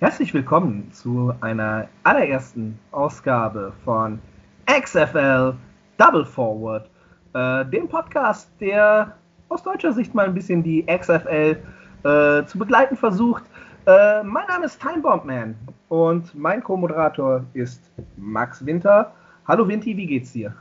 Herzlich 0.00 0.32
willkommen 0.32 0.92
zu 0.92 1.34
einer 1.40 1.88
allerersten 2.04 2.78
Ausgabe 2.92 3.72
von 3.84 4.20
XFL 4.66 5.54
Double 5.96 6.24
Forward, 6.24 6.88
äh, 7.34 7.64
dem 7.64 7.88
Podcast, 7.88 8.48
der 8.60 9.16
aus 9.48 9.64
deutscher 9.64 9.92
Sicht 9.92 10.14
mal 10.14 10.26
ein 10.26 10.34
bisschen 10.34 10.62
die 10.62 10.86
XFL 10.86 11.56
äh, 12.04 12.44
zu 12.44 12.58
begleiten 12.58 12.96
versucht. 12.96 13.42
Äh, 13.86 14.22
mein 14.22 14.46
Name 14.46 14.66
ist 14.66 14.80
Time 14.80 15.02
Bomb 15.02 15.24
Man 15.24 15.56
und 15.88 16.32
mein 16.32 16.62
Co-Moderator 16.62 17.44
ist 17.54 17.90
Max 18.16 18.64
Winter. 18.64 19.12
Hallo 19.48 19.66
Vinti, 19.66 19.96
wie 19.96 20.06
geht's 20.06 20.32
dir? 20.32 20.54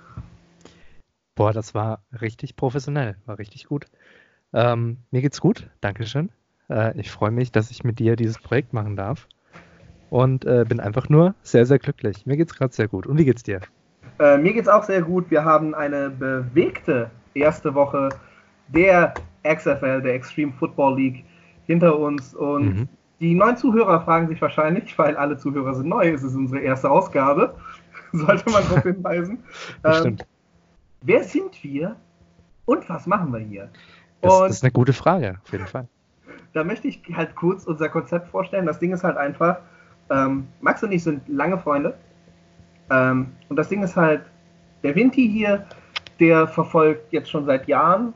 Boah, 1.36 1.54
das 1.54 1.76
war 1.76 2.02
richtig 2.22 2.56
professionell, 2.56 3.18
war 3.28 3.38
richtig 3.38 3.68
gut. 3.68 3.86
Ähm, 4.52 4.98
mir 5.12 5.22
geht's 5.22 5.40
gut, 5.40 5.70
Dankeschön. 5.80 6.32
Äh, 6.70 7.00
ich 7.00 7.12
freue 7.12 7.32
mich, 7.32 7.52
dass 7.52 7.72
ich 7.72 7.84
mit 7.84 8.00
dir 8.00 8.16
dieses 8.16 8.40
Projekt 8.40 8.74
machen 8.74 8.96
darf 8.96 9.28
und 10.10 10.46
äh, 10.46 10.66
bin 10.68 10.80
einfach 10.80 11.10
nur 11.10 11.36
sehr, 11.42 11.66
sehr 11.66 11.80
glücklich. 11.80 12.26
Mir 12.26 12.38
geht's 12.38 12.56
gerade 12.56 12.74
sehr 12.74 12.88
gut. 12.88 13.08
Und 13.08 13.18
wie 13.18 13.26
geht's 13.26 13.44
dir? 13.44 13.62
Äh, 14.20 14.38
mir 14.38 14.54
geht's 14.54 14.68
auch 14.68 14.84
sehr 14.84 15.02
gut. 15.02 15.30
Wir 15.30 15.44
haben 15.44 15.76
eine 15.76 16.10
bewegte 16.10 17.12
erste 17.34 17.74
Woche 17.74 18.10
der 18.68 19.14
XFL, 19.44 20.02
der 20.02 20.16
Extreme 20.16 20.54
Football 20.54 20.98
League, 20.98 21.26
hinter 21.68 22.00
uns 22.00 22.34
und 22.34 22.66
mhm. 22.66 22.90
die 23.20 23.36
neuen 23.36 23.58
Zuhörer 23.58 24.02
fragen 24.02 24.28
sich 24.28 24.42
wahrscheinlich, 24.42 24.98
weil 24.98 25.16
alle 25.18 25.38
Zuhörer 25.38 25.76
sind 25.76 25.90
neu, 25.90 26.10
es 26.10 26.24
ist 26.24 26.36
unsere 26.36 26.62
erste 26.62 26.90
Ausgabe, 26.90 27.56
sollte 28.14 28.50
man 28.50 28.64
darauf 28.64 28.84
hinweisen. 28.84 29.44
Ähm, 29.84 30.18
wer 31.02 31.24
sind 31.24 31.64
wir 31.64 31.96
und 32.66 32.90
was 32.90 33.06
machen 33.06 33.32
wir 33.32 33.40
hier? 33.40 33.70
Das, 34.22 34.40
das, 34.40 34.52
ist 34.52 34.64
eine 34.64 34.72
gute 34.72 34.94
Frage, 34.94 35.38
auf 35.44 35.52
jeden 35.52 35.68
Fall. 35.68 35.88
Da 36.54 36.64
möchte 36.64 36.88
ich 36.88 37.02
halt 37.14 37.36
kurz 37.36 37.66
unser 37.66 37.90
Konzept 37.90 38.30
vorstellen. 38.30 38.66
Das 38.66 38.80
Ding 38.80 38.94
ist 38.94 39.04
halt 39.04 39.18
einfach, 39.18 39.58
ähm, 40.10 40.48
Max 40.62 40.84
und 40.84 40.92
ich 40.92 41.04
sind 41.04 41.28
lange 41.28 41.58
Freunde. 41.58 41.98
Ähm, 42.90 43.28
und 43.50 43.58
das 43.58 43.70
Ding 43.70 43.84
ist 43.84 43.96
halt, 43.96 44.22
der 44.84 44.96
Vinti 44.96 45.28
hier, 45.30 45.66
der 46.20 46.48
verfolgt 46.48 47.12
jetzt 47.12 47.30
schon 47.30 47.46
seit 47.46 47.68
Jahren 47.68 48.14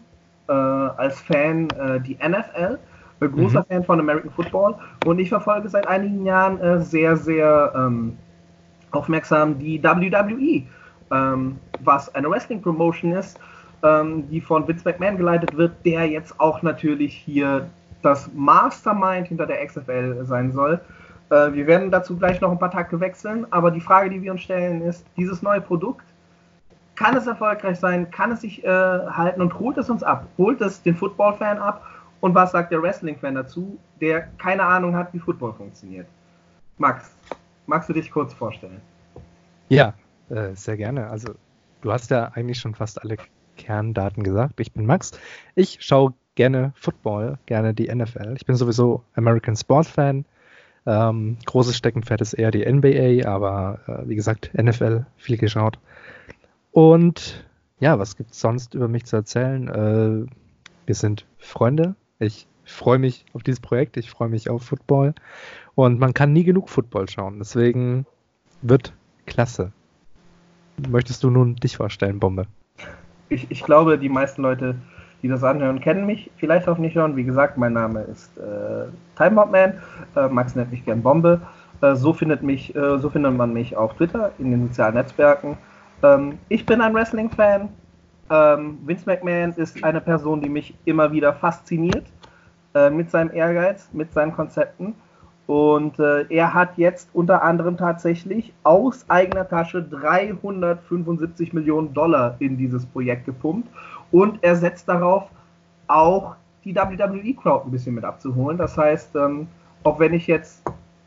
äh, 0.47 0.53
als 0.53 1.19
Fan 1.21 1.69
äh, 1.71 1.99
die 1.99 2.15
NFL, 2.15 2.79
ein 3.19 3.31
großer 3.31 3.61
mhm. 3.61 3.65
Fan 3.65 3.83
von 3.83 3.99
American 3.99 4.31
Football. 4.31 4.75
Und 5.05 5.19
ich 5.19 5.29
verfolge 5.29 5.69
seit 5.69 5.87
einigen 5.87 6.25
Jahren 6.25 6.59
äh, 6.59 6.79
sehr, 6.79 7.17
sehr 7.17 7.71
ähm, 7.75 8.17
aufmerksam 8.91 9.57
die 9.59 9.81
WWE, 9.83 10.63
ähm, 11.11 11.59
was 11.81 12.13
eine 12.15 12.29
Wrestling-Promotion 12.29 13.13
ist, 13.13 13.39
ähm, 13.83 14.27
die 14.29 14.41
von 14.41 14.67
Vince 14.67 14.87
McMahon 14.87 15.17
geleitet 15.17 15.55
wird, 15.55 15.73
der 15.85 16.07
jetzt 16.07 16.39
auch 16.39 16.61
natürlich 16.61 17.13
hier 17.13 17.69
das 18.01 18.29
Mastermind 18.33 19.27
hinter 19.27 19.45
der 19.45 19.65
XFL 19.65 20.25
sein 20.25 20.51
soll. 20.51 20.79
Äh, 21.29 21.53
wir 21.53 21.67
werden 21.67 21.91
dazu 21.91 22.17
gleich 22.17 22.41
noch 22.41 22.51
ein 22.51 22.59
paar 22.59 22.71
Tage 22.71 22.99
wechseln, 22.99 23.45
aber 23.51 23.71
die 23.71 23.81
Frage, 23.81 24.09
die 24.09 24.21
wir 24.21 24.31
uns 24.31 24.41
stellen, 24.41 24.81
ist, 24.81 25.05
dieses 25.17 25.41
neue 25.41 25.61
Produkt, 25.61 26.05
kann 26.95 27.15
es 27.15 27.25
erfolgreich 27.25 27.79
sein, 27.79 28.11
kann 28.11 28.31
es 28.31 28.41
sich 28.41 28.63
äh, 28.63 28.67
halten 28.67 29.41
und 29.41 29.57
holt 29.59 29.77
es 29.77 29.89
uns 29.89 30.03
ab? 30.03 30.27
Holt 30.37 30.61
es 30.61 30.83
den 30.83 30.95
Football-Fan 30.95 31.57
ab? 31.57 31.85
Und 32.19 32.35
was 32.35 32.51
sagt 32.51 32.71
der 32.71 32.81
Wrestling-Fan 32.81 33.33
dazu, 33.33 33.79
der 33.99 34.27
keine 34.37 34.63
Ahnung 34.63 34.95
hat, 34.95 35.11
wie 35.13 35.19
Football 35.19 35.53
funktioniert? 35.53 36.05
Max, 36.77 37.15
magst 37.65 37.89
du 37.89 37.93
dich 37.93 38.11
kurz 38.11 38.33
vorstellen? 38.33 38.81
Ja, 39.69 39.93
äh, 40.29 40.53
sehr 40.53 40.77
gerne. 40.77 41.09
Also, 41.09 41.33
du 41.81 41.91
hast 41.91 42.11
ja 42.11 42.25
eigentlich 42.35 42.59
schon 42.59 42.75
fast 42.75 43.01
alle 43.01 43.17
Kerndaten 43.57 44.23
gesagt. 44.23 44.59
Ich 44.59 44.71
bin 44.71 44.85
Max. 44.85 45.11
Ich 45.55 45.77
schaue 45.81 46.13
gerne 46.41 46.73
Football, 46.75 47.37
gerne 47.45 47.75
die 47.75 47.93
NFL. 47.93 48.33
Ich 48.35 48.47
bin 48.47 48.55
sowieso 48.55 49.03
American 49.13 49.55
Sport 49.55 49.85
Fan. 49.85 50.25
Ähm, 50.87 51.37
großes 51.45 51.77
Steckenpferd 51.77 52.19
ist 52.19 52.33
eher 52.33 52.49
die 52.49 52.65
NBA, 52.65 53.29
aber 53.29 53.79
äh, 53.85 54.09
wie 54.09 54.15
gesagt, 54.15 54.49
NFL 54.55 55.05
viel 55.17 55.37
geschaut. 55.37 55.77
Und 56.71 57.45
ja, 57.79 57.99
was 57.99 58.17
gibt 58.17 58.31
es 58.31 58.39
sonst 58.39 58.73
über 58.73 58.87
mich 58.87 59.05
zu 59.05 59.17
erzählen? 59.17 59.67
Äh, 59.67 60.25
wir 60.87 60.95
sind 60.95 61.27
Freunde. 61.37 61.93
Ich 62.17 62.47
freue 62.63 62.97
mich 62.97 63.23
auf 63.33 63.43
dieses 63.43 63.59
Projekt. 63.59 63.95
Ich 63.97 64.09
freue 64.09 64.29
mich 64.29 64.49
auf 64.49 64.63
Football. 64.63 65.13
Und 65.75 65.99
man 65.99 66.15
kann 66.15 66.33
nie 66.33 66.43
genug 66.43 66.69
Football 66.69 67.07
schauen. 67.07 67.37
Deswegen 67.37 68.07
wird 68.63 68.93
klasse. 69.27 69.73
Möchtest 70.89 71.23
du 71.23 71.29
nun 71.29 71.55
dich 71.57 71.77
vorstellen, 71.77 72.19
Bombe? 72.19 72.47
Ich, 73.29 73.51
ich 73.51 73.61
glaube, 73.61 73.99
die 73.99 74.09
meisten 74.09 74.41
Leute 74.41 74.77
die 75.21 75.27
das 75.27 75.43
anhören, 75.43 75.79
kennen 75.79 76.05
mich 76.05 76.31
vielleicht 76.37 76.67
auch 76.67 76.77
nicht 76.77 76.93
schon. 76.93 77.15
Wie 77.15 77.23
gesagt, 77.23 77.57
mein 77.57 77.73
Name 77.73 78.01
ist 78.01 78.37
äh, 78.37 78.85
Timebomb 79.17 79.55
Äh, 79.55 80.27
Max 80.29 80.55
nennt 80.55 80.71
mich 80.71 80.85
gern 80.85 81.01
Bombe. 81.01 81.41
Äh, 81.81 81.95
so, 81.95 82.13
findet 82.13 82.43
mich, 82.43 82.75
äh, 82.75 82.99
so 82.99 83.09
findet 83.09 83.35
man 83.35 83.53
mich 83.53 83.75
auf 83.75 83.93
Twitter, 83.95 84.31
in 84.39 84.51
den 84.51 84.67
sozialen 84.67 84.95
Netzwerken. 84.95 85.57
Ähm, 86.03 86.37
ich 86.49 86.65
bin 86.65 86.81
ein 86.81 86.93
Wrestling-Fan. 86.93 87.69
Ähm, 88.29 88.77
Vince 88.85 89.03
McMahon 89.05 89.53
ist 89.53 89.83
eine 89.83 90.01
Person, 90.01 90.41
die 90.41 90.49
mich 90.49 90.75
immer 90.85 91.11
wieder 91.11 91.33
fasziniert 91.33 92.05
äh, 92.73 92.89
mit 92.89 93.11
seinem 93.11 93.31
Ehrgeiz, 93.33 93.89
mit 93.93 94.11
seinen 94.13 94.33
Konzepten. 94.33 94.95
Und 95.47 95.99
äh, 95.99 96.25
er 96.29 96.53
hat 96.53 96.77
jetzt 96.77 97.09
unter 97.13 97.43
anderem 97.43 97.75
tatsächlich 97.75 98.53
aus 98.63 99.03
eigener 99.09 99.47
Tasche 99.49 99.83
375 99.83 101.51
Millionen 101.51 101.93
Dollar 101.93 102.35
in 102.39 102.57
dieses 102.57 102.85
Projekt 102.85 103.25
gepumpt. 103.25 103.67
Und 104.11 104.39
er 104.41 104.55
setzt 104.55 104.87
darauf, 104.87 105.29
auch 105.87 106.35
die 106.63 106.75
WWE-Crowd 106.75 107.65
ein 107.65 107.71
bisschen 107.71 107.95
mit 107.95 108.03
abzuholen. 108.03 108.57
Das 108.57 108.77
heißt, 108.77 109.15
ähm, 109.15 109.47
auch 109.83 109.99
wenn 109.99 110.13
ich 110.13 110.27
jetzt, 110.27 110.63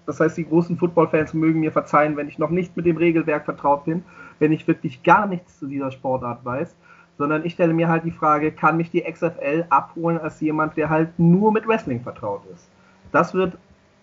das 0.06 0.20
heißt, 0.20 0.36
die 0.36 0.46
großen 0.46 0.76
Football-Fans 0.76 1.34
mögen 1.34 1.60
mir 1.60 1.72
verzeihen, 1.72 2.16
wenn 2.16 2.28
ich 2.28 2.38
noch 2.38 2.50
nicht 2.50 2.76
mit 2.76 2.86
dem 2.86 2.96
Regelwerk 2.96 3.44
vertraut 3.44 3.84
bin, 3.84 4.04
wenn 4.38 4.52
ich 4.52 4.66
wirklich 4.66 5.02
gar 5.02 5.26
nichts 5.26 5.58
zu 5.58 5.66
dieser 5.66 5.90
Sportart 5.90 6.44
weiß, 6.44 6.74
sondern 7.18 7.44
ich 7.44 7.52
stelle 7.52 7.72
mir 7.72 7.88
halt 7.88 8.04
die 8.04 8.10
Frage, 8.10 8.50
kann 8.50 8.76
mich 8.76 8.90
die 8.90 9.02
XFL 9.02 9.66
abholen 9.70 10.18
als 10.18 10.40
jemand, 10.40 10.76
der 10.76 10.90
halt 10.90 11.16
nur 11.18 11.52
mit 11.52 11.66
Wrestling 11.68 12.00
vertraut 12.00 12.42
ist? 12.52 12.68
Das 13.12 13.32
wird 13.34 13.56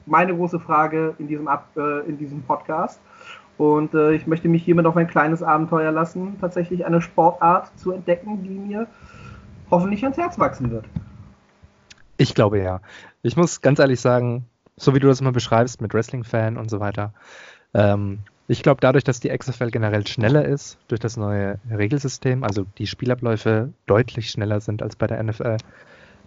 meine 0.06 0.34
große 0.34 0.60
Frage 0.60 1.14
in 1.20 1.28
diesem, 1.28 1.48
Ab 1.48 1.68
äh, 1.76 2.08
in 2.08 2.18
diesem 2.18 2.42
Podcast. 2.44 3.02
Und 3.62 3.94
äh, 3.94 4.14
ich 4.14 4.26
möchte 4.26 4.50
mich 4.50 4.64
hiermit 4.64 4.88
auf 4.88 4.98
ein 4.98 5.06
kleines 5.06 5.44
Abenteuer 5.44 5.92
lassen, 5.92 6.36
tatsächlich 6.42 6.84
eine 6.84 7.00
Sportart 7.00 7.70
zu 7.78 7.92
entdecken, 7.92 8.42
die 8.42 8.50
mir 8.50 8.88
hoffentlich 9.70 10.02
ans 10.02 10.18
Herz 10.18 10.40
wachsen 10.40 10.72
wird. 10.72 10.86
Ich 12.18 12.34
glaube 12.34 12.60
ja. 12.60 12.82
Ich 13.22 13.38
muss 13.38 13.62
ganz 13.62 13.78
ehrlich 13.78 14.02
sagen, 14.02 14.48
so 14.78 14.96
wie 14.96 15.00
du 15.00 15.08
das 15.08 15.22
immer 15.22 15.32
beschreibst 15.32 15.80
mit 15.80 15.94
Wrestling-Fan 15.94 16.58
und 16.58 16.72
so 16.72 16.80
weiter, 16.80 17.14
ähm, 17.76 18.22
ich 18.48 18.64
glaube 18.64 18.82
dadurch, 18.82 19.04
dass 19.04 19.20
die 19.20 19.30
XFL 19.30 19.70
generell 19.70 20.08
schneller 20.08 20.44
ist, 20.44 20.80
durch 20.88 21.00
das 21.00 21.16
neue 21.16 21.60
Regelsystem, 21.70 22.44
also 22.44 22.66
die 22.80 22.88
Spielabläufe 22.88 23.72
deutlich 23.86 24.32
schneller 24.32 24.60
sind 24.60 24.82
als 24.82 24.96
bei 24.96 25.06
der 25.06 25.22
NFL, 25.22 25.58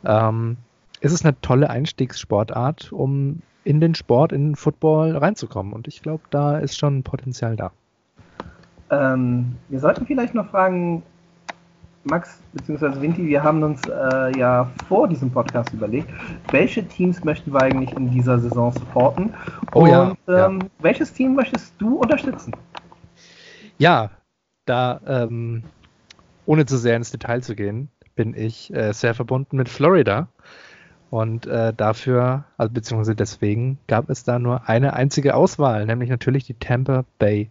ähm, 0.05 0.57
ist 1.01 1.13
es 1.13 1.25
eine 1.25 1.41
tolle 1.41 1.69
Einstiegssportart, 1.69 2.93
um 2.93 3.43
in 3.65 3.81
den 3.81 3.95
Sport, 3.95 4.33
in 4.33 4.51
den 4.51 4.57
Football 4.57 5.17
reinzukommen. 5.17 5.73
Und 5.73 5.89
ich 5.89 6.03
glaube, 6.03 6.23
da 6.31 6.59
ist 6.59 6.79
schon 6.79 7.03
Potenzial 7.03 7.57
da. 7.57 7.73
Ähm, 8.91 9.57
wir 9.69 9.81
sollten 9.81 10.07
vielleicht 10.07 10.35
noch 10.35 10.49
fragen, 10.51 11.03
Max 12.05 12.43
bzw. 12.53 13.01
Vinti, 13.01 13.27
wir 13.27 13.43
haben 13.43 13.63
uns 13.63 13.81
äh, 13.87 14.39
ja 14.39 14.71
vor 14.89 15.09
diesem 15.09 15.31
Podcast 15.31 15.73
überlegt, 15.73 16.09
welche 16.51 16.87
Teams 16.87 17.25
möchten 17.25 17.53
wir 17.53 17.63
eigentlich 17.63 17.93
in 17.95 18.11
dieser 18.11 18.39
Saison 18.39 18.73
supporten? 18.73 19.33
Oh, 19.73 19.81
Und 19.81 19.89
ja, 19.89 20.17
ähm, 20.29 20.61
ja. 20.61 20.69
welches 20.81 21.13
Team 21.13 21.35
möchtest 21.35 21.75
du 21.79 21.97
unterstützen? 21.97 22.55
Ja, 23.79 24.11
da, 24.67 25.01
ähm, 25.07 25.63
ohne 26.47 26.67
zu 26.67 26.77
sehr 26.77 26.97
ins 26.97 27.11
Detail 27.11 27.43
zu 27.43 27.55
gehen, 27.55 27.89
bin 28.15 28.35
ich 28.35 28.73
äh, 28.73 28.93
sehr 28.93 29.15
verbunden 29.15 29.57
mit 29.57 29.69
Florida. 29.69 30.29
Und 31.15 31.47
äh, 31.47 31.73
dafür, 31.73 32.43
also 32.57 32.73
beziehungsweise 32.73 33.15
deswegen, 33.15 33.79
gab 33.87 34.11
es 34.11 34.25
da 34.25 34.41
nur 34.41 34.69
eine 34.69 34.95
einzige 34.95 35.37
Auswahl, 35.37 35.87
nämlich 35.87 36.11
natürlich 36.11 36.43
die 36.43 36.55
Tampa 36.55 37.05
Bay 37.21 37.51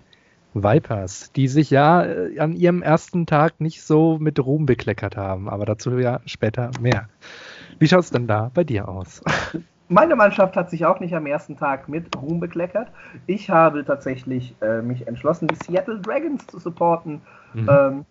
Vipers, 0.53 1.31
die 1.31 1.47
sich 1.47 1.69
ja 1.69 2.03
äh, 2.03 2.39
an 2.39 2.51
ihrem 2.51 2.81
ersten 2.81 3.25
Tag 3.25 3.61
nicht 3.61 3.81
so 3.81 4.17
mit 4.19 4.37
Ruhm 4.37 4.65
bekleckert 4.65 5.15
haben, 5.15 5.47
aber 5.47 5.65
dazu 5.65 5.97
ja 5.97 6.19
später 6.25 6.71
mehr. 6.81 7.07
Wie 7.79 7.87
schaut 7.87 8.01
es 8.01 8.09
denn 8.09 8.27
da 8.27 8.51
bei 8.53 8.65
dir 8.65 8.89
aus? 8.89 9.23
Meine 9.87 10.17
Mannschaft 10.17 10.57
hat 10.57 10.69
sich 10.69 10.85
auch 10.85 10.99
nicht 10.99 11.15
am 11.15 11.25
ersten 11.25 11.55
Tag 11.55 11.87
mit 11.87 12.13
Ruhm 12.17 12.41
bekleckert. 12.41 12.89
Ich 13.27 13.49
habe 13.49 13.85
tatsächlich 13.85 14.55
äh, 14.61 14.81
mich 14.81 15.07
entschlossen, 15.07 15.47
die 15.47 15.55
Seattle 15.55 16.01
Dragons 16.01 16.45
zu 16.47 16.59
supporten. 16.59 17.21
Mhm. 17.53 17.69
Ähm, 17.71 18.05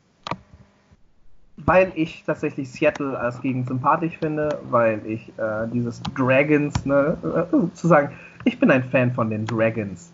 weil 1.67 1.93
ich 1.94 2.25
tatsächlich 2.25 2.70
Seattle 2.70 3.19
als 3.19 3.41
Gegend 3.41 3.69
sympathisch 3.69 4.17
finde, 4.19 4.59
weil 4.70 5.00
ich 5.06 5.29
äh, 5.38 5.67
dieses 5.73 6.03
Dragons, 6.17 6.85
ne, 6.85 7.17
äh, 7.23 7.75
zu 7.75 7.88
sagen, 7.88 8.12
ich 8.44 8.59
bin 8.59 8.70
ein 8.70 8.82
Fan 8.85 9.12
von 9.12 9.31
den 9.31 9.47
Dragons. 9.47 10.12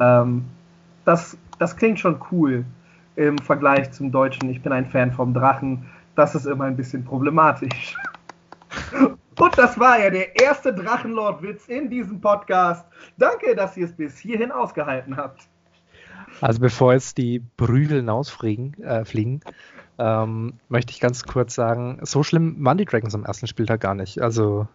Ähm, 0.00 0.44
das, 1.04 1.36
das 1.58 1.76
klingt 1.76 2.00
schon 2.00 2.20
cool 2.30 2.64
im 3.16 3.38
Vergleich 3.38 3.90
zum 3.92 4.10
Deutschen, 4.10 4.48
ich 4.50 4.62
bin 4.62 4.72
ein 4.72 4.86
Fan 4.86 5.12
vom 5.12 5.34
Drachen. 5.34 5.86
Das 6.16 6.34
ist 6.34 6.46
immer 6.46 6.64
ein 6.64 6.76
bisschen 6.76 7.04
problematisch. 7.04 7.96
Und 9.38 9.58
das 9.58 9.78
war 9.78 9.98
ja 9.98 10.10
der 10.10 10.40
erste 10.40 10.72
Drachenlord-Witz 10.72 11.66
in 11.66 11.90
diesem 11.90 12.20
Podcast. 12.20 12.86
Danke, 13.18 13.56
dass 13.56 13.76
ihr 13.76 13.86
es 13.86 13.92
bis 13.92 14.16
hierhin 14.16 14.52
ausgehalten 14.52 15.16
habt. 15.16 15.48
Also 16.40 16.60
bevor 16.60 16.92
jetzt 16.92 17.18
die 17.18 17.42
Prügel 17.56 17.98
hinausfliegen, 17.98 18.80
äh, 18.82 19.04
fliegen, 19.04 19.40
ähm, 19.98 20.54
möchte 20.68 20.92
ich 20.92 21.00
ganz 21.00 21.24
kurz 21.24 21.54
sagen, 21.54 22.00
so 22.02 22.22
schlimm 22.22 22.56
waren 22.64 22.78
die 22.78 22.84
Dragons 22.84 23.14
am 23.14 23.24
ersten 23.24 23.46
Spieltag 23.46 23.80
gar 23.80 23.94
nicht. 23.94 24.20
Also 24.20 24.66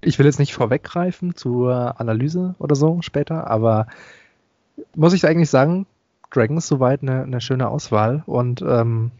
ich 0.00 0.18
will 0.18 0.26
jetzt 0.26 0.38
nicht 0.38 0.54
vorweggreifen 0.54 1.34
zur 1.34 2.00
Analyse 2.00 2.54
oder 2.58 2.74
so 2.74 3.02
später, 3.02 3.48
aber 3.48 3.86
muss 4.94 5.12
ich 5.12 5.26
eigentlich 5.26 5.50
sagen, 5.50 5.86
Dragons 6.30 6.66
soweit 6.66 7.02
eine, 7.02 7.22
eine 7.22 7.40
schöne 7.40 7.68
Auswahl 7.68 8.22
und 8.26 8.62
ähm, 8.62 9.10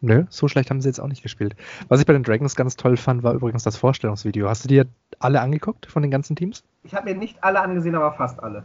nö, 0.00 0.24
so 0.28 0.48
schlecht 0.48 0.70
haben 0.70 0.80
sie 0.80 0.88
jetzt 0.88 1.00
auch 1.00 1.08
nicht 1.08 1.22
gespielt. 1.22 1.56
Was 1.88 2.00
ich 2.00 2.06
bei 2.06 2.12
den 2.12 2.22
Dragons 2.22 2.56
ganz 2.56 2.76
toll 2.76 2.96
fand, 2.96 3.22
war 3.22 3.34
übrigens 3.34 3.62
das 3.62 3.76
Vorstellungsvideo. 3.76 4.48
Hast 4.48 4.64
du 4.64 4.68
dir 4.68 4.86
alle 5.18 5.40
angeguckt 5.40 5.86
von 5.86 6.02
den 6.02 6.10
ganzen 6.10 6.36
Teams? 6.36 6.64
Ich 6.82 6.94
habe 6.94 7.10
mir 7.10 7.16
nicht 7.16 7.42
alle 7.42 7.60
angesehen, 7.60 7.94
aber 7.94 8.12
fast 8.12 8.42
alle. 8.42 8.64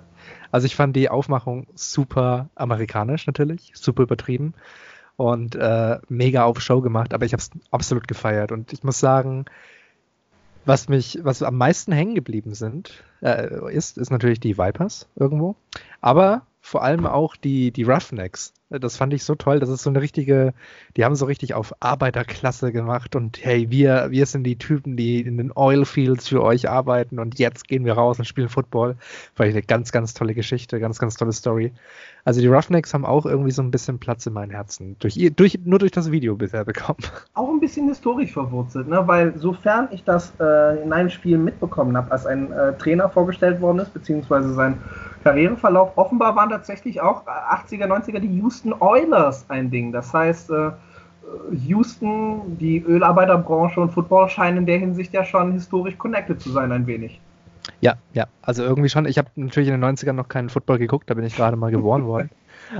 Also 0.51 0.65
ich 0.65 0.75
fand 0.75 0.95
die 0.95 1.09
Aufmachung 1.09 1.67
super 1.75 2.49
amerikanisch 2.55 3.27
natürlich, 3.27 3.71
super 3.75 4.03
übertrieben 4.03 4.53
und 5.21 5.55
äh, 5.55 5.99
mega 6.09 6.45
auf 6.45 6.61
Show 6.61 6.81
gemacht, 6.81 7.13
aber 7.13 7.25
ich 7.25 7.33
habe 7.33 7.41
es 7.41 7.51
absolut 7.69 8.07
gefeiert 8.07 8.51
und 8.51 8.73
ich 8.73 8.83
muss 8.83 8.99
sagen, 8.99 9.45
was 10.65 10.89
mich, 10.89 11.19
was 11.21 11.43
am 11.43 11.57
meisten 11.57 11.91
hängen 11.91 12.15
geblieben 12.15 12.53
sind, 12.53 13.03
äh, 13.21 13.73
ist, 13.73 13.97
ist 13.97 14.11
natürlich 14.11 14.39
die 14.39 14.57
Vipers 14.57 15.07
irgendwo, 15.15 15.55
aber 16.01 16.45
vor 16.59 16.83
allem 16.83 17.05
auch 17.05 17.35
die, 17.35 17.71
die 17.71 17.83
Roughnecks. 17.83 18.53
Das 18.79 18.97
fand 18.97 19.13
ich 19.13 19.23
so 19.23 19.35
toll. 19.35 19.59
Das 19.59 19.69
ist 19.69 19.83
so 19.83 19.89
eine 19.89 20.01
richtige, 20.01 20.53
die 20.95 21.03
haben 21.03 21.15
so 21.15 21.25
richtig 21.25 21.53
auf 21.53 21.73
Arbeiterklasse 21.81 22.71
gemacht 22.71 23.15
und 23.15 23.43
hey, 23.43 23.69
wir, 23.69 24.07
wir 24.11 24.25
sind 24.25 24.43
die 24.43 24.57
Typen, 24.57 24.95
die 24.95 25.21
in 25.21 25.37
den 25.37 25.51
Oilfields 25.51 26.29
für 26.29 26.41
euch 26.41 26.69
arbeiten 26.69 27.19
und 27.19 27.37
jetzt 27.37 27.67
gehen 27.67 27.85
wir 27.85 27.93
raus 27.93 28.19
und 28.19 28.25
spielen 28.25 28.49
Football. 28.49 28.95
Ich 29.35 29.41
eine 29.41 29.61
ganz, 29.61 29.91
ganz 29.91 30.13
tolle 30.13 30.33
Geschichte, 30.33 30.79
ganz, 30.79 30.99
ganz 30.99 31.15
tolle 31.15 31.33
Story. 31.33 31.73
Also 32.23 32.39
die 32.39 32.47
Roughnecks 32.47 32.93
haben 32.93 33.05
auch 33.05 33.25
irgendwie 33.25 33.51
so 33.51 33.61
ein 33.61 33.71
bisschen 33.71 33.99
Platz 33.99 34.25
in 34.25 34.33
meinem 34.33 34.51
Herzen. 34.51 34.95
Durch, 34.99 35.19
durch, 35.35 35.59
nur 35.65 35.79
durch 35.79 35.91
das 35.91 36.11
Video 36.11 36.35
bisher 36.35 36.65
bekommen. 36.65 36.99
Auch 37.33 37.49
ein 37.49 37.59
bisschen 37.59 37.87
historisch 37.87 38.31
verwurzelt, 38.31 38.87
ne? 38.87 39.07
weil 39.07 39.37
sofern 39.37 39.87
ich 39.91 40.03
das 40.03 40.33
äh, 40.39 40.83
in 40.83 40.93
einem 40.93 41.09
Spiel 41.09 41.37
mitbekommen 41.37 41.97
habe, 41.97 42.11
als 42.11 42.25
ein 42.25 42.51
äh, 42.51 42.73
Trainer 42.77 43.09
vorgestellt 43.09 43.59
worden 43.59 43.79
ist, 43.79 43.93
beziehungsweise 43.93 44.53
sein 44.53 44.77
Karriereverlauf. 45.23 45.97
Offenbar 45.97 46.35
waren 46.35 46.49
tatsächlich 46.49 47.01
auch 47.01 47.25
80er, 47.25 47.85
90er 47.85 48.19
die 48.19 48.39
Houston 48.39 48.60
Oilers 48.65 49.45
ein 49.49 49.69
Ding. 49.71 49.91
Das 49.91 50.13
heißt, 50.13 50.49
äh, 50.51 50.71
Houston, 51.51 52.57
die 52.57 52.79
Ölarbeiterbranche 52.79 53.79
und 53.79 53.91
Football 53.91 54.29
scheinen 54.29 54.59
in 54.59 54.65
der 54.65 54.77
Hinsicht 54.79 55.13
ja 55.13 55.23
schon 55.23 55.53
historisch 55.53 55.97
connected 55.97 56.41
zu 56.41 56.51
sein, 56.51 56.71
ein 56.71 56.87
wenig. 56.87 57.19
Ja, 57.79 57.95
ja, 58.13 58.27
also 58.41 58.63
irgendwie 58.63 58.89
schon. 58.89 59.05
Ich 59.05 59.17
habe 59.17 59.29
natürlich 59.35 59.69
in 59.69 59.79
den 59.79 59.95
90ern 59.95 60.13
noch 60.13 60.27
keinen 60.27 60.49
Football 60.49 60.77
geguckt, 60.77 61.09
da 61.09 61.13
bin 61.13 61.25
ich 61.25 61.35
gerade 61.35 61.57
mal 61.57 61.71
geboren 61.71 62.05
worden. 62.07 62.29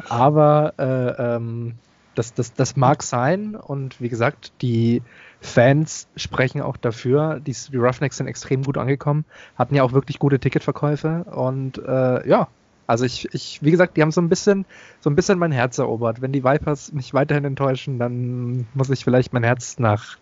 Aber 0.09 0.73
äh, 0.77 1.35
ähm, 1.35 1.73
das, 2.15 2.33
das, 2.33 2.53
das 2.53 2.75
mag 2.75 3.03
sein 3.03 3.55
und 3.55 4.01
wie 4.01 4.09
gesagt, 4.09 4.51
die 4.61 5.01
Fans 5.39 6.07
sprechen 6.15 6.61
auch 6.61 6.77
dafür. 6.77 7.39
Die, 7.39 7.55
die 7.71 7.77
Roughnecks 7.77 8.17
sind 8.17 8.27
extrem 8.27 8.63
gut 8.63 8.77
angekommen, 8.77 9.25
hatten 9.55 9.75
ja 9.75 9.83
auch 9.83 9.93
wirklich 9.93 10.19
gute 10.19 10.39
Ticketverkäufe 10.39 11.25
und 11.31 11.77
äh, 11.77 12.27
ja, 12.27 12.47
also 12.87 13.05
ich, 13.05 13.27
ich, 13.33 13.59
wie 13.61 13.71
gesagt, 13.71 13.97
die 13.97 14.01
haben 14.01 14.11
so 14.11 14.21
ein 14.21 14.29
bisschen, 14.29 14.65
so 14.99 15.09
ein 15.09 15.15
bisschen 15.15 15.39
mein 15.39 15.51
Herz 15.51 15.77
erobert. 15.77 16.21
Wenn 16.21 16.31
die 16.31 16.43
Vipers 16.43 16.91
mich 16.91 17.13
weiterhin 17.13 17.45
enttäuschen, 17.45 17.99
dann 17.99 18.67
muss 18.73 18.89
ich 18.89 19.03
vielleicht 19.03 19.33
mein 19.33 19.43
Herz 19.43 19.79
nach 19.79 20.17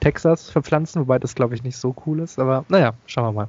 Texas 0.00 0.50
verpflanzen, 0.50 1.02
wobei 1.02 1.18
das 1.18 1.34
glaube 1.34 1.54
ich 1.54 1.62
nicht 1.62 1.76
so 1.76 1.94
cool 2.06 2.20
ist. 2.20 2.38
Aber 2.38 2.64
naja, 2.68 2.92
schauen 3.06 3.26
wir 3.26 3.32
mal. 3.32 3.48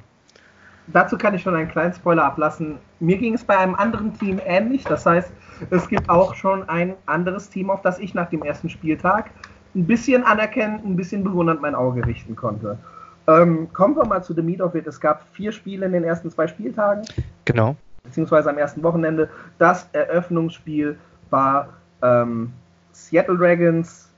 Dazu 0.88 1.16
kann 1.16 1.34
ich 1.34 1.42
schon 1.42 1.54
einen 1.54 1.68
kleinen 1.68 1.94
Spoiler 1.94 2.24
ablassen. 2.24 2.78
Mir 3.00 3.16
ging 3.16 3.34
es 3.34 3.44
bei 3.44 3.56
einem 3.56 3.74
anderen 3.74 4.18
Team 4.18 4.38
ähnlich. 4.44 4.84
Das 4.84 5.06
heißt, 5.06 5.32
es 5.70 5.88
gibt 5.88 6.08
auch 6.10 6.34
schon 6.34 6.68
ein 6.68 6.94
anderes 7.06 7.48
Team, 7.48 7.70
auf 7.70 7.80
das 7.82 7.98
ich 7.98 8.14
nach 8.14 8.28
dem 8.28 8.42
ersten 8.42 8.68
Spieltag 8.68 9.30
ein 9.74 9.86
bisschen 9.86 10.24
anerkennend, 10.24 10.84
ein 10.84 10.96
bisschen 10.96 11.24
bewundernd 11.24 11.60
mein 11.60 11.74
Auge 11.74 12.06
richten 12.06 12.36
konnte. 12.36 12.78
Ähm, 13.26 13.72
kommen 13.72 13.96
wir 13.96 14.04
mal 14.04 14.22
zu 14.22 14.34
The 14.34 14.42
Meat 14.42 14.60
of 14.60 14.74
It. 14.74 14.86
Es 14.86 15.00
gab 15.00 15.24
vier 15.32 15.52
Spiele 15.52 15.86
in 15.86 15.92
den 15.92 16.04
ersten 16.04 16.30
zwei 16.30 16.46
Spieltagen. 16.46 17.04
Genau. 17.46 17.76
Beziehungsweise 18.04 18.50
am 18.50 18.58
ersten 18.58 18.82
Wochenende. 18.82 19.28
Das 19.58 19.88
Eröffnungsspiel 19.92 20.98
war 21.30 21.70
ähm, 22.02 22.52
Seattle 22.92 23.36
Dragons 23.36 24.12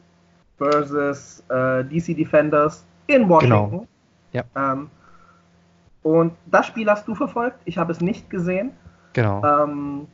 versus 0.58 1.42
äh, 1.48 1.84
DC 1.84 2.16
Defenders 2.16 2.84
in 3.06 3.28
Washington. 3.28 3.70
Genau. 3.70 3.86
Ja. 4.32 4.44
Ähm, 4.54 4.90
und 6.02 6.32
das 6.46 6.66
Spiel 6.66 6.88
hast 6.88 7.08
du 7.08 7.14
verfolgt. 7.14 7.58
Ich 7.64 7.78
habe 7.78 7.92
es 7.92 8.00
nicht 8.00 8.28
gesehen. 8.30 8.72
Genau. 9.12 9.42
Ähm, 9.44 10.06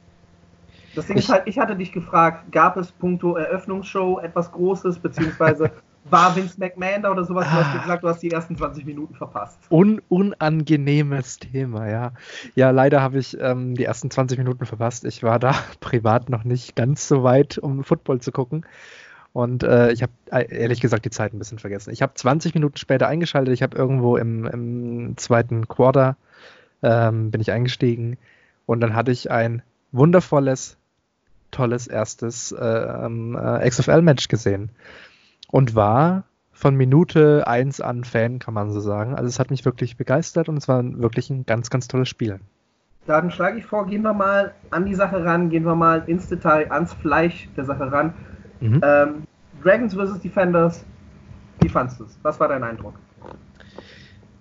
das 0.95 1.07
Ding 1.07 1.17
ist 1.17 1.29
halt, 1.29 1.43
ich 1.47 1.59
hatte 1.59 1.75
dich 1.75 1.93
gefragt, 1.93 2.53
gab 2.53 2.77
es 2.77 2.93
puncto 2.93 3.37
Eröffnungsshow 3.37 4.19
etwas 4.21 4.53
Großes, 4.53 4.99
beziehungsweise 4.99 5.71
war 6.05 6.35
Vince 6.35 6.59
McMahon 6.59 7.03
da 7.03 7.11
oder 7.11 7.25
sowas? 7.25 7.47
Du 7.47 7.53
hast 7.53 7.75
ah. 7.75 7.79
gesagt, 7.79 8.05
du 8.05 8.09
hast 8.09 8.23
die 8.23 8.31
ersten 8.31 8.57
20 8.57 8.85
Minuten 8.85 9.15
verpasst. 9.15 9.59
Un 9.71 10.03
unangenehmes 10.09 11.39
Thema, 11.39 11.89
ja. 11.89 12.13
Ja, 12.55 12.71
leider 12.71 13.01
habe 13.01 13.19
ich 13.19 13.39
ähm, 13.41 13.75
die 13.75 13.85
ersten 13.85 14.11
20 14.11 14.39
Minuten 14.39 14.67
verpasst. 14.67 15.05
Ich 15.05 15.23
war 15.23 15.39
da 15.39 15.55
privat 15.81 16.29
noch 16.29 16.45
nicht 16.45 16.77
ganz 16.77 17.07
so 17.09 17.23
weit, 17.23 17.59
um 17.59 17.85
Football 17.85 18.21
zu 18.21 18.33
gucken. 18.33 18.67
Und 19.33 19.63
äh, 19.63 19.93
ich 19.93 20.03
habe 20.03 20.13
äh, 20.31 20.45
ehrlich 20.55 20.81
gesagt 20.81 21.05
die 21.05 21.11
Zeit 21.11 21.33
ein 21.33 21.39
bisschen 21.39 21.59
vergessen. 21.59 21.91
Ich 21.91 22.03
habe 22.03 22.13
20 22.15 22.55
Minuten 22.55 22.77
später 22.77 23.09
eingeschaltet. 23.09 23.55
Ich 23.55 23.63
habe 23.63 23.77
irgendwo 23.77 24.17
im, 24.17 24.47
im, 24.47 25.17
zweiten 25.17 25.69
Quarter 25.69 26.17
ähm, 26.83 27.31
bin 27.31 27.41
ich 27.41 27.51
eingestiegen 27.51 28.19
und 28.67 28.81
dann 28.81 28.95
hatte 28.95 29.13
ich 29.13 29.31
ein 29.31 29.63
wundervolles 29.93 30.77
tolles 31.51 31.87
erstes 31.87 32.53
äh, 32.53 32.65
äh, 32.65 33.69
XFL-Match 33.69 34.29
gesehen 34.29 34.71
und 35.53 35.75
war 35.77 36.25
von 36.51 36.75
Minute 36.75 37.47
1 37.47 37.81
an 37.81 38.05
Fan, 38.05 38.39
kann 38.39 38.55
man 38.55 38.73
so 38.73 38.81
sagen. 38.81 39.15
Also 39.15 39.29
es 39.29 39.39
hat 39.39 39.51
mich 39.51 39.65
wirklich 39.65 39.97
begeistert 39.97 40.49
und 40.49 40.57
es 40.57 40.67
war 40.67 40.83
wirklich 40.83 41.31
ein 41.31 41.45
ganz, 41.47 41.71
ganz 41.71 41.89
tolles 41.89 42.09
Spiel. 42.09 42.41
Dann 43.07 43.31
schlage 43.31 43.59
ich 43.59 43.67
vor, 43.67 43.87
gehen 43.87 44.03
wir 44.03 44.15
mal 44.15 44.55
an 44.71 44.87
die 44.87 44.95
Sache 44.95 45.25
ran, 45.25 45.51
gehen 45.51 45.65
wir 45.65 45.75
mal 45.75 46.05
ins 46.07 46.29
Detail, 46.29 46.71
ans 46.73 46.95
Fleisch 46.95 47.49
der 47.57 47.65
Sache 47.65 47.93
ran. 47.93 48.15
Mhm. 48.61 48.81
Ähm, 48.83 49.15
Dragons 49.63 49.95
vs. 49.95 50.21
Defenders, 50.21 50.85
wie 51.61 51.69
fandest 51.69 52.01
du 52.01 52.05
es? 52.05 52.19
Was 52.23 52.41
war 52.41 52.49
dein 52.49 52.65
Eindruck? 52.65 52.95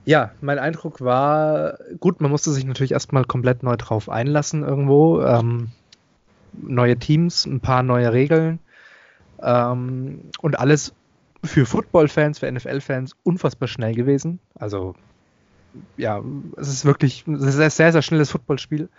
Ja, 0.06 0.32
mein 0.40 0.60
Eindruck 0.60 1.02
war, 1.02 1.78
gut, 2.00 2.22
man 2.22 2.32
musste 2.32 2.52
sich 2.52 2.66
natürlich 2.66 2.94
erstmal 2.94 3.26
komplett 3.26 3.64
neu 3.64 3.76
drauf 3.76 4.10
einlassen 4.10 4.64
irgendwo. 4.64 5.22
Ähm, 5.22 5.72
neue 6.54 6.98
Teams, 6.98 7.46
ein 7.46 7.60
paar 7.60 7.84
neue 7.84 8.14
Regeln 8.14 8.60
ähm, 9.42 10.22
und 10.42 10.60
alles 10.60 10.94
für 11.44 11.66
Football-Fans, 11.66 12.40
für 12.40 12.52
NFL-Fans 12.52 13.16
unfassbar 13.24 13.68
schnell 13.68 13.96
gewesen. 13.96 14.40
Also 14.56 14.96
ja, 15.98 16.22
es 16.58 16.68
ist 16.68 16.86
wirklich 16.86 17.26
ein 17.28 17.40
sehr, 17.40 17.70
sehr, 17.70 17.92
sehr 17.92 18.02
schnelles 18.02 18.32
Footballspiel. 18.32 18.90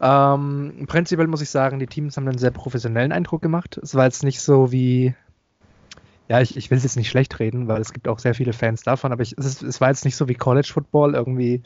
Ähm, 0.00 0.84
prinzipiell 0.88 1.28
muss 1.28 1.40
ich 1.40 1.50
sagen, 1.50 1.78
die 1.78 1.86
Teams 1.86 2.16
haben 2.16 2.28
einen 2.28 2.38
sehr 2.38 2.50
professionellen 2.50 3.12
Eindruck 3.12 3.42
gemacht. 3.42 3.78
Es 3.82 3.94
war 3.94 4.04
jetzt 4.04 4.24
nicht 4.24 4.40
so 4.40 4.72
wie, 4.72 5.14
ja, 6.28 6.40
ich, 6.40 6.56
ich 6.56 6.70
will 6.70 6.78
es 6.78 6.84
jetzt 6.84 6.96
nicht 6.96 7.10
schlecht 7.10 7.38
reden, 7.38 7.68
weil 7.68 7.80
es 7.80 7.92
gibt 7.92 8.08
auch 8.08 8.18
sehr 8.18 8.34
viele 8.34 8.52
Fans 8.52 8.82
davon, 8.82 9.12
aber 9.12 9.22
ich, 9.22 9.34
es, 9.38 9.46
ist, 9.46 9.62
es 9.62 9.80
war 9.80 9.88
jetzt 9.88 10.04
nicht 10.04 10.16
so 10.16 10.28
wie 10.28 10.34
College 10.34 10.70
Football 10.72 11.14
irgendwie 11.14 11.62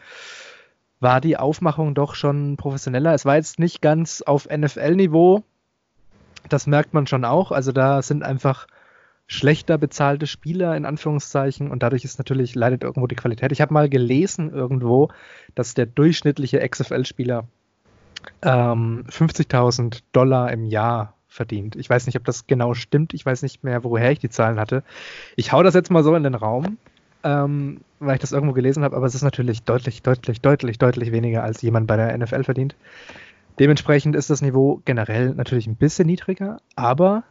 war 1.01 1.21
die 1.21 1.37
Aufmachung 1.37 1.95
doch 1.95 2.15
schon 2.15 2.57
professioneller. 2.57 3.15
Es 3.15 3.25
war 3.25 3.37
jetzt 3.37 3.59
nicht 3.59 3.81
ganz 3.81 4.23
auf 4.23 4.49
NFL-Niveau. 4.51 5.45
Das 6.49 6.67
merkt 6.67 6.93
man 6.93 7.07
schon 7.07 7.25
auch. 7.25 7.53
Also 7.53 7.73
da 7.73 8.03
sind 8.03 8.25
einfach 8.25 8.67
schlechter 9.29 9.79
bezahlte 9.79 10.27
Spieler 10.27 10.77
in 10.77 10.85
Anführungszeichen 10.85 11.71
und 11.71 11.83
dadurch 11.85 12.05
ist 12.05 12.19
natürlich 12.19 12.57
leidet 12.57 12.83
irgendwo 12.83 13.07
die 13.07 13.15
Qualität. 13.15 13.53
Ich 13.53 13.61
habe 13.61 13.73
mal 13.73 13.89
gelesen 13.89 14.51
irgendwo, 14.51 15.11
dass 15.55 15.75
der 15.75 15.87
durchschnittliche 15.87 16.67
XFL-Spieler 16.67 17.45
ähm, 18.43 19.05
50.000 19.09 20.01
Dollar 20.13 20.51
im 20.51 20.65
Jahr 20.65 21.15
verdient. 21.29 21.77
Ich 21.77 21.89
weiß 21.89 22.07
nicht, 22.07 22.17
ob 22.17 22.25
das 22.25 22.49
genau 22.49 22.75
stimmt. 22.75 23.15
Ich 23.15 23.25
weiß 23.25 23.43
nicht 23.43 23.63
mehr, 23.63 23.85
woher 23.85 24.11
ich 24.11 24.19
die 24.19 24.31
Zahlen 24.31 24.59
hatte. 24.59 24.83
Ich 25.37 25.53
hau 25.53 25.63
das 25.63 25.75
jetzt 25.75 25.91
mal 25.91 26.03
so 26.03 26.17
in 26.17 26.25
den 26.25 26.35
Raum 26.35 26.79
ähm, 27.25 27.81
weil 27.99 28.15
ich 28.15 28.21
das 28.21 28.33
irgendwo 28.33 28.55
gelesen 28.55 28.85
habe, 28.85 28.97
aber 28.97 29.07
es 29.07 29.15
ist 29.15 29.23
natürlich 29.23 29.63
deutlich, 29.63 30.03
deutlich, 30.03 30.41
deutlich, 30.41 30.79
deutlich 30.79 31.13
weniger, 31.13 31.43
als 31.43 31.63
jemand 31.63 31.87
bei 31.87 31.97
der 31.97 32.17
NFL 32.17 32.45
verdient. 32.45 32.77
Dementsprechend 33.59 34.15
ist 34.15 34.31
das 34.31 34.41
Niveau 34.41 34.81
generell 34.85 35.35
natürlich 35.35 35.67
ein 35.67 35.77
bisschen 35.77 36.07
niedriger, 36.07 36.61
aber 36.77 37.25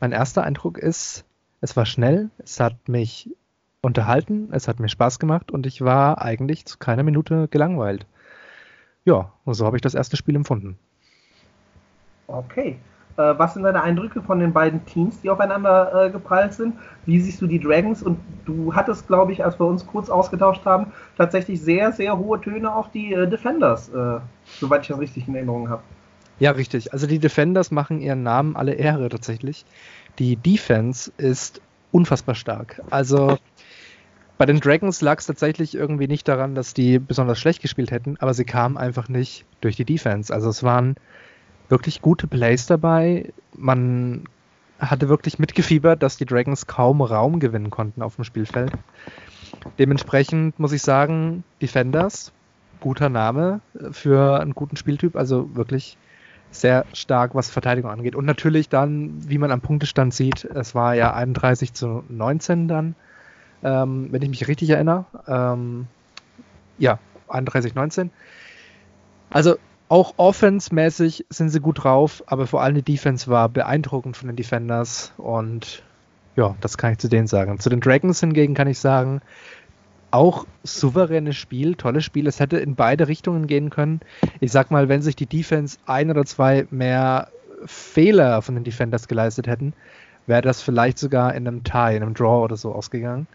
mein 0.00 0.12
erster 0.12 0.42
Eindruck 0.42 0.76
ist, 0.78 1.24
es 1.62 1.76
war 1.76 1.86
schnell, 1.86 2.28
es 2.38 2.60
hat 2.60 2.88
mich 2.88 3.30
unterhalten, 3.80 4.48
es 4.52 4.68
hat 4.68 4.80
mir 4.80 4.88
Spaß 4.88 5.18
gemacht 5.18 5.50
und 5.50 5.64
ich 5.64 5.80
war 5.80 6.20
eigentlich 6.20 6.66
zu 6.66 6.76
keiner 6.76 7.04
Minute 7.04 7.48
gelangweilt. 7.48 8.04
Ja, 9.04 9.32
und 9.44 9.54
so 9.54 9.64
habe 9.64 9.76
ich 9.76 9.82
das 9.82 9.94
erste 9.94 10.16
Spiel 10.16 10.36
empfunden. 10.36 10.76
Okay. 12.26 12.78
Äh, 13.16 13.34
was 13.36 13.54
sind 13.54 13.62
deine 13.62 13.82
Eindrücke 13.82 14.22
von 14.22 14.40
den 14.40 14.52
beiden 14.52 14.84
Teams, 14.86 15.20
die 15.20 15.30
aufeinander 15.30 16.06
äh, 16.06 16.10
geprallt 16.10 16.54
sind? 16.54 16.74
Wie 17.06 17.20
siehst 17.20 17.40
du 17.40 17.46
die 17.46 17.60
Dragons? 17.60 18.02
Und 18.02 18.18
du 18.44 18.74
hattest, 18.74 19.06
glaube 19.06 19.32
ich, 19.32 19.44
als 19.44 19.58
wir 19.58 19.66
uns 19.66 19.86
kurz 19.86 20.08
ausgetauscht 20.08 20.64
haben, 20.64 20.92
tatsächlich 21.16 21.60
sehr, 21.60 21.92
sehr 21.92 22.18
hohe 22.18 22.40
Töne 22.40 22.74
auf 22.74 22.90
die 22.90 23.12
äh, 23.12 23.28
Defenders, 23.28 23.88
äh, 23.90 24.18
soweit 24.60 24.82
ich 24.82 24.88
das 24.88 24.98
richtig 24.98 25.28
in 25.28 25.34
Erinnerung 25.34 25.68
habe. 25.68 25.82
Ja, 26.38 26.50
richtig. 26.52 26.92
Also 26.92 27.06
die 27.06 27.18
Defenders 27.18 27.70
machen 27.70 28.00
ihren 28.00 28.22
Namen 28.22 28.56
alle 28.56 28.72
Ehre 28.72 29.08
tatsächlich. 29.08 29.64
Die 30.18 30.36
Defense 30.36 31.10
ist 31.16 31.60
unfassbar 31.90 32.34
stark. 32.34 32.82
Also 32.90 33.38
bei 34.38 34.46
den 34.46 34.60
Dragons 34.60 35.00
lag 35.00 35.18
es 35.18 35.26
tatsächlich 35.26 35.74
irgendwie 35.74 36.08
nicht 36.08 36.26
daran, 36.26 36.54
dass 36.54 36.74
die 36.74 36.98
besonders 36.98 37.38
schlecht 37.38 37.62
gespielt 37.62 37.90
hätten, 37.90 38.16
aber 38.18 38.34
sie 38.34 38.44
kamen 38.44 38.76
einfach 38.76 39.08
nicht 39.08 39.44
durch 39.60 39.76
die 39.76 39.84
Defense. 39.84 40.32
Also 40.32 40.50
es 40.50 40.62
waren 40.62 40.96
wirklich 41.68 42.02
gute 42.02 42.26
Plays 42.26 42.66
dabei. 42.66 43.32
Man 43.56 44.24
hatte 44.78 45.08
wirklich 45.08 45.38
mitgefiebert, 45.38 46.02
dass 46.02 46.16
die 46.16 46.26
Dragons 46.26 46.66
kaum 46.66 47.02
Raum 47.02 47.38
gewinnen 47.38 47.70
konnten 47.70 48.02
auf 48.02 48.16
dem 48.16 48.24
Spielfeld. 48.24 48.72
Dementsprechend 49.78 50.58
muss 50.58 50.72
ich 50.72 50.82
sagen, 50.82 51.44
Defenders, 51.60 52.32
guter 52.80 53.08
Name 53.08 53.60
für 53.92 54.40
einen 54.40 54.54
guten 54.54 54.76
Spieltyp, 54.76 55.14
also 55.14 55.54
wirklich 55.54 55.96
sehr 56.52 56.84
stark, 56.92 57.34
was 57.34 57.50
Verteidigung 57.50 57.90
angeht. 57.90 58.14
Und 58.14 58.24
natürlich 58.24 58.68
dann, 58.68 59.28
wie 59.28 59.38
man 59.38 59.50
am 59.50 59.60
Punktestand 59.60 60.14
sieht, 60.14 60.44
es 60.44 60.74
war 60.74 60.94
ja 60.94 61.14
31 61.14 61.74
zu 61.74 62.04
19 62.08 62.68
dann, 62.68 62.94
ähm, 63.62 64.08
wenn 64.10 64.22
ich 64.22 64.28
mich 64.28 64.48
richtig 64.48 64.70
erinnere. 64.70 65.06
Ähm, 65.26 65.86
ja, 66.78 66.98
31 67.28 67.74
19. 67.74 68.10
Also 69.30 69.56
auch 69.88 70.14
offense-mäßig 70.16 71.26
sind 71.28 71.50
sie 71.50 71.60
gut 71.60 71.84
drauf, 71.84 72.22
aber 72.26 72.46
vor 72.46 72.62
allem 72.62 72.74
die 72.74 72.82
Defense 72.82 73.28
war 73.28 73.48
beeindruckend 73.48 74.16
von 74.16 74.28
den 74.28 74.36
Defenders 74.36 75.12
und 75.16 75.82
ja, 76.34 76.54
das 76.60 76.78
kann 76.78 76.92
ich 76.92 76.98
zu 76.98 77.08
denen 77.08 77.26
sagen. 77.26 77.58
Zu 77.58 77.68
den 77.68 77.80
Dragons 77.80 78.20
hingegen 78.20 78.54
kann 78.54 78.68
ich 78.68 78.78
sagen, 78.78 79.20
auch 80.12 80.46
souveränes 80.62 81.36
Spiel, 81.36 81.74
tolles 81.74 82.04
Spiel. 82.04 82.26
Es 82.26 82.38
hätte 82.40 82.58
in 82.58 82.74
beide 82.74 83.08
Richtungen 83.08 83.46
gehen 83.46 83.70
können. 83.70 84.00
Ich 84.40 84.52
sag 84.52 84.70
mal, 84.70 84.88
wenn 84.88 85.02
sich 85.02 85.16
die 85.16 85.26
Defense 85.26 85.78
ein 85.86 86.10
oder 86.10 86.24
zwei 86.24 86.66
mehr 86.70 87.28
Fehler 87.64 88.42
von 88.42 88.54
den 88.54 88.64
Defenders 88.64 89.08
geleistet 89.08 89.46
hätten, 89.46 89.72
wäre 90.26 90.42
das 90.42 90.62
vielleicht 90.62 90.98
sogar 90.98 91.34
in 91.34 91.48
einem 91.48 91.64
Tie, 91.64 91.96
in 91.96 92.02
einem 92.02 92.14
Draw 92.14 92.44
oder 92.44 92.56
so 92.56 92.72
ausgegangen. 92.72 93.26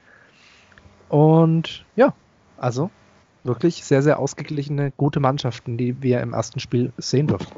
Und 1.09 1.85
ja, 1.95 2.13
also 2.57 2.89
wirklich 3.43 3.83
sehr, 3.83 4.01
sehr 4.01 4.19
ausgeglichene, 4.19 4.91
gute 4.97 5.19
Mannschaften, 5.19 5.77
die 5.77 6.01
wir 6.01 6.21
im 6.21 6.33
ersten 6.33 6.59
Spiel 6.59 6.91
sehen 6.97 7.27
durften. 7.27 7.55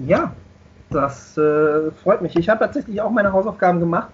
Ja, 0.00 0.34
das 0.90 1.38
äh, 1.38 1.90
freut 1.92 2.20
mich. 2.20 2.36
Ich 2.36 2.48
habe 2.48 2.60
tatsächlich 2.60 3.00
auch 3.00 3.10
meine 3.10 3.32
Hausaufgaben 3.32 3.80
gemacht 3.80 4.08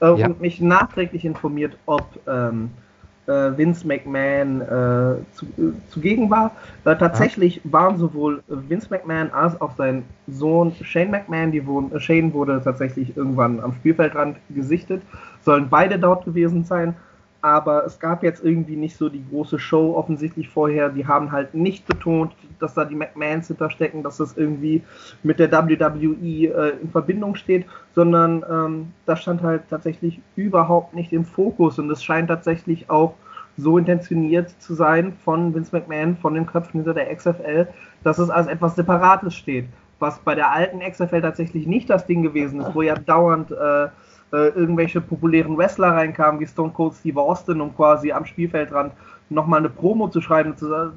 äh, 0.00 0.18
ja. 0.18 0.26
und 0.26 0.40
mich 0.40 0.60
nachträglich 0.60 1.24
informiert, 1.24 1.76
ob 1.86 2.06
ähm, 2.26 2.70
äh, 2.70 2.85
Vince 3.26 3.86
McMahon 3.86 4.60
äh, 4.60 5.16
zu, 5.32 5.46
äh, 5.58 5.72
zugegen 5.90 6.30
war. 6.30 6.52
Äh, 6.84 6.96
tatsächlich 6.96 7.56
ja. 7.56 7.72
waren 7.72 7.98
sowohl 7.98 8.42
Vince 8.48 8.88
McMahon 8.90 9.30
als 9.30 9.60
auch 9.60 9.74
sein 9.76 10.04
Sohn 10.26 10.72
Shane 10.82 11.10
McMahon, 11.10 11.52
die 11.52 11.66
wurden, 11.66 11.98
Shane 12.00 12.32
wurde 12.32 12.60
tatsächlich 12.62 13.16
irgendwann 13.16 13.60
am 13.60 13.72
Spielfeldrand 13.74 14.36
gesichtet, 14.50 15.02
sollen 15.42 15.68
beide 15.68 15.98
dort 15.98 16.24
gewesen 16.24 16.64
sein 16.64 16.94
aber 17.42 17.84
es 17.84 18.00
gab 18.00 18.22
jetzt 18.22 18.44
irgendwie 18.44 18.76
nicht 18.76 18.96
so 18.96 19.08
die 19.08 19.24
große 19.30 19.58
Show 19.58 19.94
offensichtlich 19.96 20.48
vorher. 20.48 20.88
Die 20.88 21.06
haben 21.06 21.32
halt 21.32 21.54
nicht 21.54 21.86
betont, 21.86 22.32
dass 22.58 22.74
da 22.74 22.84
die 22.84 22.94
McMahons 22.94 23.48
hinterstecken, 23.48 24.02
dass 24.02 24.16
das 24.16 24.36
irgendwie 24.36 24.82
mit 25.22 25.38
der 25.38 25.52
WWE 25.52 25.94
äh, 25.94 26.78
in 26.80 26.90
Verbindung 26.90 27.34
steht, 27.34 27.66
sondern 27.94 28.44
ähm, 28.50 28.92
das 29.04 29.22
stand 29.22 29.42
halt 29.42 29.62
tatsächlich 29.68 30.20
überhaupt 30.34 30.94
nicht 30.94 31.12
im 31.12 31.24
Fokus 31.24 31.78
und 31.78 31.90
es 31.90 32.02
scheint 32.02 32.28
tatsächlich 32.28 32.90
auch 32.90 33.14
so 33.56 33.78
intentioniert 33.78 34.50
zu 34.60 34.74
sein 34.74 35.14
von 35.24 35.54
Vince 35.54 35.74
McMahon, 35.74 36.16
von 36.16 36.34
den 36.34 36.46
Köpfen 36.46 36.80
hinter 36.80 36.94
der 36.94 37.14
XFL, 37.14 37.68
dass 38.02 38.18
es 38.18 38.30
als 38.30 38.46
etwas 38.46 38.76
Separates 38.76 39.34
steht. 39.34 39.66
Was 39.98 40.18
bei 40.18 40.34
der 40.34 40.52
alten 40.52 40.80
XFL 40.80 41.22
tatsächlich 41.22 41.66
nicht 41.66 41.88
das 41.88 42.06
Ding 42.06 42.22
gewesen 42.22 42.60
ist, 42.60 42.74
wo 42.74 42.82
ja 42.82 42.94
dauernd 42.94 43.50
äh, 43.50 43.88
äh, 44.36 44.48
irgendwelche 44.48 45.00
populären 45.00 45.56
Wrestler 45.56 45.92
reinkamen, 45.92 46.40
wie 46.40 46.46
Stone 46.46 46.72
Cold 46.72 46.94
Steve 46.94 47.20
Austin, 47.20 47.60
um 47.60 47.74
quasi 47.74 48.12
am 48.12 48.26
Spielfeldrand 48.26 48.92
nochmal 49.30 49.60
eine 49.60 49.70
Promo 49.70 50.08
zu 50.08 50.20
schreiben, 50.20 50.56
zu, 50.56 50.92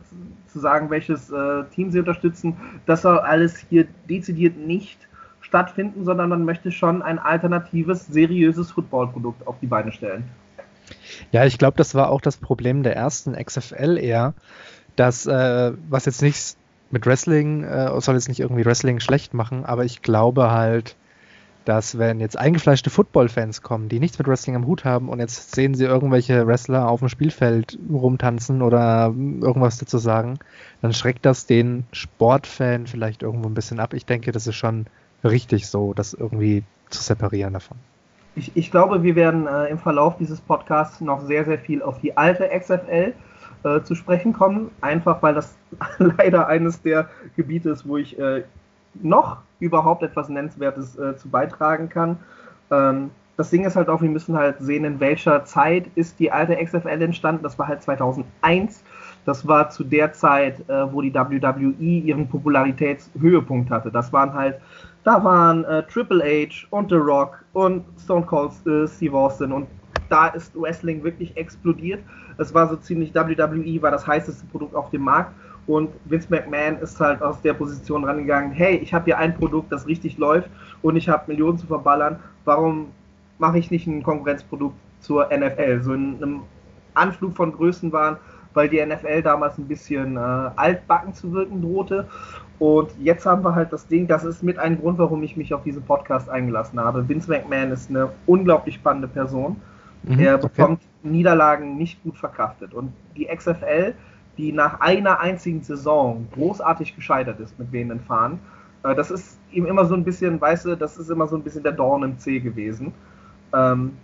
zu 0.48 0.60
sagen, 0.60 0.90
welches 0.90 1.32
äh, 1.32 1.64
Team 1.74 1.90
sie 1.92 2.00
unterstützen. 2.00 2.58
Das 2.86 3.04
soll 3.04 3.18
alles 3.18 3.58
hier 3.70 3.88
dezidiert 4.10 4.58
nicht 4.58 5.08
stattfinden, 5.40 6.04
sondern 6.04 6.30
man 6.30 6.44
möchte 6.44 6.72
schon 6.72 7.02
ein 7.02 7.18
alternatives, 7.18 8.08
seriöses 8.08 8.72
Footballprodukt 8.72 9.48
auf 9.48 9.56
die 9.62 9.68
Beine 9.68 9.92
stellen. 9.92 10.26
Ja, 11.32 11.46
ich 11.46 11.58
glaube, 11.58 11.78
das 11.78 11.96
war 11.96 12.10
auch 12.10 12.22
das 12.22 12.38
Problem 12.38 12.84
der 12.84 12.96
ersten 12.96 13.34
XFL 13.34 13.98
eher, 13.98 14.34
dass, 14.96 15.26
äh, 15.26 15.72
was 15.90 16.06
jetzt 16.06 16.22
nichts 16.22 16.58
mit 16.92 17.06
Wrestling, 17.06 17.64
äh, 17.64 18.02
soll 18.02 18.16
jetzt 18.16 18.28
nicht 18.28 18.40
irgendwie 18.40 18.66
Wrestling 18.66 19.00
schlecht 19.00 19.34
machen, 19.34 19.66
aber 19.66 19.86
ich 19.86 20.02
glaube 20.02 20.52
halt, 20.52 20.98
dass 21.66 21.98
wenn 21.98 22.20
jetzt 22.20 22.38
eingefleischte 22.38 22.90
Football-Fans 22.90 23.62
kommen, 23.62 23.90
die 23.90 24.00
nichts 24.00 24.18
mit 24.18 24.28
Wrestling 24.28 24.56
am 24.56 24.66
Hut 24.66 24.86
haben 24.86 25.10
und 25.10 25.20
jetzt 25.20 25.54
sehen 25.54 25.76
sie 25.76 25.86
irgendwelche 25.86 26.48
Wrestler 26.48 26.90
auf 26.90 27.00
dem 27.00 27.10
Spielfeld 27.10 27.78
rumtanzen 27.92 28.62
oder 28.62 29.14
irgendwas 29.16 29.78
dazu 29.78 29.98
sagen, 29.98 30.40
dann 30.82 30.94
schreckt 30.94 31.26
das 31.26 31.46
den 31.46 31.86
Sportfan 31.92 32.88
vielleicht 32.88 33.24
irgendwo 33.24 33.48
ein 33.48 33.54
bisschen 33.54 33.80
ab. 33.80 33.94
Ich 33.94 34.06
denke, 34.06 34.32
das 34.32 34.48
ist 34.48 34.56
schon 34.56 34.88
richtig 35.24 35.68
so, 35.68 35.94
das 35.94 36.14
irgendwie 36.14 36.64
zu 36.90 37.04
separieren 37.04 37.54
davon. 37.54 37.78
Ich, 38.36 38.56
ich 38.56 38.72
glaube, 38.72 39.04
wir 39.04 39.16
werden 39.16 39.48
äh, 39.48 39.66
im 39.66 39.80
Verlauf 39.80 40.18
dieses 40.18 40.40
Podcasts 40.40 41.02
noch 41.02 41.22
sehr, 41.22 41.46
sehr 41.46 41.60
viel 41.60 41.82
auf 41.82 42.00
die 42.00 42.16
alte 42.16 42.48
XFL 42.48 43.14
äh, 43.64 43.82
zu 43.82 43.96
sprechen 43.96 44.34
kommen, 44.34 44.72
einfach 44.82 45.22
weil 45.22 45.34
das 45.34 45.56
leider 45.98 46.48
eines 46.48 46.82
der 46.82 47.10
Gebiete 47.36 47.70
ist, 47.70 47.88
wo 47.88 47.98
ich 47.98 48.18
äh, 48.18 48.44
noch 49.02 49.38
überhaupt 49.60 50.04
etwas 50.04 50.30
Nennenswertes 50.30 50.98
äh, 50.98 51.16
zu 51.16 51.30
beitragen 51.30 51.90
kann. 51.90 52.18
Ähm, 52.72 53.12
das 53.38 53.50
Ding 53.50 53.64
ist 53.64 53.78
halt 53.78 53.88
auch, 53.88 54.02
wir 54.02 54.10
müssen 54.10 54.36
halt 54.36 54.58
sehen, 54.60 54.84
in 54.84 55.00
welcher 55.00 55.46
Zeit 55.46 55.86
ist 55.96 56.20
die 56.20 56.30
alte 56.30 56.58
XFL 56.58 57.02
entstanden. 57.02 57.42
Das 57.42 57.58
war 57.58 57.70
halt 57.70 57.82
2001. 57.82 58.84
Das 59.26 59.48
war 59.48 59.70
zu 59.70 59.86
der 59.86 60.12
Zeit, 60.12 60.60
äh, 60.70 60.92
wo 60.92 61.02
die 61.02 61.14
WWE 61.14 61.72
ihren 61.72 62.28
Popularitätshöhepunkt 62.28 63.70
hatte. 63.70 63.92
Das 63.92 64.12
waren 64.12 64.34
halt, 64.34 64.60
da 65.06 65.24
waren 65.24 65.64
äh, 65.64 65.84
Triple 65.84 66.22
H 66.22 66.68
und 66.70 66.90
The 66.90 66.96
Rock 66.96 67.44
und 67.54 67.86
Stone 68.04 68.26
Cold 68.26 68.52
äh, 68.66 68.88
Steve 68.88 69.16
Austin 69.16 69.54
und 69.54 69.68
da 70.10 70.28
ist 70.28 70.60
Wrestling 70.60 71.04
wirklich 71.04 71.38
explodiert. 71.38 72.02
Es 72.38 72.54
war 72.54 72.68
so 72.68 72.76
ziemlich, 72.76 73.14
WWE 73.16 73.82
war 73.82 73.92
das 73.92 74.06
heißeste 74.06 74.48
Produkt 74.48 74.76
auf 74.76 74.90
dem 74.90 75.04
Markt 75.04 75.34
und 75.70 75.92
Vince 76.06 76.28
McMahon 76.32 76.78
ist 76.80 77.00
halt 77.00 77.22
aus 77.22 77.40
der 77.44 77.54
Position 77.54 78.04
rangegangen, 78.04 78.52
hey, 78.52 78.78
ich 78.78 78.92
habe 78.92 79.06
hier 79.06 79.20
ein 79.20 79.36
Produkt, 79.36 79.72
das 79.72 79.86
richtig 79.86 80.18
läuft 80.18 80.50
und 80.82 80.96
ich 80.96 81.08
habe 81.08 81.26
Millionen 81.28 81.60
zu 81.60 81.68
verballern. 81.68 82.18
Warum 82.44 82.88
mache 83.38 83.60
ich 83.60 83.70
nicht 83.70 83.86
ein 83.86 84.02
Konkurrenzprodukt 84.02 84.76
zur 85.00 85.30
NFL? 85.32 85.84
So 85.84 85.94
in 85.94 86.16
einem 86.16 86.42
Anflug 86.96 87.36
von 87.36 87.52
Größen 87.52 87.92
waren, 87.92 88.18
weil 88.56 88.68
die 88.68 88.84
NFL 88.84 89.22
damals 89.22 89.60
ein 89.60 89.68
bisschen 89.68 90.18
äh, 90.18 90.20
altbacken 90.20 91.14
zu 91.14 91.32
wirken 91.34 91.62
drohte. 91.62 92.08
Und 92.58 92.90
jetzt 93.00 93.28
haben 93.28 93.44
wir 93.44 93.54
halt 93.54 93.72
das 93.72 93.86
Ding, 93.86 94.08
das 94.08 94.24
ist 94.24 94.42
mit 94.42 94.58
ein 94.58 94.80
Grund, 94.80 94.98
warum 94.98 95.22
ich 95.22 95.38
mich 95.38 95.54
auf 95.54 95.62
diesen 95.62 95.84
Podcast 95.84 96.30
eingelassen 96.30 96.80
habe. 96.80 97.08
Vince 97.08 97.30
McMahon 97.30 97.72
ist 97.72 97.92
eine 97.92 98.10
unglaublich 98.26 98.74
spannende 98.74 99.08
Person. 99.08 99.58
Mhm, 100.02 100.20
er 100.20 100.40
bekommt 100.40 100.80
okay. 100.82 101.10
Niederlagen 101.12 101.78
nicht 101.78 102.02
gut 102.02 102.18
verkraftet. 102.18 102.74
Und 102.74 102.92
die 103.16 103.28
XFL 103.28 103.94
die 104.40 104.54
nach 104.54 104.80
einer 104.80 105.20
einzigen 105.20 105.62
Saison 105.62 106.26
großartig 106.34 106.96
gescheitert 106.96 107.42
ist 107.42 107.60
mit 107.60 107.74
wehenden 107.74 108.00
Fahren. 108.00 108.40
Äh, 108.84 108.96
das 108.96 109.12
ist 109.12 109.38
ihm 109.52 109.66
immer 109.66 109.84
so 109.84 109.96
ein 109.96 110.06
bisschen, 110.06 110.40
weißt 110.40 110.66
du, 110.66 110.78
das 110.78 110.98
ist 110.98 111.10
immer 111.10 111.28
so 111.28 111.36
ein 111.36 111.44
bisschen 111.44 111.62
der 111.62 111.74
Dorn 111.74 112.04
im 112.04 112.18
C 112.18 112.40
gewesen. 112.40 112.94
Ähm, 113.54 113.98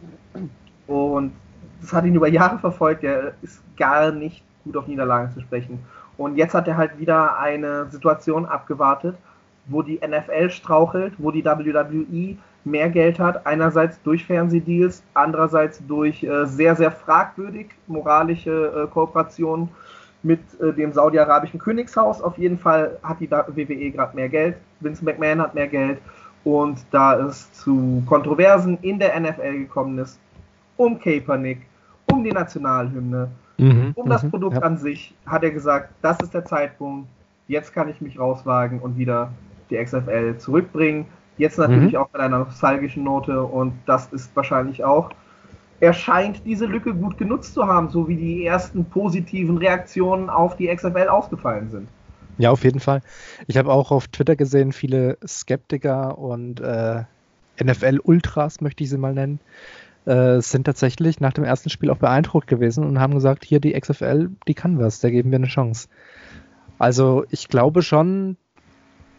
und 0.87 1.31
das 1.79 1.93
hat 1.93 2.05
ihn 2.05 2.15
über 2.15 2.27
Jahre 2.27 2.59
verfolgt. 2.59 3.05
Er 3.05 3.33
ist 3.41 3.63
gar 3.77 4.11
nicht 4.11 4.43
gut 4.65 4.75
auf 4.75 4.87
Niederlagen 4.87 5.31
zu 5.31 5.39
sprechen. 5.39 5.79
Und 6.17 6.35
jetzt 6.35 6.53
hat 6.53 6.67
er 6.67 6.75
halt 6.75 6.99
wieder 6.99 7.39
eine 7.39 7.89
Situation 7.89 8.45
abgewartet, 8.45 9.15
wo 9.67 9.81
die 9.81 10.01
NFL 10.05 10.49
strauchelt, 10.49 11.13
wo 11.17 11.31
die 11.31 11.45
WWE 11.45 12.37
mehr 12.65 12.89
Geld 12.89 13.19
hat, 13.19 13.45
einerseits 13.45 14.01
durch 14.01 14.25
Fernsehdeals, 14.25 15.01
andererseits 15.13 15.81
durch 15.87 16.23
äh, 16.23 16.45
sehr, 16.45 16.75
sehr 16.75 16.91
fragwürdig 16.91 17.67
moralische 17.87 18.85
äh, 18.85 18.91
Kooperationen 18.91 19.69
mit 20.25 20.39
äh, 20.59 20.73
dem 20.73 20.91
saudi-arabischen 20.91 21.59
Königshaus. 21.59 22.21
Auf 22.21 22.37
jeden 22.37 22.57
Fall 22.57 22.97
hat 23.03 23.19
die 23.19 23.29
WWE 23.29 23.91
gerade 23.91 24.15
mehr 24.15 24.27
Geld. 24.27 24.57
Vince 24.79 25.05
McMahon 25.05 25.39
hat 25.41 25.53
mehr 25.53 25.67
Geld. 25.67 25.99
Und 26.43 26.79
da 26.91 27.17
es 27.19 27.51
zu 27.53 28.03
Kontroversen 28.05 28.77
in 28.81 28.99
der 28.99 29.19
NFL 29.19 29.59
gekommen 29.59 29.97
ist, 29.99 30.19
um 30.77 30.99
Kaepernick, 30.99 31.61
um 32.11 32.23
die 32.23 32.31
Nationalhymne, 32.31 33.29
mhm, 33.57 33.91
um 33.95 34.09
das 34.09 34.23
mhm, 34.23 34.31
Produkt 34.31 34.57
ja. 34.57 34.61
an 34.61 34.77
sich, 34.77 35.15
hat 35.25 35.43
er 35.43 35.51
gesagt, 35.51 35.89
das 36.01 36.19
ist 36.19 36.33
der 36.33 36.45
Zeitpunkt, 36.45 37.07
jetzt 37.47 37.73
kann 37.73 37.89
ich 37.89 38.01
mich 38.01 38.19
rauswagen 38.19 38.79
und 38.79 38.97
wieder 38.97 39.31
die 39.69 39.77
XFL 39.77 40.37
zurückbringen. 40.37 41.05
Jetzt 41.37 41.57
natürlich 41.57 41.93
mhm. 41.93 41.99
auch 41.99 42.09
mit 42.13 42.21
einer 42.21 42.39
nostalgischen 42.39 43.03
Note 43.03 43.41
und 43.41 43.73
das 43.85 44.11
ist 44.13 44.35
wahrscheinlich 44.35 44.83
auch 44.83 45.11
er 45.79 45.93
scheint 45.93 46.45
diese 46.45 46.65
Lücke 46.65 46.93
gut 46.93 47.17
genutzt 47.17 47.53
zu 47.53 47.65
haben, 47.65 47.89
so 47.89 48.07
wie 48.07 48.15
die 48.15 48.45
ersten 48.45 48.85
positiven 48.85 49.57
Reaktionen 49.57 50.29
auf 50.29 50.55
die 50.55 50.73
XFL 50.73 51.07
ausgefallen 51.09 51.69
sind. 51.69 51.87
Ja, 52.37 52.51
auf 52.51 52.63
jeden 52.63 52.79
Fall. 52.79 53.01
Ich 53.47 53.57
habe 53.57 53.71
auch 53.71 53.91
auf 53.91 54.07
Twitter 54.07 54.35
gesehen, 54.35 54.71
viele 54.73 55.17
Skeptiker 55.25 56.17
und 56.17 56.59
äh, 56.59 57.03
NFL-Ultras, 57.63 58.61
möchte 58.61 58.83
ich 58.83 58.89
sie 58.89 58.97
mal 58.97 59.13
nennen, 59.13 59.39
äh, 60.05 60.41
sind 60.41 60.65
tatsächlich 60.65 61.19
nach 61.19 61.33
dem 61.33 61.43
ersten 61.43 61.69
Spiel 61.69 61.89
auch 61.89 61.97
beeindruckt 61.97 62.47
gewesen 62.47 62.85
und 62.85 62.99
haben 62.99 63.13
gesagt, 63.13 63.45
hier 63.45 63.59
die 63.59 63.79
XFL, 63.79 64.29
die 64.47 64.53
kann 64.53 64.79
was, 64.79 64.99
da 64.99 65.09
geben 65.09 65.31
wir 65.31 65.37
eine 65.37 65.47
Chance. 65.47 65.87
Also 66.77 67.25
ich 67.29 67.47
glaube 67.47 67.81
schon, 67.81 68.37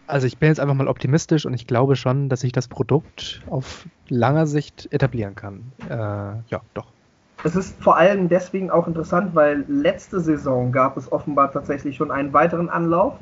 also 0.07 0.27
ich 0.27 0.39
bin 0.39 0.49
jetzt 0.49 0.61
einfach 0.61 0.75
mal 0.75 0.89
optimistisch 0.89 1.47
und 1.47 1.55
ich 1.55 1.67
glaube 1.67 1.97
schon, 1.97 2.29
dass 2.29 2.41
sich 2.41 2.53
das 2.53 2.69
Produkt 2.69 3.43
auf 3.49 3.87
langer 4.09 4.47
Sicht 4.47 4.89
etablieren 4.93 5.35
kann. 5.35 5.73
Äh, 5.89 5.95
ja, 5.95 6.61
doch. 6.75 6.87
Es 7.45 7.55
ist 7.55 7.81
vor 7.83 7.97
allem 7.97 8.29
deswegen 8.29 8.71
auch 8.71 8.87
interessant, 8.87 9.35
weil 9.35 9.65
letzte 9.69 10.21
Saison 10.21 10.73
gab 10.73 10.97
es 10.97 11.11
offenbar 11.13 11.53
tatsächlich 11.53 11.97
schon 11.97 12.11
einen 12.11 12.33
weiteren 12.33 12.69
Anlauf, 12.69 13.15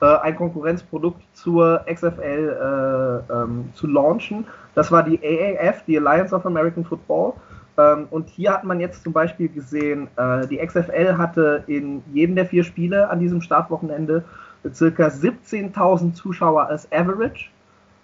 äh, 0.00 0.06
ein 0.06 0.36
Konkurrenzprodukt 0.36 1.20
zur 1.34 1.84
XFL 1.86 3.24
äh, 3.28 3.32
ähm, 3.32 3.68
zu 3.74 3.86
launchen. 3.86 4.46
Das 4.74 4.90
war 4.90 5.02
die 5.02 5.20
AAF, 5.22 5.84
die 5.86 5.98
Alliance 5.98 6.34
of 6.34 6.46
American 6.46 6.84
Football. 6.84 7.34
Ähm, 7.76 8.06
und 8.10 8.28
hier 8.28 8.52
hat 8.52 8.64
man 8.64 8.80
jetzt 8.80 9.04
zum 9.04 9.12
Beispiel 9.12 9.48
gesehen, 9.48 10.08
äh, 10.16 10.46
die 10.46 10.58
XFL 10.58 11.16
hatte 11.16 11.62
in 11.66 12.02
jedem 12.12 12.36
der 12.36 12.46
vier 12.46 12.64
Spiele 12.64 13.08
an 13.10 13.20
diesem 13.20 13.40
Startwochenende 13.40 14.24
circa 14.72 15.06
17.000 15.06 16.14
Zuschauer 16.14 16.66
als 16.66 16.90
Average. 16.92 17.50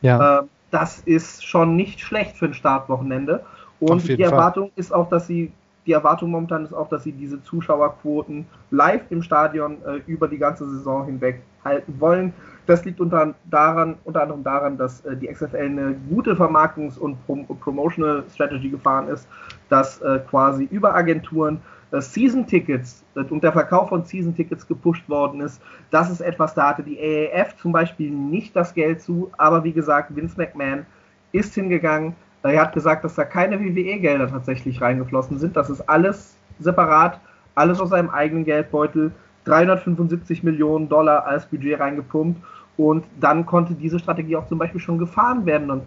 Ja. 0.00 0.40
Ähm, 0.40 0.48
das 0.70 1.00
ist 1.00 1.46
schon 1.46 1.76
nicht 1.76 2.00
schlecht 2.00 2.36
für 2.36 2.46
ein 2.46 2.54
Startwochenende. 2.54 3.44
Und 3.80 4.08
die 4.08 4.20
Erwartung 4.20 4.64
Fall. 4.70 4.72
ist 4.76 4.92
auch, 4.92 5.08
dass 5.08 5.26
sie, 5.26 5.52
die 5.86 5.92
Erwartung 5.92 6.30
momentan 6.30 6.64
ist 6.64 6.72
auch, 6.72 6.88
dass 6.88 7.04
sie 7.04 7.12
diese 7.12 7.42
Zuschauerquoten 7.42 8.46
live 8.70 9.02
im 9.10 9.22
Stadion 9.22 9.76
äh, 9.84 10.00
über 10.06 10.26
die 10.26 10.38
ganze 10.38 10.68
Saison 10.68 11.06
hinweg 11.06 11.42
halten 11.64 11.94
wollen. 11.98 12.32
Das 12.66 12.84
liegt 12.84 13.00
unter, 13.00 13.34
daran, 13.50 13.96
unter 14.04 14.22
anderem 14.22 14.42
daran, 14.42 14.78
dass 14.78 15.04
äh, 15.04 15.16
die 15.16 15.28
XFL 15.28 15.56
eine 15.56 15.94
gute 16.08 16.34
Vermarktungs- 16.34 16.98
und 16.98 17.24
Prom 17.26 17.46
Promotional 17.46 18.24
Strategy 18.32 18.70
gefahren 18.70 19.08
ist, 19.08 19.28
dass 19.68 20.00
äh, 20.00 20.20
quasi 20.28 20.64
über 20.70 20.94
Agenturen 20.94 21.60
äh, 21.94 22.00
Season-Tickets 22.00 23.04
und 23.14 23.42
der 23.44 23.52
Verkauf 23.52 23.88
von 23.88 24.04
Season-Tickets 24.04 24.66
gepusht 24.66 25.08
worden 25.08 25.40
ist. 25.40 25.62
Das 25.90 26.10
ist 26.10 26.20
etwas, 26.20 26.54
da 26.54 26.68
hatte 26.68 26.82
die 26.82 26.98
AAF 26.98 27.56
zum 27.56 27.72
Beispiel 27.72 28.10
nicht 28.10 28.56
das 28.56 28.74
Geld 28.74 29.00
zu, 29.00 29.30
aber 29.38 29.62
wie 29.64 29.72
gesagt, 29.72 30.14
Vince 30.14 30.36
McMahon 30.36 30.86
ist 31.32 31.54
hingegangen. 31.54 32.14
Er 32.42 32.60
hat 32.60 32.74
gesagt, 32.74 33.04
dass 33.04 33.14
da 33.14 33.24
keine 33.24 33.58
WWE-Gelder 33.60 34.28
tatsächlich 34.28 34.80
reingeflossen 34.80 35.38
sind. 35.38 35.56
Das 35.56 35.70
ist 35.70 35.80
alles 35.88 36.36
separat, 36.58 37.20
alles 37.54 37.80
aus 37.80 37.90
seinem 37.90 38.10
eigenen 38.10 38.44
Geldbeutel. 38.44 39.12
375 39.44 40.42
Millionen 40.42 40.88
Dollar 40.88 41.26
als 41.26 41.46
Budget 41.46 41.78
reingepumpt 41.78 42.42
und 42.76 43.04
dann 43.20 43.46
konnte 43.46 43.74
diese 43.74 43.98
Strategie 43.98 44.36
auch 44.36 44.46
zum 44.46 44.58
Beispiel 44.58 44.80
schon 44.80 44.98
gefahren 44.98 45.46
werden. 45.46 45.70
Und 45.70 45.82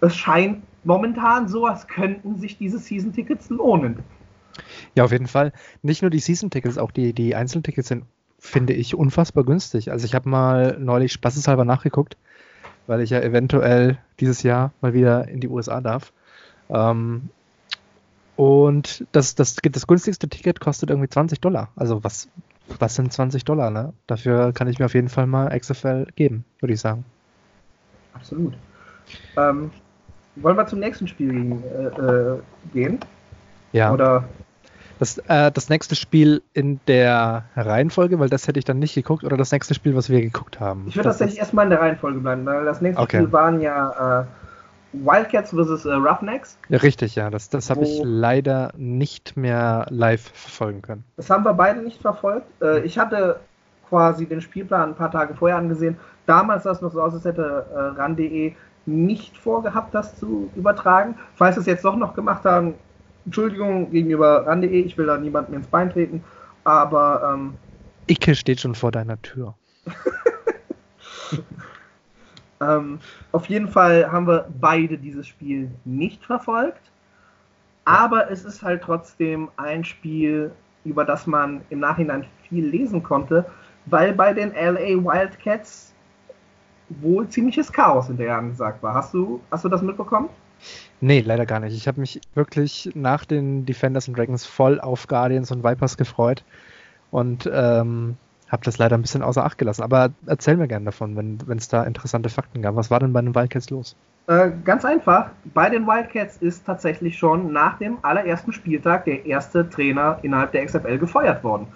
es 0.00 0.16
scheint 0.16 0.62
momentan 0.84 1.48
so, 1.48 1.66
als 1.66 1.86
könnten 1.86 2.36
sich 2.36 2.56
diese 2.56 2.78
Season-Tickets 2.78 3.50
lohnen. 3.50 3.98
Ja, 4.94 5.04
auf 5.04 5.12
jeden 5.12 5.26
Fall. 5.26 5.52
Nicht 5.82 6.02
nur 6.02 6.10
die 6.10 6.18
Season-Tickets, 6.18 6.78
auch 6.78 6.90
die, 6.90 7.12
die 7.12 7.34
Einzeltickets 7.34 7.88
sind, 7.88 8.04
finde 8.38 8.72
ich, 8.72 8.94
unfassbar 8.94 9.44
günstig. 9.44 9.90
Also 9.90 10.04
ich 10.04 10.14
habe 10.14 10.28
mal 10.28 10.76
neulich 10.78 11.12
spaßeshalber 11.12 11.64
nachgeguckt, 11.64 12.16
weil 12.86 13.00
ich 13.00 13.10
ja 13.10 13.20
eventuell 13.20 13.98
dieses 14.20 14.42
Jahr 14.42 14.72
mal 14.80 14.94
wieder 14.94 15.28
in 15.28 15.40
die 15.40 15.48
USA 15.48 15.80
darf. 15.80 16.12
Ähm, 16.70 17.30
und 18.36 19.04
das, 19.12 19.34
das, 19.34 19.56
das 19.56 19.86
günstigste 19.86 20.28
Ticket 20.28 20.60
kostet 20.60 20.90
irgendwie 20.90 21.08
20 21.08 21.40
Dollar. 21.40 21.70
Also 21.74 22.04
was, 22.04 22.28
was 22.78 22.94
sind 22.94 23.12
20 23.12 23.44
Dollar? 23.44 23.70
Ne? 23.70 23.92
Dafür 24.06 24.52
kann 24.52 24.68
ich 24.68 24.78
mir 24.78 24.84
auf 24.84 24.94
jeden 24.94 25.08
Fall 25.08 25.26
mal 25.26 25.58
XFL 25.58 26.06
geben, 26.14 26.44
würde 26.60 26.74
ich 26.74 26.80
sagen. 26.80 27.04
Absolut. 28.14 28.54
Ähm, 29.36 29.70
wollen 30.36 30.56
wir 30.56 30.66
zum 30.66 30.78
nächsten 30.78 31.08
Spiel 31.08 31.62
äh, 31.62 32.00
äh, 32.00 32.38
gehen? 32.72 33.00
Ja. 33.72 33.92
Oder 33.92 34.24
das, 34.98 35.18
äh, 35.28 35.52
das 35.52 35.68
nächste 35.68 35.94
Spiel 35.94 36.42
in 36.54 36.80
der 36.88 37.44
Reihenfolge, 37.54 38.18
weil 38.18 38.28
das 38.28 38.48
hätte 38.48 38.58
ich 38.58 38.64
dann 38.64 38.78
nicht 38.78 38.94
geguckt, 38.94 39.24
oder 39.24 39.36
das 39.36 39.52
nächste 39.52 39.74
Spiel, 39.74 39.94
was 39.94 40.08
wir 40.10 40.20
geguckt 40.20 40.58
haben? 40.58 40.86
Ich 40.88 40.96
würde 40.96 41.08
tatsächlich 41.08 41.38
erstmal 41.38 41.64
in 41.64 41.70
der 41.70 41.80
Reihenfolge 41.80 42.18
bleiben, 42.18 42.44
weil 42.46 42.64
das 42.64 42.80
nächste 42.80 43.02
okay. 43.02 43.18
Spiel 43.18 43.32
waren 43.32 43.60
ja 43.60 44.22
äh, 44.22 44.24
Wildcats 44.92 45.50
vs. 45.50 45.84
Äh, 45.84 45.92
Roughnecks. 45.92 46.58
Ja, 46.68 46.78
richtig, 46.78 47.14
ja. 47.14 47.30
Das, 47.30 47.48
das 47.48 47.70
habe 47.70 47.84
ich 47.84 48.00
leider 48.02 48.72
nicht 48.76 49.36
mehr 49.36 49.86
live 49.90 50.22
verfolgen 50.32 50.82
können. 50.82 51.04
Das 51.16 51.30
haben 51.30 51.44
wir 51.44 51.54
beide 51.54 51.80
nicht 51.80 52.00
verfolgt. 52.00 52.46
Äh, 52.60 52.80
ich 52.80 52.98
hatte 52.98 53.38
quasi 53.88 54.26
den 54.26 54.40
Spielplan 54.40 54.90
ein 54.90 54.94
paar 54.94 55.10
Tage 55.10 55.34
vorher 55.34 55.58
angesehen. 55.58 55.96
Damals 56.26 56.64
sah 56.64 56.72
es 56.72 56.82
noch 56.82 56.92
so 56.92 57.00
aus, 57.00 57.14
als 57.14 57.24
hätte 57.24 57.66
äh, 57.74 58.00
RAN.de 58.00 58.52
nicht 58.86 59.36
vorgehabt, 59.36 59.94
das 59.94 60.18
zu 60.18 60.50
übertragen. 60.56 61.14
Falls 61.36 61.56
es 61.56 61.66
jetzt 61.66 61.84
doch 61.84 61.96
noch 61.96 62.14
gemacht 62.14 62.44
haben, 62.44 62.74
Entschuldigung 63.28 63.90
gegenüber 63.90 64.46
RAN.de, 64.46 64.80
ich 64.80 64.96
will 64.96 65.04
da 65.04 65.18
niemandem 65.18 65.56
ins 65.56 65.66
Bein 65.66 65.90
treten, 65.90 66.24
aber. 66.64 67.34
Ähm, 67.34 67.54
Icke 68.06 68.34
steht 68.34 68.60
schon 68.60 68.74
vor 68.74 68.90
deiner 68.90 69.20
Tür. 69.20 69.54
ähm, 72.62 72.98
auf 73.32 73.44
jeden 73.46 73.68
Fall 73.68 74.10
haben 74.10 74.26
wir 74.26 74.48
beide 74.58 74.96
dieses 74.96 75.26
Spiel 75.26 75.70
nicht 75.84 76.24
verfolgt, 76.24 76.80
aber 77.84 78.30
es 78.30 78.46
ist 78.46 78.62
halt 78.62 78.80
trotzdem 78.82 79.50
ein 79.58 79.84
Spiel, 79.84 80.50
über 80.86 81.04
das 81.04 81.26
man 81.26 81.60
im 81.68 81.80
Nachhinein 81.80 82.24
viel 82.48 82.64
lesen 82.64 83.02
konnte, 83.02 83.44
weil 83.84 84.14
bei 84.14 84.32
den 84.32 84.52
LA 84.54 85.04
Wildcats 85.04 85.92
wohl 86.88 87.28
ziemliches 87.28 87.70
Chaos 87.70 88.06
hinterher 88.06 88.38
angesagt 88.38 88.82
war. 88.82 88.94
Hast 88.94 89.12
du, 89.12 89.42
hast 89.50 89.64
du 89.64 89.68
das 89.68 89.82
mitbekommen? 89.82 90.30
Nee, 91.00 91.20
leider 91.20 91.46
gar 91.46 91.60
nicht. 91.60 91.74
Ich 91.74 91.86
habe 91.86 92.00
mich 92.00 92.20
wirklich 92.34 92.90
nach 92.94 93.24
den 93.24 93.66
Defenders 93.66 94.08
and 94.08 94.18
Dragons 94.18 94.44
voll 94.44 94.80
auf 94.80 95.06
Guardians 95.06 95.50
und 95.50 95.62
Vipers 95.62 95.96
gefreut 95.96 96.44
und 97.10 97.48
ähm, 97.52 98.16
habe 98.48 98.64
das 98.64 98.78
leider 98.78 98.96
ein 98.96 99.02
bisschen 99.02 99.22
außer 99.22 99.44
Acht 99.44 99.58
gelassen. 99.58 99.82
Aber 99.82 100.10
erzähl 100.26 100.56
mir 100.56 100.68
gerne 100.68 100.86
davon, 100.86 101.16
wenn 101.16 101.58
es 101.58 101.68
da 101.68 101.84
interessante 101.84 102.28
Fakten 102.28 102.62
gab. 102.62 102.76
Was 102.76 102.90
war 102.90 103.00
denn 103.00 103.12
bei 103.12 103.20
den 103.20 103.34
Wildcats 103.34 103.70
los? 103.70 103.94
Äh, 104.26 104.50
ganz 104.64 104.84
einfach. 104.84 105.30
Bei 105.54 105.70
den 105.70 105.86
Wildcats 105.86 106.36
ist 106.38 106.66
tatsächlich 106.66 107.16
schon 107.16 107.52
nach 107.52 107.78
dem 107.78 107.98
allerersten 108.02 108.52
Spieltag 108.52 109.04
der 109.04 109.24
erste 109.24 109.68
Trainer 109.68 110.18
innerhalb 110.22 110.52
der 110.52 110.66
XFL 110.66 110.98
gefeuert 110.98 111.42
worden. 111.44 111.66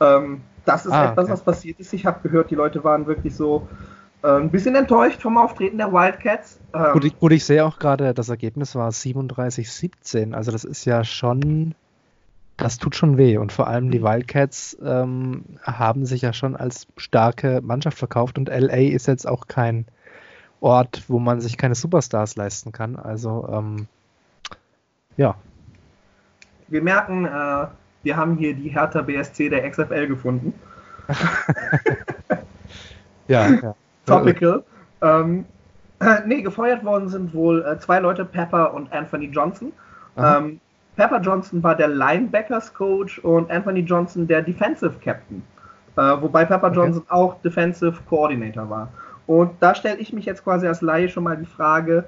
Ähm, 0.00 0.42
das 0.64 0.86
ist 0.86 0.92
ah, 0.92 1.10
etwas, 1.10 1.24
okay. 1.24 1.32
was 1.32 1.42
passiert 1.42 1.80
ist. 1.80 1.92
Ich 1.92 2.06
habe 2.06 2.26
gehört, 2.26 2.50
die 2.50 2.54
Leute 2.54 2.82
waren 2.84 3.06
wirklich 3.06 3.34
so, 3.34 3.68
ein 4.28 4.50
bisschen 4.50 4.74
enttäuscht 4.74 5.20
vom 5.20 5.36
Auftreten 5.36 5.78
der 5.78 5.92
Wildcats. 5.92 6.58
Ähm, 6.72 6.92
gut, 6.92 7.04
ich, 7.04 7.18
gut, 7.18 7.32
ich 7.32 7.44
sehe 7.44 7.64
auch 7.64 7.78
gerade, 7.78 8.14
das 8.14 8.28
Ergebnis 8.28 8.74
war 8.74 8.90
37-17. 8.90 10.32
Also 10.32 10.50
das 10.50 10.64
ist 10.64 10.84
ja 10.86 11.04
schon, 11.04 11.74
das 12.56 12.78
tut 12.78 12.96
schon 12.96 13.18
weh. 13.18 13.36
Und 13.36 13.52
vor 13.52 13.68
allem 13.68 13.90
die 13.90 14.00
mhm. 14.00 14.04
Wildcats 14.04 14.76
ähm, 14.82 15.44
haben 15.62 16.06
sich 16.06 16.22
ja 16.22 16.32
schon 16.32 16.56
als 16.56 16.86
starke 16.96 17.60
Mannschaft 17.62 17.98
verkauft 17.98 18.38
und 18.38 18.48
LA 18.48 18.92
ist 18.92 19.06
jetzt 19.06 19.28
auch 19.28 19.46
kein 19.46 19.86
Ort, 20.60 21.04
wo 21.08 21.18
man 21.18 21.42
sich 21.42 21.58
keine 21.58 21.74
Superstars 21.74 22.36
leisten 22.36 22.72
kann. 22.72 22.96
Also 22.96 23.46
ähm, 23.52 23.86
ja. 25.18 25.34
Wir 26.68 26.80
merken, 26.80 27.26
äh, 27.26 27.66
wir 28.02 28.16
haben 28.16 28.38
hier 28.38 28.54
die 28.54 28.70
Hertha 28.70 29.02
BSC 29.02 29.50
der 29.50 29.68
XFL 29.68 30.06
gefunden. 30.06 30.54
ja, 33.28 33.50
ja. 33.50 33.74
Topical. 34.06 34.64
ähm, 35.02 35.44
äh, 36.00 36.20
nee, 36.26 36.42
gefeuert 36.42 36.84
worden 36.84 37.08
sind 37.08 37.34
wohl 37.34 37.64
äh, 37.64 37.78
zwei 37.78 38.00
Leute, 38.00 38.24
Pepper 38.24 38.74
und 38.74 38.92
Anthony 38.92 39.26
Johnson. 39.26 39.72
Ähm, 40.16 40.60
Pepper 40.96 41.20
Johnson 41.20 41.62
war 41.62 41.74
der 41.74 41.88
Linebackers 41.88 42.72
Coach 42.72 43.18
und 43.18 43.50
Anthony 43.50 43.80
Johnson 43.80 44.26
der 44.26 44.42
Defensive 44.42 44.94
Captain. 45.02 45.42
Äh, 45.96 46.00
wobei 46.20 46.44
Pepper 46.44 46.68
okay. 46.68 46.76
Johnson 46.76 47.04
auch 47.08 47.40
Defensive 47.42 47.94
Coordinator 48.08 48.68
war. 48.68 48.88
Und 49.26 49.52
da 49.60 49.74
stelle 49.74 49.98
ich 49.98 50.12
mich 50.12 50.24
jetzt 50.24 50.44
quasi 50.44 50.66
als 50.66 50.80
Laie 50.82 51.08
schon 51.08 51.24
mal 51.24 51.36
die 51.36 51.46
Frage, 51.46 52.04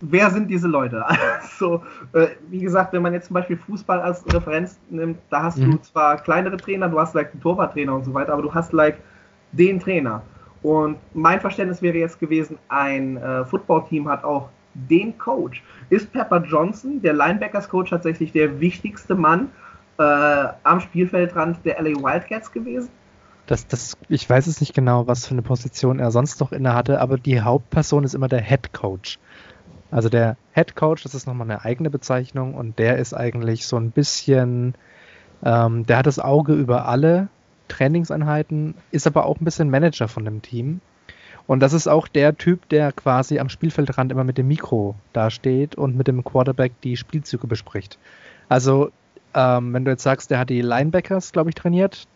wer 0.00 0.30
sind 0.30 0.48
diese 0.48 0.68
Leute? 0.68 1.04
Also, 1.54 1.82
äh, 2.14 2.28
wie 2.50 2.58
gesagt, 2.58 2.92
wenn 2.92 3.02
man 3.02 3.12
jetzt 3.12 3.26
zum 3.26 3.34
Beispiel 3.34 3.56
Fußball 3.56 4.00
als 4.00 4.24
Referenz 4.34 4.78
nimmt, 4.90 5.18
da 5.30 5.44
hast 5.44 5.58
mhm. 5.58 5.72
du 5.72 5.78
zwar 5.78 6.16
kleinere 6.16 6.56
Trainer, 6.56 6.88
du 6.88 6.98
hast 6.98 7.14
like 7.14 7.30
einen 7.32 7.40
Torwarttrainer 7.40 7.94
und 7.94 8.04
so 8.04 8.12
weiter, 8.12 8.32
aber 8.32 8.42
du 8.42 8.52
hast 8.52 8.72
like 8.72 8.98
den 9.56 9.80
Trainer. 9.80 10.22
Und 10.62 10.96
mein 11.12 11.40
Verständnis 11.40 11.82
wäre 11.82 11.98
jetzt 11.98 12.18
gewesen, 12.18 12.58
ein 12.68 13.16
äh, 13.18 13.44
Footballteam 13.44 14.08
hat 14.08 14.24
auch 14.24 14.48
den 14.74 15.16
Coach. 15.18 15.62
Ist 15.90 16.12
Pepper 16.12 16.42
Johnson, 16.42 17.00
der 17.02 17.12
Linebackers-Coach, 17.12 17.90
tatsächlich 17.90 18.32
der 18.32 18.60
wichtigste 18.60 19.14
Mann 19.14 19.50
äh, 19.98 20.02
am 20.62 20.80
Spielfeldrand 20.80 21.58
der 21.64 21.80
LA 21.80 22.02
Wildcats 22.02 22.50
gewesen? 22.50 22.88
Das, 23.46 23.66
das, 23.66 23.96
ich 24.08 24.28
weiß 24.28 24.46
es 24.46 24.60
nicht 24.60 24.74
genau, 24.74 25.06
was 25.06 25.26
für 25.26 25.32
eine 25.32 25.42
Position 25.42 25.98
er 25.98 26.10
sonst 26.10 26.40
noch 26.40 26.50
inne 26.50 26.74
hatte, 26.74 27.00
aber 27.00 27.18
die 27.18 27.42
Hauptperson 27.42 28.04
ist 28.04 28.14
immer 28.14 28.28
der 28.28 28.40
Head 28.40 28.72
Coach. 28.72 29.18
Also 29.90 30.08
der 30.08 30.36
Head 30.54 30.74
Coach, 30.74 31.02
das 31.02 31.14
ist 31.14 31.26
nochmal 31.26 31.50
eine 31.50 31.64
eigene 31.64 31.90
Bezeichnung 31.90 32.54
und 32.54 32.78
der 32.78 32.96
ist 32.96 33.12
eigentlich 33.12 33.66
so 33.66 33.76
ein 33.76 33.90
bisschen, 33.90 34.74
ähm, 35.44 35.84
der 35.84 35.98
hat 35.98 36.06
das 36.06 36.18
Auge 36.18 36.54
über 36.54 36.88
alle 36.88 37.28
Trainingseinheiten, 37.68 38.74
ist 38.90 39.06
aber 39.06 39.26
auch 39.26 39.40
ein 39.40 39.44
bisschen 39.44 39.70
Manager 39.70 40.08
von 40.08 40.24
dem 40.24 40.42
Team. 40.42 40.80
Und 41.46 41.60
das 41.60 41.72
ist 41.72 41.88
auch 41.88 42.08
der 42.08 42.36
Typ, 42.36 42.68
der 42.70 42.92
quasi 42.92 43.38
am 43.38 43.48
Spielfeldrand 43.48 44.10
immer 44.10 44.24
mit 44.24 44.38
dem 44.38 44.48
Mikro 44.48 44.94
dasteht 45.12 45.74
und 45.74 45.96
mit 45.96 46.08
dem 46.08 46.24
Quarterback 46.24 46.80
die 46.82 46.96
Spielzüge 46.96 47.46
bespricht. 47.46 47.98
Also, 48.48 48.90
ähm, 49.34 49.72
wenn 49.74 49.84
du 49.84 49.90
jetzt 49.90 50.02
sagst, 50.02 50.30
der 50.30 50.38
hat 50.38 50.50
die 50.50 50.62
Linebackers, 50.62 51.32
glaube 51.32 51.50
ich, 51.50 51.54
trainiert. 51.54 52.06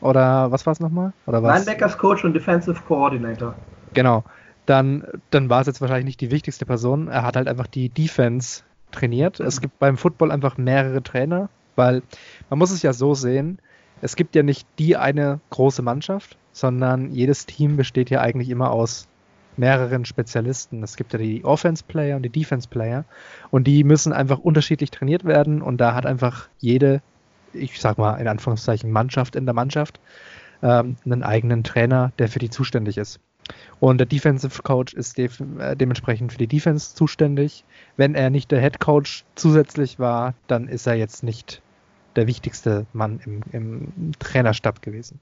Oder 0.00 0.52
was 0.52 0.66
war 0.66 0.72
es 0.72 0.80
nochmal? 0.80 1.12
Linebackers 1.26 1.98
Coach 1.98 2.24
und 2.24 2.34
Defensive 2.34 2.80
Coordinator. 2.86 3.54
Genau. 3.94 4.24
Dann, 4.66 5.04
dann 5.30 5.48
war 5.48 5.60
es 5.60 5.68
jetzt 5.68 5.80
wahrscheinlich 5.80 6.06
nicht 6.06 6.20
die 6.20 6.30
wichtigste 6.30 6.66
Person. 6.66 7.08
Er 7.08 7.22
hat 7.22 7.36
halt 7.36 7.48
einfach 7.48 7.66
die 7.66 7.88
Defense 7.88 8.62
trainiert. 8.92 9.40
Es 9.40 9.60
gibt 9.60 9.78
beim 9.78 9.96
Football 9.96 10.30
einfach 10.30 10.58
mehrere 10.58 11.02
Trainer, 11.02 11.48
weil 11.76 12.02
man 12.50 12.58
muss 12.58 12.70
es 12.70 12.82
ja 12.82 12.92
so 12.92 13.14
sehen, 13.14 13.58
es 14.02 14.16
gibt 14.16 14.34
ja 14.34 14.42
nicht 14.42 14.66
die 14.78 14.96
eine 14.96 15.40
große 15.50 15.82
Mannschaft, 15.82 16.36
sondern 16.52 17.10
jedes 17.12 17.46
Team 17.46 17.76
besteht 17.76 18.10
ja 18.10 18.20
eigentlich 18.20 18.50
immer 18.50 18.70
aus 18.70 19.08
mehreren 19.56 20.04
Spezialisten. 20.04 20.82
Es 20.82 20.96
gibt 20.96 21.12
ja 21.12 21.18
die 21.18 21.44
Offense-Player 21.44 22.16
und 22.16 22.22
die 22.22 22.30
Defense-Player 22.30 23.04
und 23.50 23.66
die 23.66 23.84
müssen 23.84 24.12
einfach 24.12 24.38
unterschiedlich 24.38 24.90
trainiert 24.90 25.24
werden 25.24 25.62
und 25.62 25.78
da 25.78 25.94
hat 25.94 26.06
einfach 26.06 26.48
jede, 26.58 27.00
ich 27.52 27.80
sag 27.80 27.98
mal 27.98 28.16
in 28.16 28.28
Anführungszeichen 28.28 28.90
Mannschaft 28.90 29.36
in 29.36 29.46
der 29.46 29.54
Mannschaft, 29.54 29.98
ähm, 30.62 30.96
einen 31.04 31.22
eigenen 31.22 31.64
Trainer, 31.64 32.12
der 32.18 32.28
für 32.28 32.38
die 32.38 32.50
zuständig 32.50 32.98
ist. 32.98 33.20
Und 33.78 33.98
der 33.98 34.06
Defensive 34.06 34.62
Coach 34.62 34.94
ist 34.94 35.18
de 35.18 35.30
äh, 35.58 35.76
dementsprechend 35.76 36.32
für 36.32 36.38
die 36.38 36.48
Defense 36.48 36.94
zuständig. 36.94 37.64
Wenn 37.96 38.14
er 38.14 38.30
nicht 38.30 38.50
der 38.50 38.60
Head 38.60 38.80
Coach 38.80 39.24
zusätzlich 39.36 39.98
war, 39.98 40.34
dann 40.48 40.68
ist 40.68 40.86
er 40.86 40.94
jetzt 40.94 41.22
nicht 41.22 41.62
der 42.16 42.26
wichtigste 42.26 42.86
Mann 42.92 43.20
im, 43.24 43.40
im 43.52 44.12
Trainerstab 44.18 44.82
gewesen. 44.82 45.20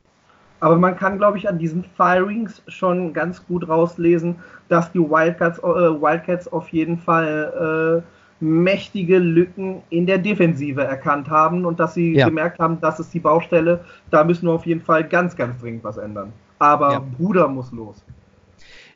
Aber 0.60 0.76
man 0.76 0.96
kann, 0.96 1.18
glaube 1.18 1.36
ich, 1.36 1.48
an 1.48 1.58
diesen 1.58 1.84
Firings 1.84 2.62
schon 2.68 3.12
ganz 3.12 3.44
gut 3.46 3.68
rauslesen, 3.68 4.36
dass 4.68 4.90
die 4.92 4.98
Wildcats, 4.98 5.58
äh, 5.58 5.62
Wildcats 5.62 6.50
auf 6.50 6.68
jeden 6.70 6.98
Fall 6.98 8.02
äh, 8.02 8.42
mächtige 8.44 9.18
Lücken 9.18 9.82
in 9.90 10.06
der 10.06 10.18
Defensive 10.18 10.82
erkannt 10.82 11.28
haben 11.28 11.64
und 11.64 11.80
dass 11.80 11.94
sie 11.94 12.14
ja. 12.14 12.26
gemerkt 12.26 12.58
haben, 12.58 12.80
das 12.80 13.00
ist 13.00 13.12
die 13.12 13.20
Baustelle, 13.20 13.84
da 14.10 14.24
müssen 14.24 14.46
wir 14.46 14.52
auf 14.52 14.66
jeden 14.66 14.80
Fall 14.80 15.04
ganz, 15.04 15.36
ganz 15.36 15.60
dringend 15.60 15.84
was 15.84 15.96
ändern. 15.96 16.32
Aber 16.58 16.92
ja. 16.92 16.98
Bruder 17.18 17.48
muss 17.48 17.72
los. 17.72 18.02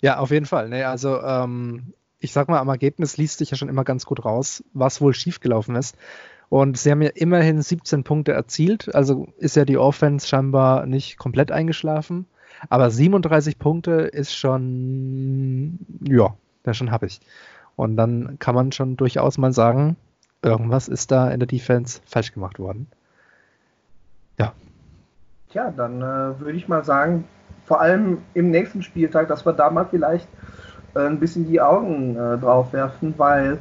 Ja, 0.00 0.18
auf 0.18 0.30
jeden 0.30 0.46
Fall. 0.46 0.68
Nee, 0.68 0.84
also 0.84 1.20
ähm, 1.20 1.92
ich 2.18 2.32
sag 2.32 2.48
mal, 2.48 2.58
am 2.58 2.68
Ergebnis 2.68 3.16
liest 3.16 3.38
sich 3.38 3.50
ja 3.50 3.56
schon 3.56 3.68
immer 3.68 3.84
ganz 3.84 4.06
gut 4.06 4.24
raus, 4.24 4.64
was 4.72 5.00
wohl 5.00 5.14
schiefgelaufen 5.14 5.76
ist. 5.76 5.96
Und 6.48 6.78
sie 6.78 6.90
haben 6.90 7.02
ja 7.02 7.10
immerhin 7.14 7.60
17 7.60 8.04
Punkte 8.04 8.32
erzielt, 8.32 8.94
also 8.94 9.28
ist 9.36 9.56
ja 9.56 9.64
die 9.64 9.76
Offense 9.76 10.26
scheinbar 10.26 10.86
nicht 10.86 11.18
komplett 11.18 11.52
eingeschlafen. 11.52 12.26
Aber 12.70 12.90
37 12.90 13.58
Punkte 13.58 13.92
ist 13.92 14.34
schon, 14.34 15.78
ja, 16.00 16.34
das 16.62 16.76
schon 16.76 16.90
habe 16.90 17.06
ich. 17.06 17.20
Und 17.76 17.96
dann 17.96 18.38
kann 18.38 18.54
man 18.54 18.72
schon 18.72 18.96
durchaus 18.96 19.38
mal 19.38 19.52
sagen, 19.52 19.96
irgendwas 20.42 20.88
ist 20.88 21.10
da 21.10 21.30
in 21.30 21.38
der 21.38 21.46
Defense 21.46 22.00
falsch 22.06 22.32
gemacht 22.32 22.58
worden. 22.58 22.88
Ja. 24.38 24.52
Tja, 25.50 25.72
dann 25.76 26.00
äh, 26.00 26.40
würde 26.40 26.56
ich 26.56 26.68
mal 26.68 26.84
sagen, 26.84 27.24
vor 27.66 27.80
allem 27.80 28.18
im 28.34 28.50
nächsten 28.50 28.82
Spieltag, 28.82 29.28
dass 29.28 29.44
wir 29.44 29.52
da 29.52 29.70
mal 29.70 29.86
vielleicht 29.86 30.28
äh, 30.94 31.00
ein 31.00 31.20
bisschen 31.20 31.46
die 31.46 31.60
Augen 31.60 32.16
äh, 32.16 32.38
drauf 32.38 32.72
werfen, 32.72 33.14
weil 33.18 33.58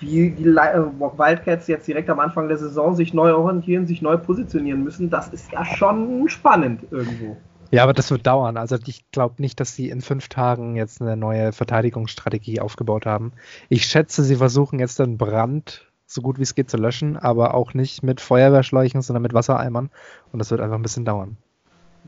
wie 0.00 0.30
die 0.30 0.44
äh, 0.44 0.54
Wildcats 0.54 1.66
jetzt 1.66 1.86
direkt 1.86 2.10
am 2.10 2.20
Anfang 2.20 2.48
der 2.48 2.58
Saison 2.58 2.94
sich 2.94 3.14
neu 3.14 3.34
orientieren, 3.34 3.86
sich 3.86 4.02
neu 4.02 4.16
positionieren 4.16 4.82
müssen, 4.82 5.10
das 5.10 5.28
ist 5.28 5.52
ja 5.52 5.64
schon 5.64 6.28
spannend 6.28 6.82
irgendwo. 6.90 7.36
Ja, 7.70 7.82
aber 7.82 7.92
das 7.92 8.10
wird 8.10 8.26
dauern. 8.26 8.56
Also 8.56 8.76
ich 8.86 9.10
glaube 9.10 9.34
nicht, 9.38 9.60
dass 9.60 9.74
sie 9.74 9.90
in 9.90 10.00
fünf 10.00 10.28
Tagen 10.28 10.76
jetzt 10.76 11.02
eine 11.02 11.16
neue 11.16 11.52
Verteidigungsstrategie 11.52 12.60
aufgebaut 12.60 13.04
haben. 13.04 13.32
Ich 13.68 13.84
schätze, 13.84 14.24
sie 14.24 14.36
versuchen 14.36 14.78
jetzt 14.78 14.98
den 14.98 15.18
Brand 15.18 15.88
so 16.08 16.22
gut 16.22 16.38
wie 16.38 16.42
es 16.42 16.54
geht 16.54 16.70
zu 16.70 16.78
löschen, 16.78 17.16
aber 17.16 17.54
auch 17.54 17.74
nicht 17.74 18.02
mit 18.02 18.20
Feuerwehrschläuchen, 18.20 19.02
sondern 19.02 19.22
mit 19.22 19.34
Wassereimern. 19.34 19.90
Und 20.32 20.38
das 20.38 20.50
wird 20.50 20.60
einfach 20.60 20.76
ein 20.76 20.82
bisschen 20.82 21.04
dauern. 21.04 21.36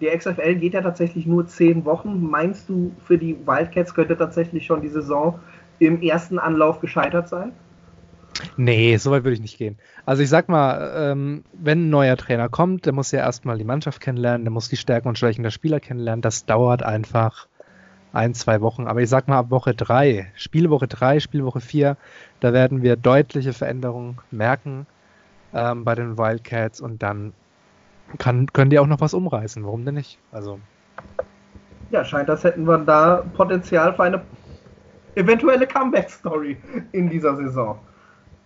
Die 0.00 0.06
XFL 0.06 0.54
geht 0.54 0.72
ja 0.72 0.80
tatsächlich 0.80 1.26
nur 1.26 1.46
zehn 1.46 1.84
Wochen. 1.84 2.22
Meinst 2.22 2.68
du, 2.70 2.92
für 3.04 3.18
die 3.18 3.36
Wildcats 3.46 3.94
könnte 3.94 4.16
tatsächlich 4.16 4.64
schon 4.64 4.80
die 4.80 4.88
Saison 4.88 5.38
im 5.78 6.00
ersten 6.00 6.38
Anlauf 6.38 6.80
gescheitert 6.80 7.28
sein? 7.28 7.52
Nee, 8.56 8.96
so 8.96 9.10
weit 9.10 9.24
würde 9.24 9.34
ich 9.34 9.40
nicht 9.40 9.58
gehen. 9.58 9.78
Also 10.06 10.22
ich 10.22 10.28
sag 10.28 10.48
mal, 10.48 10.92
ähm, 10.96 11.44
wenn 11.52 11.86
ein 11.86 11.90
neuer 11.90 12.16
Trainer 12.16 12.48
kommt, 12.48 12.86
der 12.86 12.92
muss 12.92 13.10
ja 13.10 13.20
erstmal 13.20 13.58
die 13.58 13.64
Mannschaft 13.64 14.00
kennenlernen, 14.00 14.44
der 14.44 14.52
muss 14.52 14.68
die 14.68 14.76
Stärken 14.76 15.08
und 15.08 15.18
Schwächen 15.18 15.42
der 15.42 15.50
Spieler 15.50 15.80
kennenlernen. 15.80 16.22
Das 16.22 16.46
dauert 16.46 16.82
einfach 16.82 17.46
ein, 18.12 18.34
zwei 18.34 18.60
Wochen. 18.60 18.86
Aber 18.86 19.00
ich 19.00 19.08
sag 19.08 19.28
mal, 19.28 19.38
ab 19.38 19.50
Woche 19.50 19.74
drei, 19.74 20.30
Spielwoche 20.34 20.88
drei, 20.88 21.20
Spielwoche 21.20 21.60
vier, 21.60 21.96
da 22.40 22.52
werden 22.52 22.82
wir 22.82 22.96
deutliche 22.96 23.52
Veränderungen 23.52 24.18
merken 24.30 24.86
ähm, 25.54 25.84
bei 25.84 25.94
den 25.94 26.18
Wildcats 26.18 26.80
und 26.80 27.02
dann 27.02 27.32
kann, 28.18 28.46
können 28.52 28.70
die 28.70 28.78
auch 28.78 28.86
noch 28.86 29.00
was 29.00 29.14
umreißen. 29.14 29.64
Warum 29.64 29.84
denn 29.84 29.94
nicht? 29.94 30.18
Also. 30.32 30.58
Ja, 31.90 32.04
scheint, 32.04 32.30
als 32.30 32.44
hätten 32.44 32.66
wir 32.66 32.78
da 32.78 33.24
Potenzial 33.34 33.94
für 33.94 34.04
eine 34.04 34.22
eventuelle 35.14 35.66
Comeback-Story 35.66 36.56
in 36.92 37.08
dieser 37.08 37.36
Saison. 37.36 37.78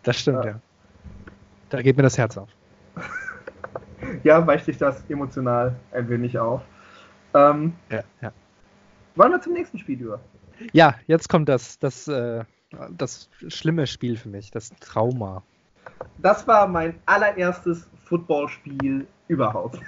Das 0.04 0.20
stimmt, 0.20 0.44
ja. 0.44 0.52
ja. 0.52 0.60
Da 1.70 1.82
geht 1.82 1.96
mir 1.96 2.02
das 2.02 2.16
Herz 2.16 2.38
auf. 2.38 2.48
ja, 4.22 4.46
weicht 4.46 4.66
sich 4.66 4.78
das 4.78 5.02
emotional 5.08 5.74
ein 5.92 6.08
wenig 6.08 6.38
auf. 6.38 6.62
Ähm, 7.34 7.74
ja, 7.90 8.04
ja. 8.20 8.32
Wollen 9.16 9.32
wir 9.32 9.40
zum 9.40 9.54
nächsten 9.54 9.78
Spiel 9.78 10.00
über? 10.00 10.20
Ja, 10.72 10.94
jetzt 11.06 11.28
kommt 11.28 11.48
das, 11.48 11.78
das, 11.78 12.06
äh, 12.08 12.44
das 12.90 13.28
schlimme 13.48 13.86
Spiel 13.86 14.16
für 14.16 14.28
mich, 14.28 14.50
das 14.50 14.70
Trauma. 14.80 15.42
Das 16.18 16.46
war 16.46 16.68
mein 16.68 16.98
allererstes 17.06 17.88
Footballspiel 18.04 19.06
überhaupt. 19.28 19.80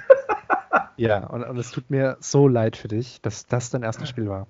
ja, 0.96 1.26
und, 1.26 1.44
und 1.44 1.56
es 1.56 1.70
tut 1.70 1.90
mir 1.90 2.16
so 2.20 2.48
leid 2.48 2.76
für 2.76 2.88
dich, 2.88 3.20
dass 3.20 3.46
das 3.46 3.70
dein 3.70 3.82
erstes 3.82 4.08
Spiel 4.08 4.28
war. 4.28 4.46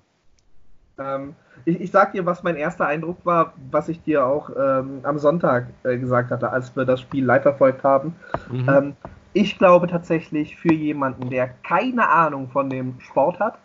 Ähm, 0.98 1.35
ich, 1.64 1.80
ich 1.80 1.90
sag 1.90 2.12
dir, 2.12 2.24
was 2.26 2.42
mein 2.42 2.56
erster 2.56 2.87
Eindruck 2.87 3.18
war, 3.24 3.52
was 3.70 3.88
ich 3.88 4.02
dir 4.02 4.24
auch 4.26 4.50
ähm, 4.50 5.00
am 5.02 5.18
Sonntag 5.18 5.68
äh, 5.85 5.98
gesagt 5.98 6.30
hatte, 6.30 6.50
als 6.50 6.74
wir 6.76 6.85
das 6.85 7.00
Spiel 7.00 7.24
live 7.24 7.42
verfolgt 7.42 7.82
haben. 7.82 8.14
Mhm. 8.50 8.68
Ähm, 8.68 8.96
ich 9.32 9.59
glaube 9.59 9.87
tatsächlich, 9.87 10.56
für 10.56 10.72
jemanden, 10.72 11.28
der 11.28 11.48
keine 11.62 12.09
Ahnung 12.09 12.48
von 12.48 12.70
dem 12.70 12.98
Sport 13.00 13.38
hat, 13.38 13.59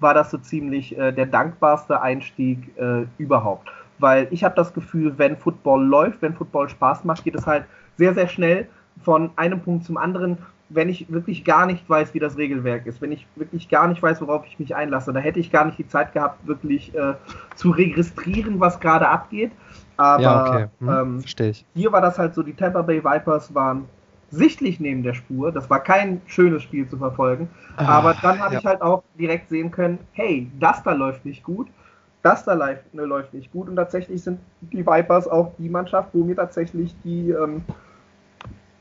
war 0.00 0.14
das 0.14 0.30
so 0.30 0.38
ziemlich 0.38 0.96
äh, 0.96 1.12
der 1.12 1.26
dankbarste 1.26 2.00
Einstieg 2.00 2.70
äh, 2.78 3.06
überhaupt. 3.18 3.68
Weil 3.98 4.28
ich 4.30 4.44
habe 4.44 4.54
das 4.54 4.72
Gefühl, 4.72 5.18
wenn 5.18 5.36
Football 5.36 5.84
läuft, 5.84 6.22
wenn 6.22 6.34
Football 6.34 6.68
Spaß 6.68 7.04
macht, 7.04 7.24
geht 7.24 7.34
es 7.34 7.46
halt 7.46 7.64
sehr, 7.96 8.14
sehr 8.14 8.28
schnell 8.28 8.68
von 9.02 9.30
einem 9.36 9.60
Punkt 9.60 9.84
zum 9.84 9.96
anderen 9.96 10.38
wenn 10.68 10.88
ich 10.88 11.10
wirklich 11.10 11.44
gar 11.44 11.66
nicht 11.66 11.88
weiß, 11.88 12.12
wie 12.14 12.18
das 12.18 12.36
Regelwerk 12.36 12.86
ist, 12.86 13.00
wenn 13.00 13.12
ich 13.12 13.26
wirklich 13.36 13.68
gar 13.68 13.86
nicht 13.86 14.02
weiß, 14.02 14.20
worauf 14.20 14.44
ich 14.46 14.58
mich 14.58 14.74
einlasse, 14.74 15.12
da 15.12 15.20
hätte 15.20 15.38
ich 15.38 15.52
gar 15.52 15.64
nicht 15.64 15.78
die 15.78 15.86
Zeit 15.86 16.12
gehabt, 16.12 16.46
wirklich 16.46 16.94
äh, 16.94 17.14
zu 17.54 17.70
registrieren, 17.70 18.58
was 18.58 18.80
gerade 18.80 19.08
abgeht. 19.08 19.52
Aber 19.96 20.22
ja, 20.22 20.46
okay. 20.46 20.66
hm, 20.80 20.88
ähm, 20.88 21.20
verstehe 21.20 21.50
ich. 21.50 21.64
hier 21.74 21.92
war 21.92 22.00
das 22.00 22.18
halt 22.18 22.34
so, 22.34 22.42
die 22.42 22.52
Tampa 22.52 22.82
Bay 22.82 23.02
Vipers 23.02 23.54
waren 23.54 23.86
sichtlich 24.30 24.80
neben 24.80 25.02
der 25.02 25.14
Spur. 25.14 25.52
Das 25.52 25.70
war 25.70 25.80
kein 25.80 26.20
schönes 26.26 26.62
Spiel 26.62 26.88
zu 26.88 26.96
verfolgen. 26.98 27.48
Ah, 27.76 27.98
aber 27.98 28.14
dann 28.20 28.38
habe 28.40 28.54
ja. 28.54 28.60
ich 28.60 28.66
halt 28.66 28.82
auch 28.82 29.02
direkt 29.18 29.48
sehen 29.48 29.70
können, 29.70 29.98
hey, 30.12 30.50
das 30.58 30.82
da 30.82 30.92
läuft 30.92 31.24
nicht 31.24 31.44
gut. 31.44 31.68
Das 32.22 32.44
da 32.44 32.54
läuft, 32.54 32.92
ne, 32.92 33.04
läuft 33.04 33.32
nicht 33.34 33.52
gut. 33.52 33.68
Und 33.68 33.76
tatsächlich 33.76 34.22
sind 34.22 34.40
die 34.60 34.84
Vipers 34.84 35.28
auch 35.28 35.52
die 35.58 35.68
Mannschaft, 35.68 36.08
wo 36.12 36.24
mir 36.24 36.34
tatsächlich 36.34 36.94
die 37.04 37.30
ähm, 37.30 37.62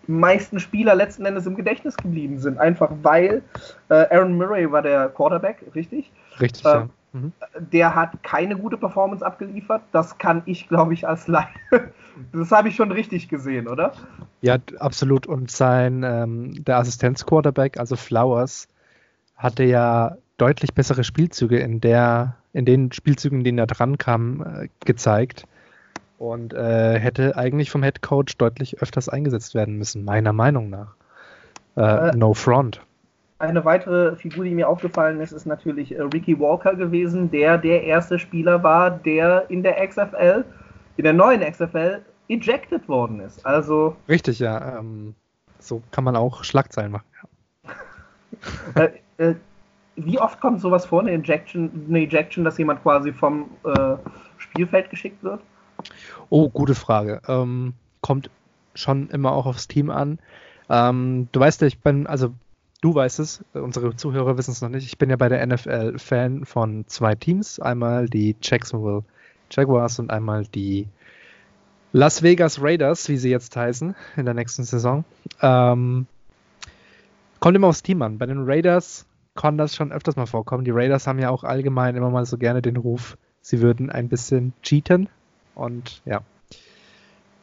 meisten 0.07 0.59
Spieler 0.59 0.95
letzten 0.95 1.25
Endes 1.25 1.45
im 1.45 1.55
Gedächtnis 1.55 1.95
geblieben 1.97 2.39
sind. 2.39 2.57
Einfach 2.57 2.91
weil 3.01 3.41
äh, 3.89 4.05
Aaron 4.09 4.37
Murray 4.37 4.71
war 4.71 4.81
der 4.81 5.09
Quarterback, 5.09 5.63
richtig? 5.75 6.11
Richtig, 6.39 6.65
äh, 6.65 6.69
ja. 6.69 6.89
Mhm. 7.13 7.31
Der 7.71 7.95
hat 7.95 8.23
keine 8.23 8.57
gute 8.57 8.77
Performance 8.77 9.25
abgeliefert. 9.25 9.81
Das 9.91 10.17
kann 10.17 10.41
ich, 10.45 10.67
glaube 10.67 10.93
ich, 10.93 11.07
als 11.07 11.27
Laie. 11.27 11.47
Das 12.31 12.49
habe 12.51 12.69
ich 12.69 12.77
schon 12.77 12.93
richtig 12.93 13.27
gesehen, 13.27 13.67
oder? 13.67 13.91
Ja, 14.39 14.55
absolut. 14.79 15.27
Und 15.27 15.51
sein 15.51 16.01
ähm, 16.03 16.63
der 16.63 16.77
Assistenz-Quarterback, 16.77 17.77
also 17.77 17.97
Flowers, 17.97 18.69
hatte 19.35 19.65
ja 19.65 20.15
deutlich 20.37 20.73
bessere 20.73 21.03
Spielzüge 21.03 21.59
in 21.59 21.81
der 21.81 22.37
in 22.53 22.63
den 22.63 22.93
Spielzügen, 22.93 23.43
denen 23.43 23.57
er 23.57 23.67
dran 23.67 23.97
kam, 23.97 24.41
äh, 24.41 24.69
gezeigt 24.85 25.45
und 26.17 26.53
äh, 26.53 26.99
hätte 26.99 27.35
eigentlich 27.37 27.69
vom 27.69 27.83
Head 27.83 28.01
Coach 28.01 28.37
deutlich 28.37 28.81
öfters 28.81 29.09
eingesetzt 29.09 29.55
werden 29.55 29.77
müssen, 29.77 30.05
meiner 30.05 30.33
Meinung 30.33 30.69
nach. 30.69 30.95
Äh, 31.75 32.09
äh, 32.09 32.15
no 32.15 32.33
front. 32.33 32.81
Eine 33.37 33.65
weitere 33.65 34.15
Figur, 34.15 34.45
die 34.45 34.55
mir 34.55 34.69
aufgefallen 34.69 35.19
ist, 35.19 35.33
ist 35.33 35.45
natürlich 35.45 35.93
äh, 35.93 36.01
Ricky 36.01 36.39
Walker 36.39 36.75
gewesen, 36.75 37.29
der 37.31 37.57
der 37.57 37.83
erste 37.83 38.17
Spieler 38.17 38.63
war, 38.63 38.91
der 38.91 39.45
in 39.49 39.61
der 39.61 39.85
XFL, 39.85 40.45
in 40.95 41.03
der 41.03 41.13
neuen 41.13 41.41
XFL, 41.41 42.01
ejected 42.29 42.87
worden 42.87 43.19
ist. 43.19 43.45
Also 43.45 43.95
richtig, 44.07 44.39
ja. 44.39 44.79
Ähm, 44.79 45.15
so 45.59 45.81
kann 45.91 46.03
man 46.03 46.15
auch 46.15 46.43
Schlagzeilen 46.43 46.91
machen. 46.93 47.05
Ja. 48.75 48.83
äh, 48.83 48.91
äh, 49.17 49.35
wie 49.97 50.19
oft 50.19 50.39
kommt 50.39 50.61
sowas 50.61 50.85
vor, 50.85 51.01
eine 51.01 51.11
Injection, 51.11 51.85
eine 51.89 51.99
Ejection, 51.99 52.43
dass 52.43 52.57
jemand 52.57 52.83
quasi 52.83 53.13
vom 53.13 53.49
Spielfeld 54.37 54.89
geschickt 54.89 55.23
wird? 55.23 55.39
Oh, 56.29 56.49
gute 56.49 56.75
Frage. 56.75 57.21
Ähm, 57.27 57.73
kommt 58.01 58.29
schon 58.73 59.09
immer 59.09 59.31
auch 59.31 59.45
aufs 59.45 59.67
Team 59.67 59.89
an. 59.89 60.19
Ähm, 60.69 61.27
du 61.31 61.39
weißt 61.39 61.61
ja, 61.61 61.67
ich 61.67 61.79
bin, 61.79 62.07
also 62.07 62.33
du 62.81 62.93
weißt 62.93 63.19
es, 63.19 63.43
unsere 63.53 63.95
Zuhörer 63.95 64.37
wissen 64.37 64.51
es 64.51 64.61
noch 64.61 64.69
nicht. 64.69 64.85
Ich 64.85 64.97
bin 64.97 65.09
ja 65.09 65.15
bei 65.15 65.29
der 65.29 65.45
NFL 65.45 65.97
Fan 65.97 66.45
von 66.45 66.85
zwei 66.87 67.15
Teams. 67.15 67.59
Einmal 67.59 68.07
die 68.07 68.35
Jacksonville 68.41 69.03
Jaguars 69.51 69.99
und 69.99 70.11
einmal 70.11 70.45
die 70.45 70.87
Las 71.93 72.23
Vegas 72.23 72.61
Raiders, 72.61 73.07
wie 73.07 73.17
sie 73.17 73.29
jetzt 73.29 73.55
heißen, 73.55 73.95
in 74.17 74.25
der 74.25 74.33
nächsten 74.33 74.63
Saison. 74.63 75.05
Ähm, 75.41 76.07
kommt 77.39 77.55
immer 77.55 77.67
aufs 77.67 77.83
Team 77.83 78.01
an. 78.01 78.17
Bei 78.17 78.25
den 78.25 78.43
Raiders 78.43 79.05
kann 79.35 79.57
das 79.57 79.75
schon 79.75 79.91
öfters 79.91 80.15
mal 80.15 80.25
vorkommen. 80.25 80.65
Die 80.65 80.71
Raiders 80.71 81.07
haben 81.07 81.19
ja 81.19 81.29
auch 81.29 81.43
allgemein 81.43 81.95
immer 81.95 82.09
mal 82.09 82.25
so 82.25 82.37
gerne 82.37 82.61
den 82.61 82.77
Ruf, 82.77 83.17
sie 83.41 83.61
würden 83.61 83.89
ein 83.89 84.09
bisschen 84.09 84.53
cheaten. 84.61 85.09
Und 85.55 86.01
ja, 86.05 86.21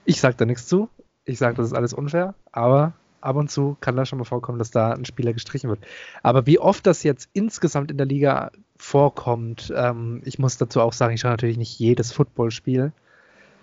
ich 0.04 0.20
sage 0.20 0.36
da 0.36 0.44
nichts 0.44 0.66
zu. 0.66 0.88
Ich 1.24 1.38
sage, 1.38 1.56
das 1.56 1.66
ist 1.66 1.72
alles 1.72 1.92
unfair, 1.92 2.34
aber 2.50 2.92
ab 3.20 3.36
und 3.36 3.50
zu 3.50 3.76
kann 3.80 3.96
das 3.96 4.08
schon 4.08 4.18
mal 4.18 4.24
vorkommen, 4.24 4.58
dass 4.58 4.70
da 4.70 4.92
ein 4.92 5.04
Spieler 5.04 5.32
gestrichen 5.32 5.70
wird. 5.70 5.80
Aber 6.22 6.46
wie 6.46 6.58
oft 6.58 6.86
das 6.86 7.02
jetzt 7.02 7.30
insgesamt 7.32 7.90
in 7.90 7.96
der 7.96 8.06
Liga 8.06 8.50
vorkommt, 8.76 9.72
ähm, 9.76 10.22
ich 10.24 10.38
muss 10.38 10.58
dazu 10.58 10.80
auch 10.80 10.92
sagen, 10.92 11.14
ich 11.14 11.20
schaue 11.20 11.30
natürlich 11.30 11.56
nicht 11.56 11.78
jedes 11.78 12.12
Footballspiel. 12.12 12.92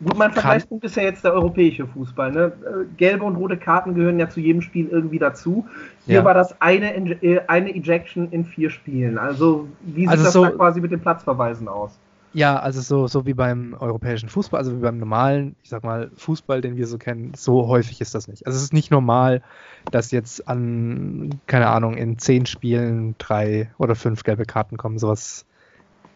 Gut, 0.01 0.17
mein 0.17 0.31
Vergleichspunkt 0.31 0.85
ist 0.85 0.95
ja 0.95 1.03
jetzt 1.03 1.25
der 1.25 1.33
europäische 1.33 1.85
Fußball. 1.85 2.31
Ne? 2.31 2.53
Äh, 2.63 2.85
gelbe 2.95 3.25
und 3.25 3.35
rote 3.35 3.57
Karten 3.57 3.95
gehören 3.95 4.17
ja 4.17 4.29
zu 4.29 4.39
jedem 4.39 4.61
Spiel 4.61 4.87
irgendwie 4.87 5.19
dazu. 5.19 5.67
Hier 6.05 6.15
ja. 6.15 6.23
war 6.23 6.33
das 6.33 6.61
eine, 6.61 6.95
äh, 7.21 7.41
eine 7.47 7.75
Ejection 7.75 8.31
in 8.31 8.45
vier 8.45 8.69
Spielen. 8.69 9.17
Also 9.17 9.67
wie 9.81 10.01
sieht 10.01 10.09
also 10.09 10.23
das 10.23 10.33
so, 10.33 10.43
da 10.45 10.51
quasi 10.51 10.79
mit 10.79 10.91
den 10.91 11.01
Platzverweisen 11.01 11.67
aus? 11.67 11.99
Ja, 12.33 12.59
also 12.59 12.81
so, 12.81 13.07
so 13.07 13.25
wie 13.25 13.33
beim 13.33 13.75
europäischen 13.79 14.29
Fußball, 14.29 14.59
also 14.59 14.75
wie 14.77 14.81
beim 14.81 14.99
normalen, 14.99 15.55
ich 15.63 15.69
sag 15.69 15.83
mal, 15.83 16.11
Fußball, 16.15 16.61
den 16.61 16.77
wir 16.77 16.85
so 16.85 16.97
kennen, 16.97 17.33
so 17.35 17.67
häufig 17.67 18.01
ist 18.01 18.13
das 18.13 18.27
nicht. 18.27 18.45
Also 18.45 18.57
es 18.57 18.63
ist 18.63 18.73
nicht 18.73 18.91
normal, 18.91 19.41
dass 19.91 20.11
jetzt 20.11 20.47
an, 20.47 21.39
keine 21.47 21.67
Ahnung, 21.67 21.95
in 21.95 22.19
zehn 22.19 22.45
Spielen 22.45 23.15
drei 23.17 23.71
oder 23.79 23.95
fünf 23.95 24.23
gelbe 24.23 24.45
Karten 24.45 24.77
kommen. 24.77 24.99
Sowas 24.99 25.45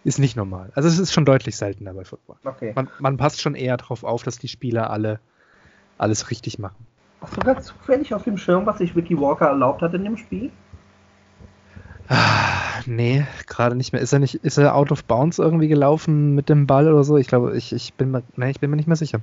ist 0.04 0.20
nicht 0.20 0.36
normal. 0.36 0.72
Also 0.76 0.88
es 0.88 1.00
ist 1.00 1.14
schon 1.14 1.26
deutlich 1.26 1.58
seltener 1.58 1.94
bei 1.94 2.04
Football. 2.04 2.36
Okay. 2.46 2.74
Man, 2.76 2.90
man 3.00 3.18
passt 3.18 3.42
schon 3.42 3.56
eher 3.56 3.78
darauf 3.78 4.04
auf, 4.04 4.22
dass 4.22 4.38
die 4.38 4.50
Spieler 4.50 4.92
alle 4.92 5.20
alles 5.98 6.30
richtig 6.30 6.60
machen. 6.60 6.86
Hast 7.22 7.38
du 7.38 7.42
gerade 7.42 7.62
zufällig 7.62 8.14
auf 8.14 8.24
dem 8.24 8.38
Schirm, 8.38 8.66
was 8.66 8.80
sich 8.80 8.96
Ricky 8.96 9.18
Walker 9.20 9.48
erlaubt 9.48 9.82
hat 9.82 9.94
in 9.94 10.04
dem 10.04 10.18
Spiel? 10.18 10.52
Ah, 12.16 12.82
nee, 12.86 13.26
gerade 13.48 13.76
nicht 13.76 13.92
mehr. 13.92 14.02
Ist 14.02 14.14
er 14.14 14.20
nicht, 14.20 14.36
ist 14.36 14.58
er 14.58 14.76
out 14.76 14.92
of 14.92 15.04
bounds 15.06 15.40
irgendwie 15.40 15.68
gelaufen 15.68 16.36
mit 16.36 16.48
dem 16.48 16.68
Ball 16.68 16.92
oder 16.92 17.04
so? 17.04 17.18
Ich 17.18 17.28
glaube, 17.28 17.58
ich, 17.58 17.74
ich 17.74 17.94
bin 17.96 18.12
mir, 18.12 18.22
nee, 18.36 18.52
ich 18.52 18.60
bin 18.60 18.70
mir 18.70 18.76
nicht 18.76 18.88
mehr 18.88 18.96
sicher. 18.96 19.20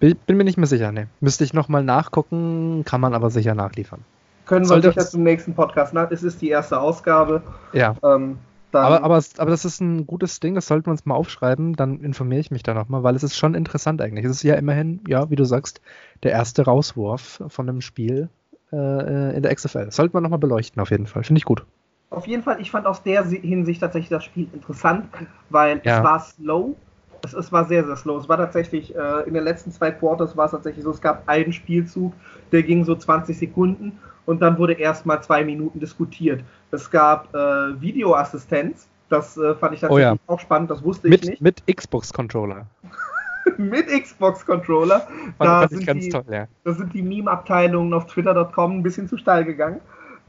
Bin, 0.00 0.16
bin 0.26 0.36
mir 0.36 0.44
nicht 0.44 0.56
mehr 0.56 0.66
sicher, 0.66 0.90
nee. 0.90 1.06
Müsste 1.20 1.44
ich 1.44 1.52
nochmal 1.52 1.84
nachgucken, 1.84 2.82
kann 2.86 3.00
man 3.00 3.14
aber 3.14 3.30
sicher 3.30 3.54
nachliefern. 3.54 4.00
Können 4.46 4.68
wir 4.68 4.80
sicher 4.80 5.06
zum 5.06 5.22
nächsten 5.22 5.54
Podcast 5.54 5.92
nach. 5.92 6.10
Es 6.10 6.22
ist 6.22 6.40
die 6.40 6.48
erste 6.48 6.80
Ausgabe. 6.80 7.42
Ja. 7.72 7.96
Ähm, 8.02 8.38
aber, 8.72 9.04
aber, 9.04 9.22
aber 9.38 9.50
das 9.50 9.64
ist 9.64 9.80
ein 9.80 10.06
gutes 10.06 10.40
Ding, 10.40 10.54
das 10.54 10.66
sollten 10.66 10.86
wir 10.86 10.90
uns 10.90 11.06
mal 11.06 11.14
aufschreiben, 11.14 11.76
dann 11.76 12.00
informiere 12.00 12.40
ich 12.40 12.50
mich 12.50 12.64
da 12.64 12.74
nochmal, 12.74 13.04
weil 13.04 13.14
es 13.14 13.22
ist 13.22 13.36
schon 13.36 13.54
interessant 13.54 14.00
eigentlich. 14.00 14.24
Es 14.24 14.32
ist 14.32 14.42
ja 14.42 14.54
immerhin, 14.54 15.00
ja, 15.06 15.30
wie 15.30 15.36
du 15.36 15.44
sagst, 15.44 15.80
der 16.24 16.32
erste 16.32 16.64
Rauswurf 16.64 17.42
von 17.46 17.68
einem 17.68 17.80
Spiel 17.80 18.30
äh, 18.72 19.36
in 19.36 19.42
der 19.42 19.54
XFL. 19.54 19.84
Das 19.84 19.96
sollten 19.96 20.14
wir 20.14 20.20
nochmal 20.20 20.40
beleuchten, 20.40 20.82
auf 20.82 20.90
jeden 20.90 21.06
Fall. 21.06 21.22
Finde 21.22 21.38
ich 21.38 21.44
gut. 21.44 21.64
Auf 22.14 22.26
jeden 22.26 22.42
Fall, 22.42 22.60
ich 22.60 22.70
fand 22.70 22.86
aus 22.86 23.02
der 23.02 23.24
Hinsicht 23.24 23.80
tatsächlich 23.80 24.10
das 24.10 24.24
Spiel 24.24 24.48
interessant, 24.52 25.06
weil 25.50 25.80
ja. 25.84 25.98
es 25.98 26.04
war 26.04 26.20
slow. 26.20 26.76
Es, 27.22 27.32
es, 27.32 27.50
war 27.52 27.64
sehr, 27.64 27.84
sehr 27.84 27.96
slow. 27.96 28.18
Es 28.18 28.28
war 28.28 28.36
tatsächlich, 28.36 28.94
äh, 28.94 29.22
in 29.26 29.34
den 29.34 29.44
letzten 29.44 29.72
zwei 29.72 29.90
Quarters 29.90 30.36
war 30.36 30.46
es 30.46 30.50
tatsächlich 30.50 30.84
so, 30.84 30.90
es 30.90 31.00
gab 31.00 31.26
einen 31.26 31.52
Spielzug, 31.52 32.12
der 32.52 32.62
ging 32.62 32.84
so 32.84 32.94
20 32.94 33.36
Sekunden 33.36 33.98
und 34.26 34.40
dann 34.40 34.58
wurde 34.58 34.74
erstmal 34.74 35.22
zwei 35.22 35.44
Minuten 35.44 35.80
diskutiert. 35.80 36.42
Es 36.70 36.90
gab 36.90 37.34
äh, 37.34 37.80
Videoassistenz, 37.80 38.88
das 39.08 39.36
äh, 39.36 39.54
fand 39.54 39.74
ich 39.74 39.80
tatsächlich 39.80 40.06
oh 40.06 40.14
ja. 40.14 40.16
auch 40.26 40.40
spannend, 40.40 40.70
das 40.70 40.82
wusste 40.82 41.08
mit, 41.08 41.24
ich 41.24 41.30
nicht. 41.30 41.42
Mit 41.42 41.62
Xbox-Controller. 41.66 42.66
mit 43.56 43.86
Xbox-Controller. 43.88 45.06
Da, 45.38 45.68
sind 45.68 46.02
die, 46.02 46.08
toll, 46.08 46.24
ja. 46.30 46.46
da 46.64 46.72
sind 46.72 46.92
die 46.92 47.02
Meme-Abteilungen 47.02 47.92
auf 47.94 48.06
Twitter.com 48.06 48.78
ein 48.78 48.82
bisschen 48.82 49.08
zu 49.08 49.16
steil 49.16 49.44
gegangen. 49.44 49.80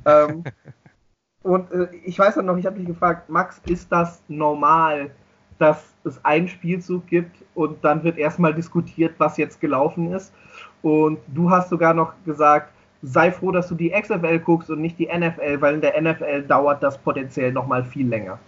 Ähm, 0.06 0.44
und 1.46 1.72
äh, 1.72 1.88
ich 2.04 2.18
weiß 2.18 2.38
noch, 2.38 2.58
ich 2.58 2.66
habe 2.66 2.80
dich 2.80 2.88
gefragt, 2.88 3.30
Max, 3.30 3.62
ist 3.70 3.92
das 3.92 4.20
normal, 4.28 5.12
dass 5.60 5.94
es 6.04 6.24
einen 6.26 6.48
Spielzug 6.48 7.06
gibt 7.06 7.36
und 7.54 7.86
dann 7.86 8.04
wird 8.04 8.18
erstmal 8.18 8.54
diskutiert, 8.54 9.14
was 9.20 9.38
jetzt 9.38 9.62
gelaufen 9.62 10.12
ist? 10.12 10.34
Und 10.82 11.20
du 11.28 11.52
hast 11.52 11.70
sogar 11.70 11.94
noch 11.94 12.14
gesagt, 12.26 12.74
sei 13.04 13.32
froh, 13.32 13.52
dass 13.52 13.68
du 13.68 13.76
die 13.76 13.92
XFL 13.92 14.40
guckst 14.40 14.72
und 14.72 14.82
nicht 14.82 14.98
die 14.98 15.06
NFL, 15.06 15.62
weil 15.62 15.76
in 15.76 15.82
der 15.82 16.02
NFL 16.02 16.42
dauert 16.48 16.82
das 16.82 16.98
potenziell 16.98 17.52
nochmal 17.52 17.84
viel 17.84 18.08
länger. 18.08 18.40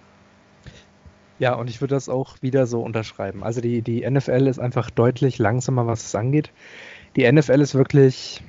Ja, 1.37 1.53
und 1.53 1.69
ich 1.69 1.79
würde 1.81 1.93
das 1.93 2.09
auch 2.09 2.41
wieder 2.41 2.65
so 2.65 2.81
unterschreiben. 2.81 3.43
Also 3.43 3.61
die, 3.61 3.83
die 3.83 4.09
NFL 4.09 4.47
ist 4.47 4.57
einfach 4.57 4.89
deutlich 4.89 5.37
langsamer, 5.37 5.85
was 5.85 6.03
es 6.03 6.15
angeht. 6.15 6.51
Die 7.15 7.31
NFL 7.31 7.61
ist 7.61 7.75
wirklich 7.75 8.41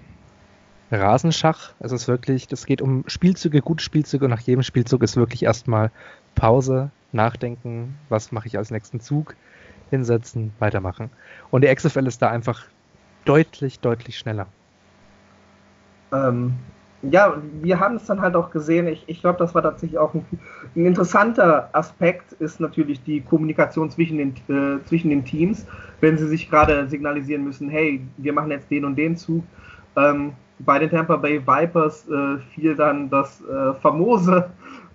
Rasenschach. 0.90 1.72
Es 1.80 1.92
ist 1.92 2.08
wirklich, 2.08 2.48
das 2.48 2.66
geht 2.66 2.82
um 2.82 3.04
Spielzüge, 3.06 3.60
gute 3.60 3.82
Spielzüge 3.82 4.24
und 4.24 4.30
nach 4.30 4.40
jedem 4.40 4.62
Spielzug 4.62 5.02
ist 5.02 5.16
wirklich 5.16 5.42
erstmal 5.42 5.90
Pause, 6.34 6.90
nachdenken, 7.12 7.98
was 8.08 8.32
mache 8.32 8.48
ich 8.48 8.58
als 8.58 8.70
nächsten 8.70 9.00
Zug, 9.00 9.34
hinsetzen, 9.90 10.52
weitermachen. 10.58 11.10
Und 11.50 11.64
die 11.64 11.74
XFL 11.74 12.06
ist 12.06 12.20
da 12.22 12.28
einfach 12.30 12.64
deutlich, 13.24 13.80
deutlich 13.80 14.18
schneller. 14.18 14.46
Ähm, 16.12 16.54
ja, 17.02 17.40
wir 17.62 17.78
haben 17.78 17.96
es 17.96 18.06
dann 18.06 18.20
halt 18.20 18.34
auch 18.34 18.50
gesehen. 18.50 18.88
Ich, 18.88 19.04
ich 19.06 19.20
glaube, 19.20 19.38
das 19.38 19.54
war 19.54 19.62
tatsächlich 19.62 19.98
auch 19.98 20.14
ein, 20.14 20.24
ein, 20.74 20.86
interessanter 20.86 21.70
Aspekt, 21.72 22.32
ist 22.32 22.60
natürlich 22.60 23.02
die 23.04 23.20
Kommunikation 23.20 23.90
zwischen 23.90 24.18
den, 24.18 24.34
äh, 24.48 24.82
zwischen 24.84 25.10
den 25.10 25.24
Teams, 25.24 25.66
wenn 26.00 26.18
sie 26.18 26.26
sich 26.26 26.50
gerade 26.50 26.88
signalisieren 26.88 27.44
müssen, 27.44 27.68
hey, 27.68 28.00
wir 28.16 28.32
machen 28.32 28.50
jetzt 28.50 28.70
den 28.70 28.84
und 28.84 28.96
den 28.96 29.16
Zug. 29.16 29.44
Ähm, 29.96 30.32
bei 30.60 30.78
den 30.78 30.90
Tampa 30.90 31.16
Bay 31.16 31.40
Vipers 31.40 32.08
äh, 32.08 32.38
fiel 32.54 32.74
dann 32.74 33.10
das 33.10 33.42
äh, 33.42 33.74
famose, 33.74 34.50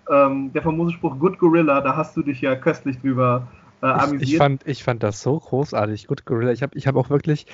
ähm, 0.10 0.52
der 0.54 0.62
famose 0.62 0.92
Spruch 0.92 1.18
Good 1.20 1.40
Gorilla, 1.40 1.82
da 1.82 1.96
hast 1.96 2.16
du 2.18 2.22
dich 2.22 2.42
ja 2.42 2.56
köstlich 2.56 3.00
drüber 3.00 3.48
äh, 3.82 3.88
amüsiert. 3.88 4.22
Ich, 4.24 4.32
ich, 4.34 4.38
fand, 4.38 4.68
ich 4.68 4.84
fand 4.84 5.04
das 5.04 5.22
so 5.22 5.40
großartig, 5.40 6.08
Good 6.08 6.26
Gorilla. 6.26 6.52
Ich 6.52 6.64
habe 6.64 6.78
ich 6.78 6.88
hab 6.88 6.96
auch 6.96 7.10
wirklich, 7.10 7.46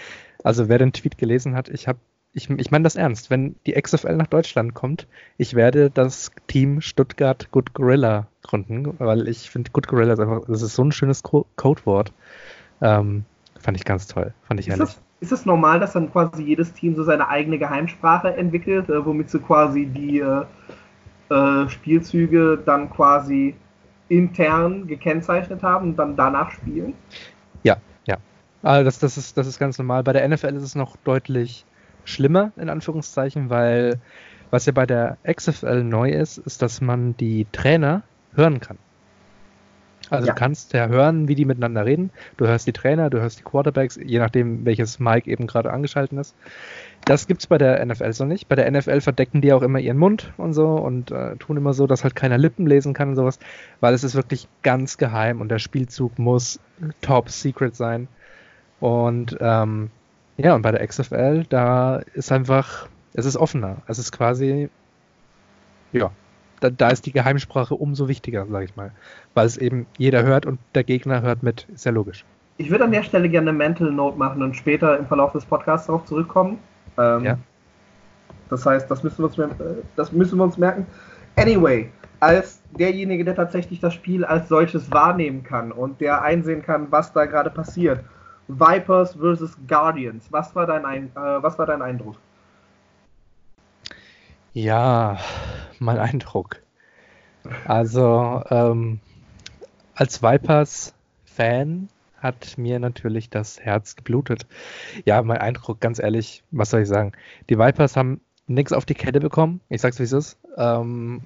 also 0.44 0.70
wer 0.70 0.78
den 0.78 0.94
Tweet 0.94 1.18
gelesen 1.18 1.56
hat, 1.56 1.70
ich 1.70 1.88
habe 1.88 2.00
ich, 2.32 2.50
ich 2.50 2.70
meine 2.70 2.84
das 2.84 2.96
ernst, 2.96 3.32
wenn 3.32 3.56
die 3.66 3.74
XFL 3.74 4.16
nach 4.16 4.28
Deutschland 4.28 4.76
kommt, 4.76 5.08
ich 5.38 5.56
werde 5.56 5.90
das 5.90 6.32
Team 6.48 6.80
Stuttgart 6.80 7.50
Good 7.52 7.74
Gorilla 7.74 8.28
gründen, 8.44 8.96
weil 9.00 9.28
ich 9.28 9.50
finde 9.50 9.72
Good 9.72 9.88
Gorilla 9.88 10.14
ist 10.14 10.20
einfach, 10.20 10.42
das 10.48 10.62
ist 10.62 10.76
so 10.76 10.84
ein 10.84 10.92
schönes 10.92 11.24
Co 11.24 11.48
Codewort. 11.56 12.14
Ähm, 12.82 13.26
fand 13.60 13.78
ich 13.78 13.84
ganz 13.84 14.08
toll, 14.08 14.34
fand 14.44 14.60
ich 14.60 14.68
ist 14.68 14.74
ehrlich. 14.74 14.96
Das, 14.96 15.02
ist 15.22 15.32
es 15.32 15.46
normal, 15.46 15.80
dass 15.80 15.94
dann 15.94 16.12
quasi 16.12 16.44
jedes 16.44 16.74
Team 16.74 16.96
so 16.96 17.04
seine 17.04 17.28
eigene 17.28 17.58
Geheimsprache 17.58 18.36
entwickelt, 18.36 18.90
äh, 18.90 19.06
womit 19.06 19.30
sie 19.30 19.40
quasi 19.40 19.86
die 19.86 20.20
äh, 20.20 20.46
äh, 21.30 21.70
Spielzüge 21.70 22.62
dann 22.66 22.90
quasi 22.90 23.56
intern 24.08 24.88
gekennzeichnet 24.88 25.62
haben 25.62 25.90
und 25.90 25.96
dann 25.98 26.16
danach 26.16 26.52
spielen? 26.52 26.94
Ja, 27.64 27.78
ja. 28.06 28.18
Also 28.64 28.84
das, 28.84 29.00
das, 29.00 29.18
ist, 29.18 29.38
das 29.38 29.48
ist 29.48 29.60
ganz 29.60 29.78
normal. 29.78 30.04
Bei 30.04 30.14
der 30.14 30.28
NFL 30.28 30.56
ist 30.56 30.64
es 30.64 30.76
noch 30.76 30.96
deutlich 31.04 31.66
schlimmer, 32.06 32.52
in 32.56 32.70
Anführungszeichen, 32.70 33.50
weil 33.50 34.00
was 34.52 34.66
ja 34.66 34.72
bei 34.72 34.86
der 34.86 35.18
XFL 35.32 35.84
neu 35.84 36.10
ist, 36.10 36.40
ist, 36.40 36.62
dass 36.62 36.82
man 36.82 37.16
die 37.18 37.46
Trainer 37.52 38.02
hören 38.34 38.60
kann. 38.60 38.78
Also 40.10 40.28
ja. 40.28 40.34
du 40.34 40.40
kannst 40.40 40.74
ja 40.74 40.88
hören, 40.88 41.28
wie 41.28 41.36
die 41.36 41.46
miteinander 41.46 41.86
reden. 41.86 42.12
Du 42.38 42.48
hörst 42.48 42.68
die 42.68 42.74
Trainer, 42.74 43.10
du 43.10 43.20
hörst 43.20 43.40
die 43.40 43.44
Quarterbacks, 43.44 44.00
je 44.02 44.20
nachdem, 44.20 44.66
welches 44.66 45.00
Mic 45.00 45.28
eben 45.28 45.48
gerade 45.48 45.72
angeschaltet 45.72 46.18
ist. 46.20 46.36
Das 47.06 47.28
gibt 47.28 47.42
es 47.42 47.48
bei 47.48 47.58
der 47.58 47.86
NFL 47.86 48.14
so 48.14 48.26
nicht. 48.26 48.48
Bei 48.48 48.56
der 48.56 48.70
NFL 48.70 49.02
verdecken 49.02 49.42
die 49.42 49.54
auch 49.54 49.62
immer 49.62 49.80
ihren 49.80 49.98
Mund 49.98 50.34
und 50.38 50.54
so 50.54 50.68
und 50.76 51.12
äh, 51.12 51.36
tun 51.38 51.58
immer 51.58 51.74
so, 51.74 51.88
dass 51.88 52.04
halt 52.04 52.16
keiner 52.16 52.38
Lippen 52.38 52.68
lesen 52.68 52.94
kann 52.94 53.10
und 53.10 53.16
sowas, 53.16 53.40
weil 53.80 53.94
es 53.94 54.04
ist 54.04 54.16
wirklich 54.16 54.48
ganz 54.64 54.98
geheim 54.98 55.42
und 55.42 55.50
der 55.50 55.60
Spielzug 55.60 56.20
muss 56.20 56.60
top 57.02 57.30
secret 57.30 57.76
sein. 57.76 58.08
Und 58.80 59.38
ähm, 59.40 59.92
ja, 60.38 60.56
und 60.56 60.62
bei 60.62 60.72
der 60.72 60.86
XFL, 60.86 61.46
da 61.50 61.98
ist 62.14 62.32
einfach, 62.32 62.88
es 63.14 63.26
ist 63.26 63.38
offener. 63.38 63.78
Es 63.88 64.00
ist 64.00 64.12
quasi, 64.12 64.70
ja, 65.92 66.12
da, 66.60 66.70
da, 66.70 66.90
ist 66.90 67.06
die 67.06 67.12
Geheimsprache 67.12 67.76
umso 67.76 68.08
wichtiger, 68.08 68.46
sage 68.46 68.66
ich 68.66 68.76
mal. 68.76 68.92
Weil 69.34 69.46
es 69.46 69.58
eben 69.58 69.86
jeder 69.98 70.24
hört 70.24 70.46
und 70.46 70.60
der 70.76 70.84
Gegner 70.84 71.22
hört 71.22 71.44
mit. 71.44 71.68
Ist 71.74 71.86
ja 71.86 71.92
logisch. 71.92 72.26
Ich 72.58 72.70
würde 72.70 72.84
an 72.84 72.92
der 72.92 73.04
Stelle 73.04 73.30
gerne 73.30 73.50
eine 73.50 73.58
Mental 73.58 73.92
Note 73.92 74.18
machen 74.18 74.44
und 74.44 74.56
später 74.56 74.98
im 74.98 75.08
Verlauf 75.08 75.32
des 75.32 75.46
Podcasts 75.46 75.88
darauf 75.88 76.06
zurückkommen. 76.06 76.60
Ähm, 76.98 77.24
ja. 77.24 77.38
Das 78.50 78.66
heißt, 78.66 78.90
das 78.92 79.04
müssen, 79.04 79.20
wir 79.20 79.26
uns, 79.26 79.38
äh, 79.38 79.76
das 79.96 80.12
müssen 80.12 80.38
wir 80.38 80.44
uns 80.44 80.58
merken. 80.58 80.86
Anyway, 81.38 81.90
als 82.20 82.62
derjenige, 82.78 83.24
der 83.24 83.36
tatsächlich 83.36 83.80
das 83.80 83.94
Spiel 83.94 84.26
als 84.26 84.50
solches 84.50 84.92
wahrnehmen 84.92 85.44
kann 85.44 85.72
und 85.72 86.02
der 86.02 86.22
einsehen 86.22 86.62
kann, 86.62 86.88
was 86.92 87.14
da 87.14 87.26
gerade 87.26 87.50
passiert. 87.50 88.04
Vipers 88.48 89.14
versus 89.14 89.56
Guardians. 89.68 90.28
Was 90.32 90.56
war 90.56 90.66
dein, 90.66 90.86
Ein 90.86 91.06
äh, 91.16 91.44
was 91.44 91.58
war 91.60 91.66
dein 91.66 91.82
Eindruck? 91.82 92.16
Ja, 94.54 95.20
mein 95.80 95.98
Eindruck. 96.00 96.62
Also, 97.66 98.44
ähm, 98.50 99.00
als 99.96 100.22
Vipers-Fan 100.22 101.90
hat 102.18 102.58
mir 102.58 102.80
natürlich 102.80 103.30
das 103.30 103.60
Herz 103.60 103.96
geblutet. 103.96 104.46
Ja, 105.06 105.22
mein 105.22 105.38
Eindruck, 105.38 105.80
ganz 105.80 106.00
ehrlich, 106.00 106.44
was 106.52 106.72
soll 106.72 106.82
ich 106.82 106.88
sagen? 106.88 107.14
Die 107.50 107.58
Vipers 107.58 107.96
haben 107.96 108.22
nichts 108.48 108.74
auf 108.74 108.86
die 108.86 108.96
Kette 108.96 109.20
bekommen. 109.20 109.62
Ich 109.70 109.82
sag's 109.82 110.00
wie 110.00 110.04
es 110.04 110.12
ist. 110.12 110.38
Ähm, 110.58 111.22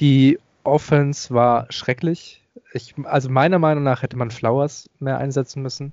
die 0.00 0.38
Offense 0.64 1.32
war 1.32 1.70
schrecklich. 1.70 2.42
Ich, 2.72 2.94
also 3.04 3.28
meiner 3.28 3.58
Meinung 3.58 3.84
nach 3.84 4.02
hätte 4.02 4.16
man 4.16 4.30
Flowers 4.30 4.90
mehr 4.98 5.18
einsetzen 5.18 5.62
müssen. 5.62 5.92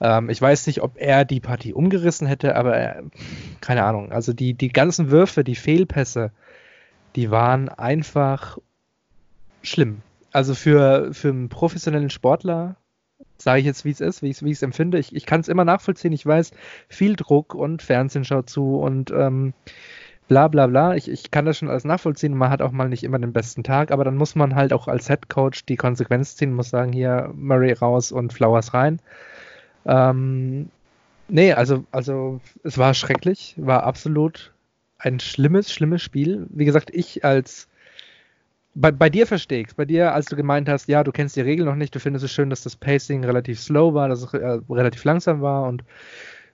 Ähm, 0.00 0.30
ich 0.30 0.40
weiß 0.40 0.66
nicht, 0.66 0.82
ob 0.82 0.96
er 0.96 1.24
die 1.24 1.40
Partie 1.40 1.72
umgerissen 1.72 2.26
hätte, 2.26 2.56
aber 2.56 2.76
er, 2.76 3.02
keine 3.60 3.84
Ahnung. 3.84 4.12
Also 4.12 4.32
die, 4.32 4.54
die 4.54 4.68
ganzen 4.68 5.10
Würfe, 5.10 5.44
die 5.44 5.56
Fehlpässe, 5.56 6.30
die 7.16 7.30
waren 7.30 7.68
einfach 7.68 8.58
schlimm. 9.62 10.02
Also 10.32 10.54
für, 10.54 11.12
für 11.12 11.28
einen 11.28 11.48
professionellen 11.48 12.10
Sportler, 12.10 12.76
sage 13.36 13.60
ich 13.60 13.66
jetzt, 13.66 13.84
wie 13.84 13.90
es 13.90 14.00
ist, 14.00 14.22
wie 14.22 14.30
ich 14.30 14.36
es 14.42 14.62
empfinde. 14.62 14.98
Ich, 14.98 15.14
ich 15.14 15.26
kann 15.26 15.40
es 15.40 15.48
immer 15.48 15.64
nachvollziehen. 15.64 16.12
Ich 16.12 16.24
weiß, 16.24 16.52
viel 16.88 17.16
Druck 17.16 17.54
und 17.54 17.82
Fernsehen 17.82 18.24
schaut 18.24 18.50
zu 18.50 18.78
und 18.78 19.10
ähm, 19.10 19.54
bla 20.28 20.48
bla 20.48 20.66
bla. 20.66 20.94
Ich, 20.94 21.08
ich 21.10 21.30
kann 21.30 21.46
das 21.46 21.58
schon 21.58 21.68
alles 21.68 21.84
nachvollziehen. 21.84 22.36
Man 22.36 22.50
hat 22.50 22.62
auch 22.62 22.72
mal 22.72 22.88
nicht 22.88 23.04
immer 23.04 23.18
den 23.18 23.32
besten 23.32 23.64
Tag, 23.64 23.90
aber 23.90 24.04
dann 24.04 24.16
muss 24.16 24.34
man 24.34 24.54
halt 24.54 24.72
auch 24.72 24.86
als 24.86 25.08
Head 25.08 25.28
Coach 25.28 25.64
die 25.66 25.76
Konsequenz 25.76 26.36
ziehen, 26.36 26.52
muss 26.52 26.70
sagen, 26.70 26.92
hier 26.92 27.32
Murray 27.34 27.72
raus 27.72 28.12
und 28.12 28.32
Flowers 28.32 28.74
rein. 28.74 29.00
Ähm, 29.88 30.70
nee, 31.28 31.52
also, 31.52 31.84
also 31.90 32.40
es 32.62 32.78
war 32.78 32.94
schrecklich, 32.94 33.54
war 33.56 33.82
absolut 33.82 34.52
ein 34.98 35.18
schlimmes, 35.18 35.72
schlimmes 35.72 36.02
Spiel. 36.02 36.46
Wie 36.50 36.64
gesagt, 36.64 36.90
ich 36.92 37.24
als 37.24 37.68
bei, 38.74 38.92
bei 38.92 39.10
dir 39.10 39.26
verstehe 39.26 39.62
ich 39.62 39.74
Bei 39.74 39.84
dir, 39.84 40.14
als 40.14 40.26
du 40.26 40.36
gemeint 40.36 40.68
hast, 40.68 40.88
ja, 40.88 41.02
du 41.02 41.10
kennst 41.10 41.34
die 41.34 41.40
Regeln 41.40 41.68
noch 41.68 41.74
nicht, 41.74 41.94
du 41.94 42.00
findest 42.00 42.24
es 42.24 42.32
schön, 42.32 42.50
dass 42.50 42.62
das 42.62 42.76
Pacing 42.76 43.24
relativ 43.24 43.60
slow 43.60 43.92
war, 43.92 44.08
dass 44.08 44.22
es 44.22 44.34
äh, 44.34 44.60
relativ 44.70 45.02
langsam 45.04 45.42
war 45.42 45.64
und 45.64 45.82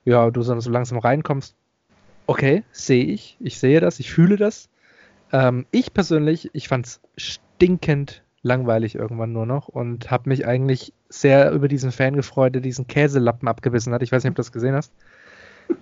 ja, 0.05 0.31
du 0.31 0.41
so 0.41 0.53
langsam 0.69 0.97
reinkommst. 0.97 1.55
Okay, 2.27 2.63
sehe 2.71 3.05
ich. 3.05 3.37
Ich 3.39 3.59
sehe 3.59 3.79
das, 3.79 3.99
ich 3.99 4.11
fühle 4.11 4.37
das. 4.37 4.69
Ähm, 5.31 5.65
ich 5.71 5.93
persönlich, 5.93 6.49
ich 6.53 6.67
fand 6.67 6.87
es 6.87 7.01
stinkend 7.17 8.23
langweilig 8.45 8.95
irgendwann 8.95 9.33
nur 9.33 9.45
noch 9.45 9.67
und 9.67 10.11
habe 10.11 10.29
mich 10.29 10.47
eigentlich 10.47 10.93
sehr 11.09 11.51
über 11.51 11.67
diesen 11.67 11.91
Fan 11.91 12.15
gefreut, 12.15 12.53
der 12.53 12.61
diesen 12.61 12.85
Käselappen 12.85 13.47
abgebissen 13.47 13.91
hat. 13.91 14.03
Ich 14.03 14.11
weiß 14.11 14.23
nicht, 14.23 14.29
ob 14.29 14.35
du 14.35 14.41
das 14.41 14.51
gesehen 14.51 14.75
hast. 14.75 14.93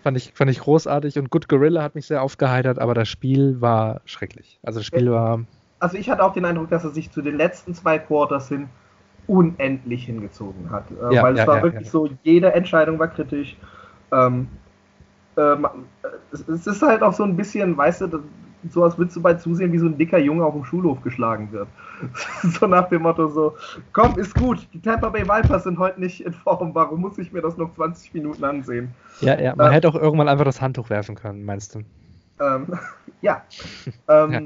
Fand 0.02 0.16
ich, 0.16 0.32
fand 0.34 0.50
ich 0.50 0.60
großartig 0.62 1.20
und 1.20 1.30
Good 1.30 1.50
Gorilla 1.50 1.84
hat 1.84 1.94
mich 1.94 2.08
sehr 2.08 2.22
aufgeheitert, 2.22 2.80
aber 2.80 2.94
das 2.94 3.10
Spiel 3.10 3.60
war 3.60 4.00
schrecklich. 4.06 4.60
Also 4.64 4.80
das 4.80 4.88
Spiel 4.88 5.12
war. 5.12 5.42
Also 5.80 5.98
ich 5.98 6.10
hatte 6.10 6.24
auch 6.24 6.32
den 6.32 6.46
Eindruck, 6.46 6.70
dass 6.70 6.86
er 6.86 6.92
sich 6.92 7.12
zu 7.12 7.22
den 7.22 7.36
letzten 7.36 7.74
zwei 7.74 8.00
Quarters 8.00 8.48
hin 8.48 8.70
unendlich 9.28 10.06
hingezogen 10.06 10.70
hat. 10.72 10.86
Äh, 10.92 11.16
ja, 11.16 11.24
weil 11.24 11.34
es 11.34 11.40
ja, 11.40 11.48
war 11.48 11.58
ja, 11.58 11.64
wirklich 11.64 11.90
so, 11.90 12.10
jede 12.24 12.54
Entscheidung 12.54 12.98
war 12.98 13.10
kritisch. 13.10 13.58
Ähm, 14.14 14.48
äh, 15.36 15.56
es 16.32 16.66
ist 16.66 16.82
halt 16.82 17.02
auch 17.04 17.14
so 17.14 17.24
ein 17.24 17.36
bisschen, 17.36 17.76
weißt 17.76 18.02
du, 18.02 18.24
so 18.70 18.84
als 18.84 18.98
würdest 18.98 19.18
du 19.18 19.22
bei 19.22 19.34
zusehen, 19.34 19.72
wie 19.72 19.78
so 19.78 19.88
ein 19.88 19.98
dicker 19.98 20.18
Junge 20.18 20.46
auf 20.46 20.54
dem 20.54 20.66
Schulhof 20.66 21.02
geschlagen 21.02 21.52
wird. 21.52 21.68
so 22.44 22.68
nach 22.68 22.90
dem 22.90 23.04
Motto 23.04 23.28
so, 23.28 23.56
komm, 23.92 24.18
ist 24.18 24.36
gut, 24.36 24.68
die 24.74 24.82
Tampa 24.82 25.10
Bay 25.10 25.24
Vipers 25.24 25.64
sind 25.64 25.78
heute 25.78 26.00
nicht 26.00 26.26
in 26.26 26.34
Form, 26.34 26.74
warum 26.74 27.02
muss 27.02 27.18
ich 27.18 27.32
mir 27.32 27.42
das 27.42 27.58
noch 27.58 27.74
20 27.76 28.14
Minuten 28.14 28.44
ansehen? 28.44 28.94
Ja, 29.22 29.40
ja, 29.40 29.56
man 29.56 29.68
ähm, 29.68 29.74
hätte 29.74 29.90
auch 29.90 29.96
irgendwann 29.96 30.30
einfach 30.30 30.46
das 30.46 30.62
Handtuch 30.62 30.90
werfen 30.90 31.16
können, 31.16 31.44
meinst 31.46 31.76
du? 31.76 31.80
Ähm, 32.40 32.68
ja. 33.22 33.44
ähm, 34.08 34.32
ja. 34.32 34.42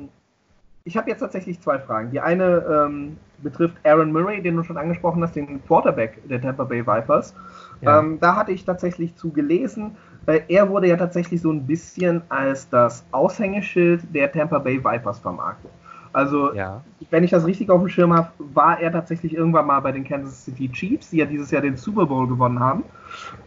Ich 0.84 0.96
habe 0.96 1.10
jetzt 1.10 1.20
tatsächlich 1.20 1.60
zwei 1.60 1.80
Fragen. 1.80 2.12
Die 2.12 2.20
eine 2.22 2.64
ähm, 2.88 3.18
betrifft 3.40 3.76
Aaron 3.84 4.12
Murray, 4.12 4.42
den 4.42 4.56
du 4.56 4.64
schon 4.64 4.78
angesprochen 4.78 5.22
hast, 5.22 5.36
den 5.36 5.62
Quarterback 5.66 6.18
der 6.30 6.42
Tampa 6.42 6.64
Bay 6.64 6.88
Vipers. 6.88 7.36
Ja. 7.82 8.00
Ähm, 8.00 8.20
da 8.22 8.38
hatte 8.38 8.54
ich 8.54 8.64
tatsächlich 8.64 9.16
zu 9.16 9.32
gelesen, 9.32 9.98
weil 10.28 10.44
er 10.50 10.70
wurde 10.70 10.88
ja 10.88 10.98
tatsächlich 10.98 11.42
so 11.42 11.52
ein 11.52 11.66
bisschen 11.66 12.22
als 12.30 12.70
das 12.70 13.04
Aushängeschild 13.12 14.14
der 14.14 14.32
Tampa 14.32 14.60
Bay 14.60 14.78
Vipers 14.78 15.20
vermarktet. 15.20 15.72
Also, 16.12 16.54
ja. 16.54 16.84
wenn 17.10 17.24
ich 17.24 17.32
das 17.32 17.46
richtig 17.46 17.70
auf 17.70 17.80
dem 17.80 17.90
Schirm 17.90 18.14
habe, 18.14 18.30
war 18.38 18.80
er 18.80 18.92
tatsächlich 18.92 19.34
irgendwann 19.34 19.68
mal 19.68 19.80
bei 19.80 19.92
den 19.92 20.04
Kansas 20.04 20.44
City 20.44 20.70
Chiefs, 20.70 21.12
die 21.12 21.18
ja 21.18 21.26
dieses 21.26 21.50
Jahr 21.52 21.62
den 21.62 21.78
Super 21.78 22.06
Bowl 22.06 22.28
gewonnen 22.28 22.60
haben. 22.60 22.84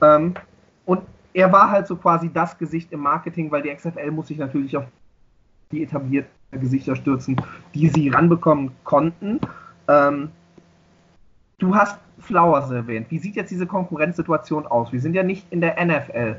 Ähm, 0.00 0.34
und 0.86 1.02
er 1.34 1.52
war 1.52 1.70
halt 1.70 1.86
so 1.86 1.96
quasi 1.96 2.30
das 2.32 2.56
Gesicht 2.56 2.92
im 2.92 3.00
Marketing, 3.00 3.50
weil 3.50 3.62
die 3.62 3.74
XFL 3.74 4.10
muss 4.10 4.28
sich 4.28 4.38
natürlich 4.38 4.76
auf 4.76 4.84
die 5.70 5.82
etablierten 5.82 6.30
Gesichter 6.52 6.96
stürzen, 6.96 7.36
die 7.74 7.88
sie 7.88 8.08
ranbekommen 8.08 8.72
konnten. 8.84 9.38
Ähm, 9.86 10.30
du 11.58 11.74
hast 11.74 11.98
Flowers 12.20 12.70
erwähnt. 12.70 13.10
Wie 13.10 13.18
sieht 13.18 13.36
jetzt 13.36 13.50
diese 13.50 13.66
Konkurrenzsituation 13.66 14.66
aus? 14.66 14.92
Wir 14.92 15.00
sind 15.00 15.14
ja 15.14 15.22
nicht 15.22 15.46
in 15.50 15.60
der 15.60 15.84
NFL. 15.84 16.36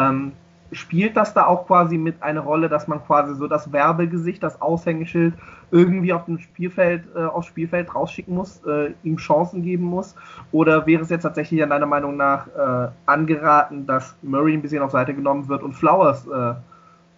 Ähm, 0.00 0.32
spielt 0.72 1.16
das 1.16 1.34
da 1.34 1.46
auch 1.46 1.66
quasi 1.66 1.98
mit 1.98 2.22
eine 2.22 2.40
Rolle, 2.40 2.68
dass 2.68 2.86
man 2.86 3.04
quasi 3.04 3.34
so 3.34 3.48
das 3.48 3.72
Werbegesicht, 3.72 4.42
das 4.42 4.60
Aushängeschild 4.62 5.34
irgendwie 5.70 6.12
auf 6.12 6.24
dem 6.26 6.38
Spielfeld, 6.38 7.04
äh, 7.14 7.24
aufs 7.24 7.48
Spielfeld 7.48 7.94
rausschicken 7.94 8.34
muss, 8.34 8.64
äh, 8.64 8.92
ihm 9.02 9.16
Chancen 9.16 9.62
geben 9.62 9.84
muss? 9.84 10.14
Oder 10.52 10.86
wäre 10.86 11.02
es 11.02 11.10
jetzt 11.10 11.22
tatsächlich 11.22 11.60
deiner 11.60 11.86
Meinung 11.86 12.16
nach 12.16 12.46
äh, 12.48 12.90
angeraten, 13.06 13.86
dass 13.86 14.16
Murray 14.22 14.54
ein 14.54 14.62
bisschen 14.62 14.82
auf 14.82 14.92
Seite 14.92 15.14
genommen 15.14 15.48
wird 15.48 15.62
und 15.62 15.74
Flowers 15.74 16.26
äh, 16.26 16.54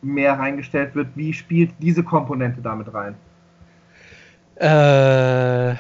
mehr 0.03 0.39
reingestellt 0.39 0.95
wird. 0.95 1.09
Wie 1.15 1.33
spielt 1.33 1.73
diese 1.79 2.03
Komponente 2.03 2.61
damit 2.61 2.93
rein? 2.93 3.15
Äh, 4.57 5.75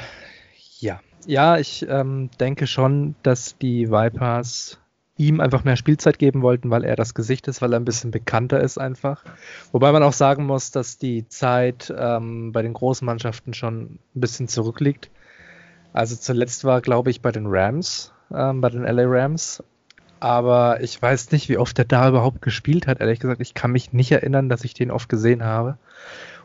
ja. 0.81 1.01
Ja, 1.27 1.57
ich 1.59 1.87
ähm, 1.88 2.31
denke 2.41 2.67
schon, 2.67 3.15
dass 3.23 3.57
die 3.59 3.91
Vipers 3.91 4.82
ihm 5.16 5.40
einfach 5.40 5.64
mehr 5.64 5.77
Spielzeit 5.77 6.18
geben 6.18 6.42
wollten, 6.42 6.70
weil 6.70 6.85
er 6.85 6.96
das 6.96 7.14
Gesicht 7.14 7.48
ist, 7.48 7.62
weil 7.62 7.72
er 7.72 7.81
ein 7.81 7.85
bisschen 7.85 8.11
bekannter 8.11 8.61
ist 8.61 8.79
einfach. 8.79 9.25
Wobei 9.70 9.92
man 9.92 10.03
auch 10.03 10.12
sagen 10.12 10.46
muss, 10.46 10.70
dass 10.70 10.98
die 10.98 11.29
Zeit 11.29 11.92
ähm, 11.96 12.53
bei 12.53 12.62
den 12.62 12.72
großen 12.72 13.05
Mannschaften 13.05 13.55
schon 13.55 13.83
ein 13.83 13.98
bisschen 14.14 14.48
zurückliegt. 14.48 15.11
Also 15.92 16.16
zuletzt 16.16 16.64
war, 16.64 16.81
glaube 16.81 17.11
ich, 17.11 17.20
bei 17.20 17.31
den 17.31 17.46
Rams, 17.46 18.12
ähm, 18.35 18.61
bei 18.61 18.70
den 18.70 18.83
LA 18.83 19.05
Rams 19.07 19.62
aber 20.22 20.81
ich 20.81 21.03
weiß 21.03 21.33
nicht, 21.33 21.48
wie 21.48 21.59
oft 21.59 21.77
er 21.81 21.85
da 21.85 22.09
überhaupt 22.09 22.42
gespielt 22.42 22.87
hat. 22.87 23.01
Ehrlich 23.01 23.18
gesagt, 23.18 23.40
ich 23.40 23.55
kann 23.55 23.72
mich 23.72 23.92
nicht 23.92 24.12
erinnern, 24.12 24.48
dass 24.48 24.62
ich 24.62 24.72
den 24.72 24.92
oft 24.92 25.09
gesehen 25.09 25.42
habe. 25.42 25.79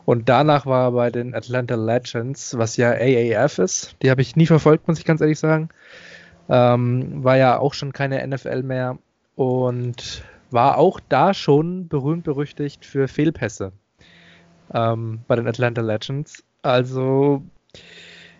Und 0.04 0.28
danach 0.28 0.66
war 0.66 0.88
er 0.88 0.90
bei 0.90 1.10
den 1.12 1.32
Atlanta 1.32 1.76
Legends, 1.76 2.58
was 2.58 2.76
ja 2.76 2.90
AAF 2.90 3.58
ist. 3.58 3.94
Die 4.02 4.10
habe 4.10 4.20
ich 4.20 4.34
nie 4.34 4.46
verfolgt, 4.46 4.88
muss 4.88 4.98
ich 4.98 5.04
ganz 5.04 5.20
ehrlich 5.20 5.38
sagen. 5.38 5.68
Ähm, 6.48 7.22
war 7.22 7.36
ja 7.36 7.58
auch 7.58 7.74
schon 7.74 7.92
keine 7.92 8.26
NFL 8.26 8.62
mehr 8.62 8.98
und 9.36 10.22
war 10.50 10.78
auch 10.78 11.00
da 11.08 11.34
schon 11.34 11.88
berühmt 11.88 12.24
berüchtigt 12.24 12.86
für 12.86 13.06
Fehlpässe 13.06 13.72
ähm, 14.72 15.20
bei 15.26 15.36
den 15.36 15.46
Atlanta 15.46 15.82
Legends. 15.82 16.42
Also 16.62 17.42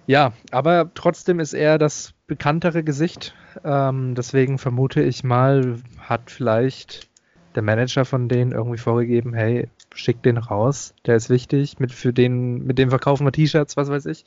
ja, 0.07 0.33
aber 0.53 0.91
trotzdem 0.95 1.39
ist 1.39 1.53
er 1.53 1.77
das 1.77 2.15
bekanntere 2.27 2.83
Gesicht. 2.83 3.35
Ähm, 3.63 4.15
deswegen 4.15 4.57
vermute 4.57 5.03
ich 5.03 5.23
mal, 5.23 5.77
hat 5.99 6.31
vielleicht 6.31 7.09
der 7.55 7.63
Manager 7.63 8.07
von 8.07 8.29
denen 8.29 8.53
irgendwie 8.53 8.79
vorgegeben, 8.79 9.35
hey, 9.35 9.69
schick 9.95 10.23
den 10.23 10.39
raus, 10.39 10.95
der 11.05 11.17
ist 11.17 11.29
wichtig, 11.29 11.79
mit, 11.79 11.93
für 11.93 12.13
den, 12.13 12.65
mit 12.65 12.79
dem 12.79 12.89
verkaufen 12.89 13.27
wir 13.27 13.33
T-Shirts, 13.33 13.77
was 13.77 13.91
weiß 13.91 14.07
ich. 14.07 14.25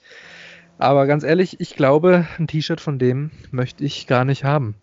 Aber 0.81 1.05
ganz 1.05 1.23
ehrlich, 1.23 1.59
ich 1.59 1.75
glaube, 1.75 2.25
ein 2.39 2.47
T-Shirt 2.47 2.81
von 2.81 2.97
dem 2.97 3.29
möchte 3.51 3.83
ich 3.83 4.07
gar 4.07 4.25
nicht 4.25 4.43
haben. 4.43 4.73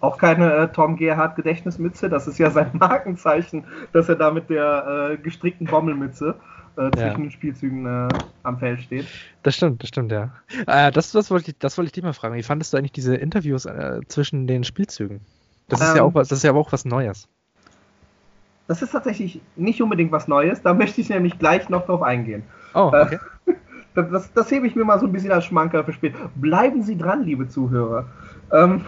Auch 0.00 0.18
keine 0.18 0.52
äh, 0.52 0.68
Tom 0.68 0.96
Gerhardt 0.96 1.34
Gedächtnismütze, 1.36 2.10
das 2.10 2.28
ist 2.28 2.36
ja 2.36 2.50
sein 2.50 2.70
Markenzeichen, 2.74 3.64
dass 3.94 4.10
er 4.10 4.16
da 4.16 4.30
mit 4.30 4.50
der 4.50 5.12
äh, 5.12 5.16
gestrickten 5.16 5.66
Bommelmütze 5.66 6.34
äh, 6.76 6.90
zwischen 6.90 7.06
ja. 7.06 7.14
den 7.14 7.30
Spielzügen 7.30 7.86
äh, 7.86 8.08
am 8.42 8.58
Feld 8.58 8.82
steht. 8.82 9.06
Das 9.42 9.56
stimmt, 9.56 9.82
das 9.82 9.88
stimmt, 9.88 10.12
ja. 10.12 10.30
Äh, 10.66 10.92
das, 10.92 11.10
das, 11.10 11.30
wollte 11.30 11.52
ich, 11.52 11.58
das 11.58 11.78
wollte 11.78 11.86
ich 11.86 11.92
dich 11.92 12.04
mal 12.04 12.12
fragen. 12.12 12.34
Wie 12.34 12.42
fandest 12.42 12.74
du 12.74 12.76
eigentlich 12.76 12.92
diese 12.92 13.16
Interviews 13.16 13.64
äh, 13.64 14.00
zwischen 14.08 14.46
den 14.46 14.62
Spielzügen? 14.62 15.22
Das 15.68 15.80
ist, 15.80 15.88
ähm, 15.88 15.96
ja 15.96 16.02
auch 16.02 16.14
was, 16.14 16.28
das 16.28 16.38
ist 16.38 16.44
ja 16.44 16.52
auch 16.52 16.70
was 16.70 16.84
Neues. 16.84 17.28
das 18.66 18.82
ist 18.82 18.90
tatsächlich 18.90 19.40
nicht 19.56 19.80
unbedingt 19.80 20.12
was 20.12 20.28
Neues. 20.28 20.60
Da 20.60 20.74
möchte 20.74 21.00
ich 21.00 21.08
nämlich 21.08 21.38
gleich 21.38 21.70
noch 21.70 21.86
drauf 21.86 22.02
eingehen. 22.02 22.42
Oh, 22.74 22.90
äh, 22.92 23.00
okay. 23.00 23.18
Das, 23.94 24.10
das, 24.10 24.32
das, 24.32 24.50
hebe 24.50 24.66
ich 24.66 24.74
mir 24.74 24.84
mal 24.84 24.98
so 24.98 25.06
ein 25.06 25.12
bisschen 25.12 25.32
als 25.32 25.44
Schmanker 25.44 25.84
für 25.84 25.92
später. 25.92 26.30
Bleiben 26.34 26.82
Sie 26.82 26.96
dran, 26.96 27.24
liebe 27.24 27.48
Zuhörer. 27.48 28.06
Ähm, 28.50 28.82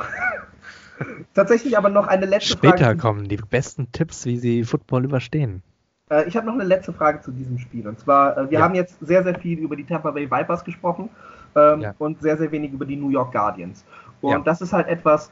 tatsächlich 1.35 1.77
aber 1.77 1.91
noch 1.91 2.07
eine 2.07 2.27
letzte 2.27 2.53
Später 2.53 2.69
Frage. 2.69 2.85
Später 2.85 3.01
kommen 3.01 3.29
die 3.29 3.37
besten 3.37 3.93
Tipps, 3.93 4.25
wie 4.25 4.39
Sie 4.39 4.65
Football 4.65 5.05
überstehen. 5.05 5.63
Äh, 6.11 6.27
ich 6.27 6.37
habe 6.37 6.47
noch 6.47 6.55
eine 6.55 6.65
letzte 6.65 6.93
Frage 6.93 7.21
zu 7.21 7.33
diesem 7.33 7.59
Spiel. 7.59 7.87
Und 7.87 7.99
zwar, 7.99 8.37
äh, 8.37 8.51
wir 8.51 8.59
ja. 8.59 8.65
haben 8.65 8.75
jetzt 8.75 8.99
sehr, 9.01 9.23
sehr 9.23 9.39
viel 9.39 9.59
über 9.59 9.77
die 9.77 9.85
Tampa 9.85 10.11
Bay 10.11 10.31
Vipers 10.31 10.65
gesprochen 10.65 11.11
ähm, 11.57 11.81
ja. 11.81 11.95
und 11.99 12.21
sehr, 12.21 12.37
sehr 12.37 12.51
wenig 12.51 12.73
über 12.73 12.85
die 12.85 12.97
New 12.97 13.11
York 13.11 13.33
Guardians. 13.33 13.85
Und 14.21 14.31
ja. 14.31 14.39
das 14.39 14.61
ist 14.61 14.73
halt 14.73 14.89
etwas, 14.89 15.31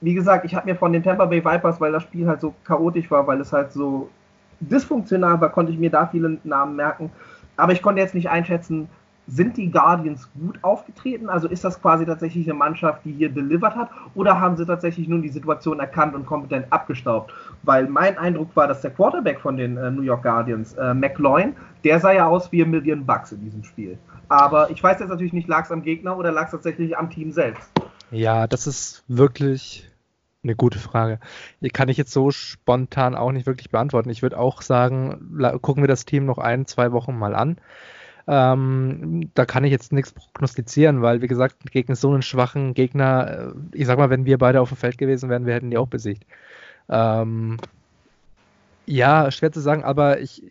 wie 0.00 0.14
gesagt, 0.14 0.44
ich 0.44 0.54
habe 0.54 0.70
mir 0.70 0.76
von 0.76 0.92
den 0.92 1.02
Tampa 1.02 1.26
Bay 1.26 1.44
Vipers, 1.44 1.80
weil 1.80 1.92
das 1.92 2.02
Spiel 2.02 2.26
halt 2.26 2.40
so 2.40 2.54
chaotisch 2.64 3.10
war, 3.10 3.26
weil 3.26 3.40
es 3.40 3.52
halt 3.52 3.72
so 3.72 4.08
dysfunktional 4.60 5.40
war, 5.40 5.50
konnte 5.50 5.72
ich 5.72 5.78
mir 5.78 5.90
da 5.90 6.06
viele 6.06 6.38
Namen 6.44 6.76
merken. 6.76 7.10
Aber 7.56 7.72
ich 7.72 7.82
konnte 7.82 8.00
jetzt 8.00 8.14
nicht 8.14 8.28
einschätzen, 8.28 8.88
sind 9.26 9.56
die 9.56 9.70
Guardians 9.70 10.28
gut 10.38 10.58
aufgetreten? 10.62 11.30
Also 11.30 11.48
ist 11.48 11.64
das 11.64 11.80
quasi 11.80 12.04
tatsächlich 12.04 12.46
eine 12.46 12.58
Mannschaft, 12.58 13.04
die 13.04 13.12
hier 13.12 13.30
delivered 13.30 13.74
hat? 13.74 13.90
Oder 14.14 14.38
haben 14.38 14.56
sie 14.56 14.66
tatsächlich 14.66 15.08
nun 15.08 15.22
die 15.22 15.30
Situation 15.30 15.80
erkannt 15.80 16.14
und 16.14 16.26
kompetent 16.26 16.66
abgestaubt? 16.70 17.32
Weil 17.62 17.86
mein 17.88 18.18
Eindruck 18.18 18.54
war, 18.54 18.68
dass 18.68 18.82
der 18.82 18.90
Quarterback 18.90 19.40
von 19.40 19.56
den 19.56 19.76
äh, 19.76 19.90
New 19.90 20.02
York 20.02 20.22
Guardians, 20.22 20.74
äh, 20.74 20.92
McLaurin, 20.92 21.56
der 21.84 22.00
sah 22.00 22.12
ja 22.12 22.26
aus 22.26 22.52
wie 22.52 22.62
ein 22.62 22.70
Million 22.70 23.06
Bucks 23.06 23.32
in 23.32 23.40
diesem 23.40 23.64
Spiel. 23.64 23.98
Aber 24.28 24.70
ich 24.70 24.82
weiß 24.82 25.00
jetzt 25.00 25.08
natürlich 25.08 25.32
nicht, 25.32 25.48
lag 25.48 25.64
es 25.64 25.70
am 25.70 25.82
Gegner 25.82 26.16
oder 26.18 26.32
lag 26.32 26.46
es 26.46 26.50
tatsächlich 26.50 26.96
am 26.96 27.10
Team 27.10 27.32
selbst? 27.32 27.70
Ja, 28.10 28.46
das 28.46 28.66
ist 28.66 29.04
wirklich 29.08 29.90
eine 30.44 30.54
gute 30.54 30.78
Frage. 30.78 31.18
Die 31.60 31.70
kann 31.70 31.88
ich 31.88 31.96
jetzt 31.96 32.12
so 32.12 32.30
spontan 32.30 33.14
auch 33.14 33.32
nicht 33.32 33.46
wirklich 33.46 33.70
beantworten. 33.70 34.10
Ich 34.10 34.22
würde 34.22 34.38
auch 34.38 34.62
sagen, 34.62 35.38
gucken 35.62 35.82
wir 35.82 35.88
das 35.88 36.04
Team 36.04 36.26
noch 36.26 36.38
ein, 36.38 36.66
zwei 36.66 36.92
Wochen 36.92 37.18
mal 37.18 37.34
an. 37.34 37.58
Ähm, 38.26 39.30
da 39.34 39.44
kann 39.44 39.64
ich 39.64 39.70
jetzt 39.70 39.92
nichts 39.92 40.12
prognostizieren, 40.12 41.02
weil, 41.02 41.20
wie 41.20 41.26
gesagt, 41.26 41.56
gegen 41.70 41.94
so 41.94 42.10
einen 42.10 42.22
schwachen 42.22 42.72
Gegner, 42.72 43.52
äh, 43.52 43.52
ich 43.72 43.86
sag 43.86 43.98
mal, 43.98 44.08
wenn 44.08 44.24
wir 44.24 44.38
beide 44.38 44.62
auf 44.62 44.70
dem 44.70 44.78
Feld 44.78 44.96
gewesen 44.96 45.28
wären, 45.28 45.44
wir 45.44 45.54
hätten 45.54 45.70
die 45.70 45.76
auch 45.76 45.88
besiegt. 45.88 46.24
Ähm, 46.88 47.58
ja, 48.86 49.30
schwer 49.30 49.52
zu 49.52 49.60
sagen, 49.60 49.84
aber 49.84 50.20
ich, 50.20 50.42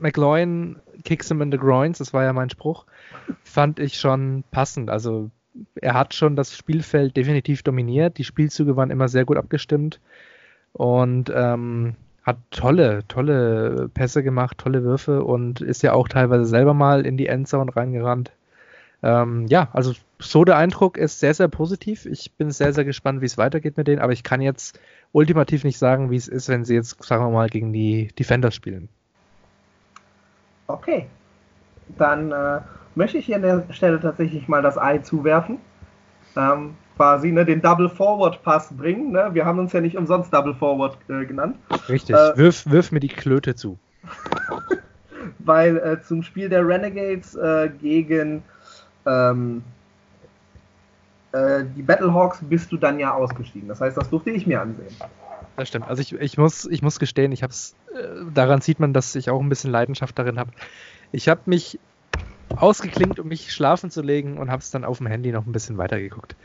McLaurin 0.00 0.76
kicks 1.04 1.28
him 1.28 1.42
in 1.42 1.52
the 1.52 1.58
groins, 1.58 1.98
das 1.98 2.12
war 2.12 2.24
ja 2.24 2.32
mein 2.32 2.50
Spruch, 2.50 2.86
fand 3.42 3.78
ich 3.78 3.98
schon 3.98 4.44
passend. 4.50 4.90
Also 4.90 5.30
er 5.74 5.94
hat 5.94 6.14
schon 6.14 6.36
das 6.36 6.56
Spielfeld 6.56 7.16
definitiv 7.16 7.62
dominiert. 7.62 8.18
Die 8.18 8.24
Spielzüge 8.24 8.76
waren 8.76 8.90
immer 8.90 9.08
sehr 9.08 9.24
gut 9.24 9.36
abgestimmt 9.36 10.00
und 10.72 11.32
ähm, 11.34 11.96
hat 12.22 12.38
tolle, 12.50 13.06
tolle 13.08 13.90
Pässe 13.92 14.22
gemacht, 14.22 14.58
tolle 14.58 14.82
Würfe 14.82 15.24
und 15.24 15.60
ist 15.60 15.82
ja 15.82 15.92
auch 15.92 16.08
teilweise 16.08 16.44
selber 16.44 16.74
mal 16.74 17.06
in 17.06 17.16
die 17.16 17.26
Endzone 17.26 17.74
reingerannt. 17.74 18.32
Ähm, 19.02 19.46
ja, 19.48 19.68
also 19.72 19.94
so 20.18 20.44
der 20.44 20.56
Eindruck 20.56 20.98
ist 20.98 21.20
sehr, 21.20 21.32
sehr 21.32 21.48
positiv. 21.48 22.04
Ich 22.04 22.32
bin 22.32 22.50
sehr, 22.50 22.74
sehr 22.74 22.84
gespannt, 22.84 23.22
wie 23.22 23.26
es 23.26 23.38
weitergeht 23.38 23.76
mit 23.78 23.88
denen, 23.88 24.02
aber 24.02 24.12
ich 24.12 24.22
kann 24.22 24.42
jetzt 24.42 24.78
ultimativ 25.12 25.64
nicht 25.64 25.78
sagen, 25.78 26.10
wie 26.10 26.16
es 26.16 26.28
ist, 26.28 26.48
wenn 26.48 26.64
sie 26.64 26.74
jetzt, 26.74 27.02
sagen 27.02 27.24
wir 27.24 27.30
mal, 27.30 27.48
gegen 27.48 27.72
die 27.72 28.08
Defenders 28.18 28.54
spielen. 28.54 28.88
Okay. 30.66 31.06
Dann 31.96 32.30
äh, 32.30 32.60
möchte 32.94 33.18
ich 33.18 33.26
hier 33.26 33.36
an 33.36 33.42
der 33.42 33.64
Stelle 33.70 34.00
tatsächlich 34.00 34.48
mal 34.48 34.62
das 34.62 34.78
Ei 34.78 34.98
zuwerfen. 34.98 35.58
Ähm, 36.36 36.74
quasi 36.96 37.32
ne, 37.32 37.44
den 37.44 37.62
Double 37.62 37.88
Forward 37.88 38.42
Pass 38.42 38.68
bringen. 38.76 39.12
Ne? 39.12 39.30
Wir 39.32 39.44
haben 39.44 39.58
uns 39.58 39.72
ja 39.72 39.80
nicht 39.80 39.96
umsonst 39.96 40.32
Double 40.32 40.54
Forward 40.54 40.98
äh, 41.08 41.24
genannt. 41.24 41.56
Richtig, 41.88 42.14
äh, 42.14 42.36
wirf, 42.36 42.66
wirf 42.66 42.92
mir 42.92 43.00
die 43.00 43.08
Klöte 43.08 43.54
zu. 43.54 43.78
weil 45.38 45.78
äh, 45.78 46.02
zum 46.02 46.22
Spiel 46.22 46.48
der 46.48 46.66
Renegades 46.66 47.34
äh, 47.34 47.70
gegen 47.80 48.42
ähm, 49.06 49.62
äh, 51.32 51.64
die 51.76 51.82
Battlehawks 51.82 52.40
bist 52.42 52.70
du 52.72 52.76
dann 52.76 52.98
ja 52.98 53.14
ausgestiegen. 53.14 53.68
Das 53.68 53.80
heißt, 53.80 53.96
das 53.96 54.10
durfte 54.10 54.30
ich 54.30 54.46
mir 54.46 54.60
ansehen. 54.60 54.94
Das 55.56 55.68
stimmt. 55.68 55.88
Also 55.88 56.02
ich, 56.02 56.12
ich, 56.12 56.38
muss, 56.38 56.66
ich 56.66 56.82
muss 56.82 56.98
gestehen, 56.98 57.32
ich 57.32 57.42
hab's, 57.42 57.74
äh, 57.94 58.30
daran 58.32 58.60
sieht 58.60 58.80
man, 58.80 58.92
dass 58.92 59.14
ich 59.14 59.30
auch 59.30 59.40
ein 59.40 59.48
bisschen 59.48 59.70
Leidenschaft 59.70 60.18
darin 60.18 60.38
habe. 60.38 60.50
Ich 61.12 61.28
habe 61.28 61.40
mich 61.46 61.78
ausgeklinkt, 62.56 63.20
um 63.20 63.28
mich 63.28 63.52
schlafen 63.52 63.90
zu 63.90 64.02
legen 64.02 64.38
und 64.38 64.50
habe 64.50 64.60
es 64.60 64.70
dann 64.70 64.84
auf 64.84 64.98
dem 64.98 65.06
Handy 65.06 65.32
noch 65.32 65.46
ein 65.46 65.52
bisschen 65.52 65.78
weitergeguckt. 65.78 66.36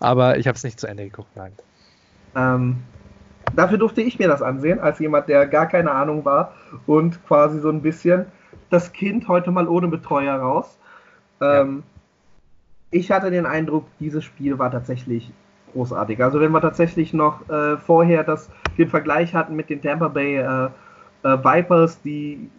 Aber 0.00 0.38
ich 0.38 0.48
habe 0.48 0.56
es 0.56 0.64
nicht 0.64 0.80
zu 0.80 0.86
Ende 0.86 1.04
geguckt, 1.04 1.30
nein. 1.36 1.52
Ähm, 2.34 2.78
dafür 3.54 3.78
durfte 3.78 4.02
ich 4.02 4.18
mir 4.18 4.28
das 4.28 4.42
ansehen, 4.42 4.80
als 4.80 4.98
jemand, 4.98 5.28
der 5.28 5.46
gar 5.46 5.66
keine 5.66 5.90
Ahnung 5.90 6.24
war 6.24 6.54
und 6.86 7.24
quasi 7.26 7.60
so 7.60 7.68
ein 7.68 7.82
bisschen 7.82 8.26
das 8.70 8.92
Kind 8.92 9.28
heute 9.28 9.50
mal 9.50 9.68
ohne 9.68 9.88
Betreuer 9.88 10.36
raus. 10.36 10.78
Ähm, 11.40 11.82
ja. 11.84 12.00
Ich 12.90 13.10
hatte 13.10 13.30
den 13.30 13.46
Eindruck, 13.46 13.86
dieses 14.00 14.24
Spiel 14.24 14.58
war 14.58 14.70
tatsächlich 14.70 15.32
großartig. 15.72 16.22
Also 16.22 16.40
wenn 16.40 16.52
wir 16.52 16.60
tatsächlich 16.60 17.12
noch 17.12 17.48
äh, 17.48 17.76
vorher 17.78 18.24
das, 18.24 18.50
den 18.78 18.88
Vergleich 18.88 19.34
hatten 19.34 19.56
mit 19.56 19.70
den 19.70 19.80
Tampa 19.80 20.08
Bay 20.08 20.36
äh, 20.36 20.68
äh, 21.22 21.44
Vipers, 21.44 22.00
die 22.02 22.50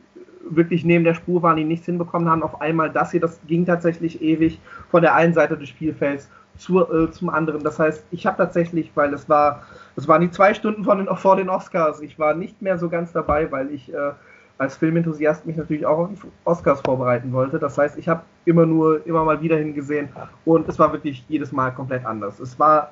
wirklich 0.50 0.84
neben 0.84 1.04
der 1.04 1.14
Spur 1.14 1.41
waren, 1.41 1.58
die 1.58 1.64
nichts 1.64 1.86
hinbekommen 1.86 2.30
haben, 2.30 2.44
auf 2.44 2.62
einmal 2.62 2.89
das 2.89 3.12
hier, 3.12 3.22
das 3.22 3.39
ging 3.48 3.66
tatsächlich 3.66 4.22
ewig 4.22 4.60
von 4.89 5.02
der 5.02 5.16
einen 5.16 5.34
Seite 5.34 5.58
des 5.58 5.70
Spielfelds 5.70 6.30
zur, 6.58 6.94
äh, 6.94 7.12
zum 7.12 7.30
anderen. 7.30 7.64
Das 7.64 7.80
heißt, 7.80 8.06
ich 8.12 8.26
habe 8.26 8.38
tatsächlich, 8.38 8.91
weil 8.96 9.14
es 9.14 9.28
war, 9.30 9.64
es 9.96 10.08
waren 10.08 10.22
die 10.22 10.32
zwei 10.32 10.54
Stunden 10.54 10.84
von 10.84 10.98
den, 11.00 11.16
vor 11.16 11.36
den 11.36 11.50
Oscars, 11.50 12.02
ich 12.02 12.20
war 12.20 12.34
nicht 12.34 12.62
mehr 12.62 12.78
so 12.78 12.89
ganz 12.89 13.12
dabei, 13.12 13.52
weil 13.52 13.72
ich 13.72 13.94
äh, 13.94 14.12
als 14.58 14.78
Filmenthusiast 14.78 15.46
mich 15.46 15.58
natürlich 15.58 15.86
auch 15.86 15.98
auf 15.98 16.10
die 16.10 16.20
Oscars 16.46 16.82
vorbereiten 16.82 17.32
wollte. 17.34 17.60
Das 17.60 17.78
heißt, 17.78 17.98
ich 17.98 18.08
habe 18.08 18.22
immer 18.46 18.66
nur, 18.66 19.06
immer 19.06 19.24
mal 19.24 19.41
wieder 19.41 19.58
hingesehen 19.58 20.10
und 20.46 20.68
es 20.70 20.78
war 20.80 20.91
wirklich 20.94 21.26
jedes 21.28 21.52
Mal 21.52 21.72
komplett 21.72 22.06
anders. 22.06 22.39
Es 22.39 22.58
war, 22.60 22.91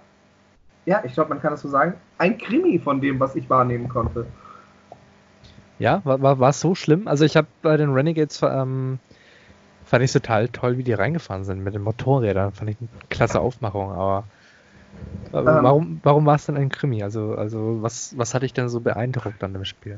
ja, 0.85 1.01
ich 1.03 1.13
glaube, 1.13 1.29
man 1.29 1.41
kann 1.41 1.53
es 1.53 1.61
so 1.61 1.69
sagen, 1.69 1.93
ein 2.17 2.37
Krimi 2.37 2.79
von 2.79 2.99
dem, 2.99 3.19
was 3.19 3.35
ich 3.35 3.49
wahrnehmen 3.49 3.87
konnte. 3.87 4.25
Ja, 5.81 6.01
war, 6.03 6.21
war, 6.21 6.39
war 6.39 6.49
es 6.49 6.61
so 6.61 6.75
schlimm? 6.75 7.07
Also 7.07 7.25
ich 7.25 7.35
habe 7.35 7.47
bei 7.63 7.75
den 7.75 7.89
Renegades 7.91 8.39
ähm, 8.43 8.99
fand 9.83 10.03
ich 10.03 10.13
total 10.13 10.47
toll, 10.47 10.77
wie 10.77 10.83
die 10.83 10.93
reingefahren 10.93 11.43
sind 11.43 11.63
mit 11.63 11.73
den 11.73 11.81
Motorrädern. 11.81 12.51
Fand 12.51 12.69
ich 12.69 12.77
eine 12.79 12.89
klasse 13.09 13.39
Aufmachung, 13.39 13.91
aber 13.91 14.25
ähm, 15.33 15.45
warum, 15.45 15.99
warum 16.03 16.27
war 16.27 16.35
es 16.35 16.45
denn 16.45 16.55
ein 16.55 16.69
Krimi? 16.69 17.01
Also, 17.01 17.33
also 17.33 17.81
was, 17.81 18.15
was 18.15 18.35
hat 18.35 18.43
dich 18.43 18.53
denn 18.53 18.69
so 18.69 18.79
beeindruckt 18.79 19.43
an 19.43 19.53
dem 19.53 19.65
Spiel? 19.65 19.97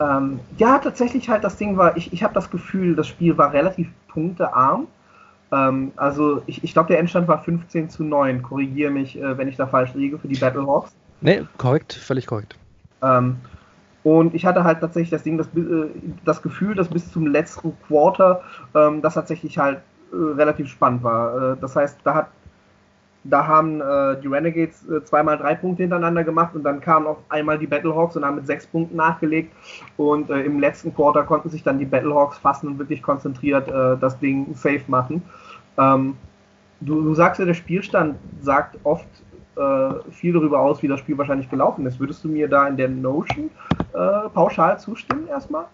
Ähm, 0.00 0.38
ja, 0.56 0.78
tatsächlich 0.78 1.28
halt 1.28 1.42
das 1.42 1.56
Ding 1.56 1.76
war, 1.76 1.96
ich, 1.96 2.12
ich 2.12 2.22
habe 2.22 2.34
das 2.34 2.48
Gefühl, 2.48 2.94
das 2.94 3.08
Spiel 3.08 3.36
war 3.36 3.52
relativ 3.52 3.88
punktearm. 4.06 4.86
Ähm, 5.50 5.90
also 5.96 6.42
ich, 6.46 6.62
ich 6.62 6.74
glaube, 6.74 6.86
der 6.86 7.00
Endstand 7.00 7.26
war 7.26 7.42
15 7.42 7.90
zu 7.90 8.04
9. 8.04 8.40
Korrigiere 8.40 8.92
mich, 8.92 9.18
äh, 9.18 9.36
wenn 9.36 9.48
ich 9.48 9.56
da 9.56 9.66
falsch 9.66 9.94
liege, 9.94 10.16
für 10.16 10.28
die 10.28 10.38
Battlehawks. 10.38 10.92
Nee, 11.20 11.42
korrekt, 11.58 11.92
völlig 11.92 12.28
korrekt. 12.28 12.56
Ähm, 13.02 13.38
und 14.04 14.34
ich 14.34 14.44
hatte 14.44 14.64
halt 14.64 14.80
tatsächlich 14.80 15.10
das 15.10 15.22
Ding, 15.22 15.38
das, 15.38 15.48
äh, 15.56 15.88
das 16.24 16.42
Gefühl, 16.42 16.74
dass 16.74 16.88
bis 16.88 17.10
zum 17.10 17.26
letzten 17.26 17.72
Quarter 17.88 18.42
ähm, 18.74 19.00
das 19.00 19.14
tatsächlich 19.14 19.58
halt 19.58 19.78
äh, 20.12 20.16
relativ 20.16 20.68
spannend 20.68 21.02
war. 21.02 21.52
Äh, 21.52 21.56
das 21.60 21.74
heißt, 21.74 21.98
da 22.04 22.14
hat 22.14 22.28
da 23.26 23.46
haben 23.46 23.80
äh, 23.80 24.20
die 24.20 24.26
Renegades 24.26 24.86
äh, 24.86 25.02
zweimal 25.02 25.38
drei 25.38 25.54
Punkte 25.54 25.82
hintereinander 25.82 26.24
gemacht 26.24 26.54
und 26.54 26.62
dann 26.62 26.82
kamen 26.82 27.06
auch 27.06 27.16
einmal 27.30 27.58
die 27.58 27.66
Battlehawks 27.66 28.14
und 28.18 28.24
haben 28.26 28.36
mit 28.36 28.46
sechs 28.46 28.66
Punkten 28.66 28.96
nachgelegt. 28.96 29.50
Und 29.96 30.28
äh, 30.28 30.42
im 30.42 30.60
letzten 30.60 30.94
Quarter 30.94 31.22
konnten 31.22 31.48
sich 31.48 31.62
dann 31.62 31.78
die 31.78 31.86
Battlehawks 31.86 32.36
fassen 32.36 32.68
und 32.68 32.78
wirklich 32.78 33.02
konzentriert 33.02 33.66
das 33.68 34.18
Ding 34.18 34.54
safe 34.54 34.82
machen. 34.88 35.22
Ähm, 35.78 36.18
du, 36.82 37.00
du, 37.00 37.14
sagst 37.14 37.40
ja, 37.40 37.46
der 37.46 37.54
Spielstand 37.54 38.18
sagt 38.42 38.76
oft 38.84 39.08
äh, 39.56 40.10
viel 40.10 40.32
darüber 40.32 40.60
aus, 40.60 40.82
wie 40.82 40.88
das 40.88 41.00
Spiel 41.00 41.16
wahrscheinlich 41.18 41.50
gelaufen 41.50 41.86
ist. 41.86 42.00
Würdest 42.00 42.24
du 42.24 42.28
mir 42.28 42.48
da 42.48 42.66
in 42.68 42.76
der 42.76 42.88
Notion 42.88 43.50
äh, 43.92 44.28
pauschal 44.30 44.78
zustimmen 44.78 45.28
erstmal? 45.28 45.66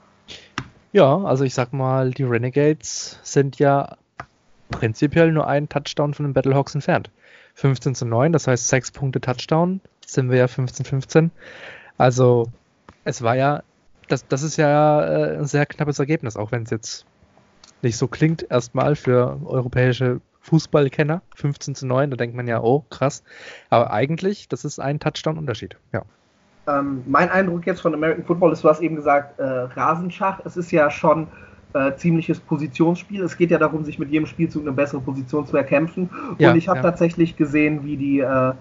Ja, 0.93 1.19
also 1.19 1.45
ich 1.45 1.55
sag 1.55 1.73
mal, 1.73 2.11
die 2.11 2.25
Renegades 2.25 3.21
sind 3.23 3.59
ja 3.59 3.97
prinzipiell 4.71 5.33
nur 5.33 5.47
einen 5.47 5.69
Touchdown 5.69 6.15
von 6.15 6.27
den 6.27 6.33
Battlehawks 6.33 6.75
entfernt. 6.75 7.11
15 7.55 7.95
zu 7.95 8.07
9, 8.07 8.33
das 8.33 8.47
heißt 8.47 8.69
6 8.69 8.93
Punkte 8.93 9.21
Touchdown, 9.21 9.81
sind 10.07 10.31
wir 10.31 10.39
ja 10.39 10.47
15-15. 10.47 11.31
Also 11.99 12.47
es 13.05 13.23
war 13.23 13.37
ja, 13.37 13.63
das, 14.09 14.27
das 14.27 14.43
ist 14.43 14.57
ja 14.57 15.05
äh, 15.05 15.39
ein 15.39 15.47
sehr 15.47 15.67
knappes 15.67 15.99
Ergebnis, 15.99 16.37
auch 16.37 16.53
wenn 16.53 16.63
es 16.63 16.71
jetzt 16.71 17.07
nicht 17.83 17.97
so 17.97 18.09
klingt 18.09 18.51
erstmal 18.51 18.97
für 18.97 19.39
europäische 19.45 20.21
Fußballkenner, 20.51 21.23
15 21.37 21.77
zu 21.77 21.87
9, 21.87 22.11
da 22.11 22.17
denkt 22.17 22.35
man 22.35 22.49
ja, 22.49 22.61
oh, 22.61 22.85
krass. 22.91 23.23
Aber 23.69 23.93
eigentlich, 23.93 24.49
das 24.49 24.65
ist 24.65 24.81
ein 24.81 24.99
Touchdown-Unterschied, 24.99 25.77
ja. 25.93 26.03
Ähm, 26.67 27.05
mein 27.07 27.31
Eindruck 27.31 27.67
jetzt 27.67 27.81
von 27.81 27.95
American 27.95 28.25
Football 28.25 28.53
ist, 28.53 28.65
du 28.65 28.69
hast 28.69 28.81
eben 28.81 28.97
gesagt, 28.97 29.39
äh, 29.39 29.45
Rasenschach. 29.45 30.41
Es 30.45 30.57
ist 30.57 30.73
ja 30.73 30.91
schon 30.91 31.29
äh, 31.73 31.95
ziemliches 31.95 32.41
Positionsspiel. 32.41 33.23
Es 33.23 33.37
geht 33.37 33.53
ja 33.53 33.59
darum, 33.59 33.85
sich 33.85 34.01
mit 34.01 34.11
jedem 34.11 34.27
Spielzug 34.27 34.63
eine 34.63 34.73
bessere 34.73 35.01
Position 35.01 35.47
zu 35.47 35.57
erkämpfen. 35.57 36.11
Ja, 36.39 36.51
und 36.51 36.57
ich 36.57 36.69
habe 36.69 36.79
ja. 36.79 36.83
tatsächlich 36.83 37.37
gesehen, 37.37 37.85
wie 37.85 37.97
die, 37.97 38.19
äh, 38.19 38.53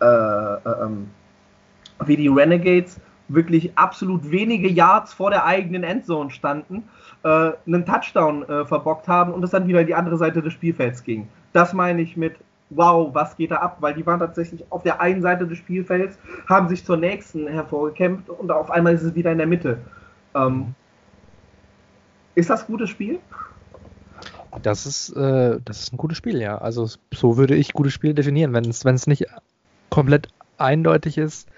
äh, 0.00 0.04
äh 0.04 0.84
ähm, 0.84 1.08
wie 2.04 2.16
die 2.16 2.28
Renegades 2.28 3.00
wirklich 3.28 3.78
absolut 3.78 4.28
wenige 4.30 4.68
Yards 4.68 5.14
vor 5.14 5.30
der 5.30 5.44
eigenen 5.46 5.84
Endzone 5.84 6.30
standen, 6.30 6.82
äh, 7.26 7.52
einen 7.66 7.84
Touchdown 7.84 8.48
äh, 8.48 8.64
verbockt 8.64 9.08
haben 9.08 9.32
und 9.32 9.42
es 9.42 9.50
dann 9.50 9.66
wieder 9.66 9.80
in 9.80 9.88
die 9.88 9.94
andere 9.94 10.16
Seite 10.16 10.42
des 10.42 10.52
Spielfelds 10.52 11.02
ging. 11.02 11.28
Das 11.52 11.72
meine 11.72 12.00
ich 12.00 12.16
mit 12.16 12.36
wow, 12.70 13.12
was 13.12 13.36
geht 13.36 13.50
da 13.50 13.56
ab? 13.56 13.78
Weil 13.80 13.94
die 13.94 14.06
waren 14.06 14.18
tatsächlich 14.20 14.64
auf 14.70 14.82
der 14.82 15.00
einen 15.00 15.22
Seite 15.22 15.46
des 15.46 15.58
Spielfelds, 15.58 16.18
haben 16.48 16.68
sich 16.68 16.84
zur 16.84 16.96
nächsten 16.96 17.46
hervorgekämpft 17.46 18.28
und 18.28 18.50
auf 18.50 18.70
einmal 18.70 18.94
ist 18.94 19.02
es 19.02 19.14
wieder 19.14 19.32
in 19.32 19.38
der 19.38 19.46
Mitte. 19.46 19.78
Ähm, 20.34 20.74
ist 22.34 22.50
das 22.50 22.66
gutes 22.66 22.90
Spiel? 22.90 23.18
Das 24.62 24.86
ist, 24.86 25.10
äh, 25.10 25.58
das 25.64 25.82
ist 25.82 25.92
ein 25.92 25.96
gutes 25.96 26.18
Spiel, 26.18 26.40
ja. 26.40 26.58
Also 26.58 26.88
so 27.12 27.36
würde 27.36 27.54
ich 27.54 27.72
gutes 27.72 27.92
Spiel 27.92 28.14
definieren. 28.14 28.52
Wenn 28.52 28.64
es 28.68 29.06
nicht 29.06 29.26
komplett 29.90 30.28
eindeutig 30.58 31.18
ist 31.18 31.48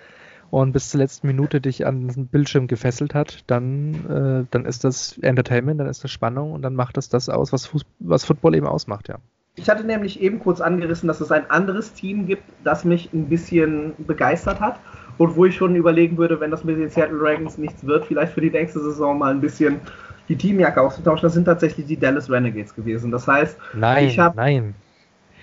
und 0.50 0.72
bis 0.72 0.90
zur 0.90 1.00
letzten 1.00 1.26
Minute 1.26 1.60
dich 1.60 1.86
an 1.86 2.08
den 2.08 2.26
Bildschirm 2.26 2.66
gefesselt 2.66 3.14
hat, 3.14 3.44
dann, 3.46 3.94
äh, 4.08 4.46
dann 4.50 4.64
ist 4.64 4.84
das 4.84 5.18
Entertainment, 5.18 5.80
dann 5.80 5.88
ist 5.88 6.04
das 6.04 6.10
Spannung 6.10 6.52
und 6.52 6.62
dann 6.62 6.74
macht 6.74 6.96
das 6.96 7.08
das 7.08 7.28
aus, 7.28 7.52
was, 7.52 7.66
Fuß 7.66 7.84
was 7.98 8.24
Football 8.24 8.54
eben 8.54 8.66
ausmacht, 8.66 9.08
ja. 9.08 9.16
Ich 9.56 9.68
hatte 9.68 9.84
nämlich 9.84 10.20
eben 10.20 10.38
kurz 10.38 10.60
angerissen, 10.60 11.08
dass 11.08 11.20
es 11.20 11.32
ein 11.32 11.50
anderes 11.50 11.92
Team 11.92 12.26
gibt, 12.26 12.44
das 12.62 12.84
mich 12.84 13.12
ein 13.12 13.28
bisschen 13.28 13.92
begeistert 13.98 14.60
hat 14.60 14.78
und 15.18 15.34
wo 15.34 15.44
ich 15.44 15.56
schon 15.56 15.74
überlegen 15.74 16.16
würde, 16.16 16.38
wenn 16.40 16.52
das 16.52 16.62
mit 16.62 16.78
den 16.78 16.88
Seattle 16.88 17.18
Dragons 17.18 17.58
nichts 17.58 17.84
wird, 17.84 18.06
vielleicht 18.06 18.32
für 18.32 18.40
die 18.40 18.50
nächste 18.50 18.80
Saison 18.80 19.18
mal 19.18 19.32
ein 19.32 19.40
bisschen 19.40 19.80
die 20.28 20.36
Teamjacke 20.36 20.80
auszutauschen. 20.80 21.22
Das 21.22 21.34
sind 21.34 21.44
tatsächlich 21.44 21.86
die 21.86 21.96
Dallas 21.96 22.30
Renegades 22.30 22.74
gewesen. 22.74 23.10
Das 23.10 23.26
heißt, 23.26 23.58
nein, 23.74 24.06
ich 24.06 24.18
habe. 24.18 24.36
Nein. 24.36 24.74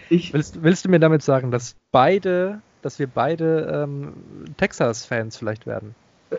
Ich, 0.09 0.33
willst, 0.33 0.61
willst 0.63 0.85
du 0.85 0.89
mir 0.89 0.99
damit 0.99 1.23
sagen, 1.23 1.51
dass 1.51 1.75
beide, 1.91 2.61
dass 2.86 2.99
wir 2.99 3.07
beide 3.07 3.83
ähm, 3.83 4.13
Texas-Fans 4.57 5.38
vielleicht 5.38 5.65
werden? 5.65 5.95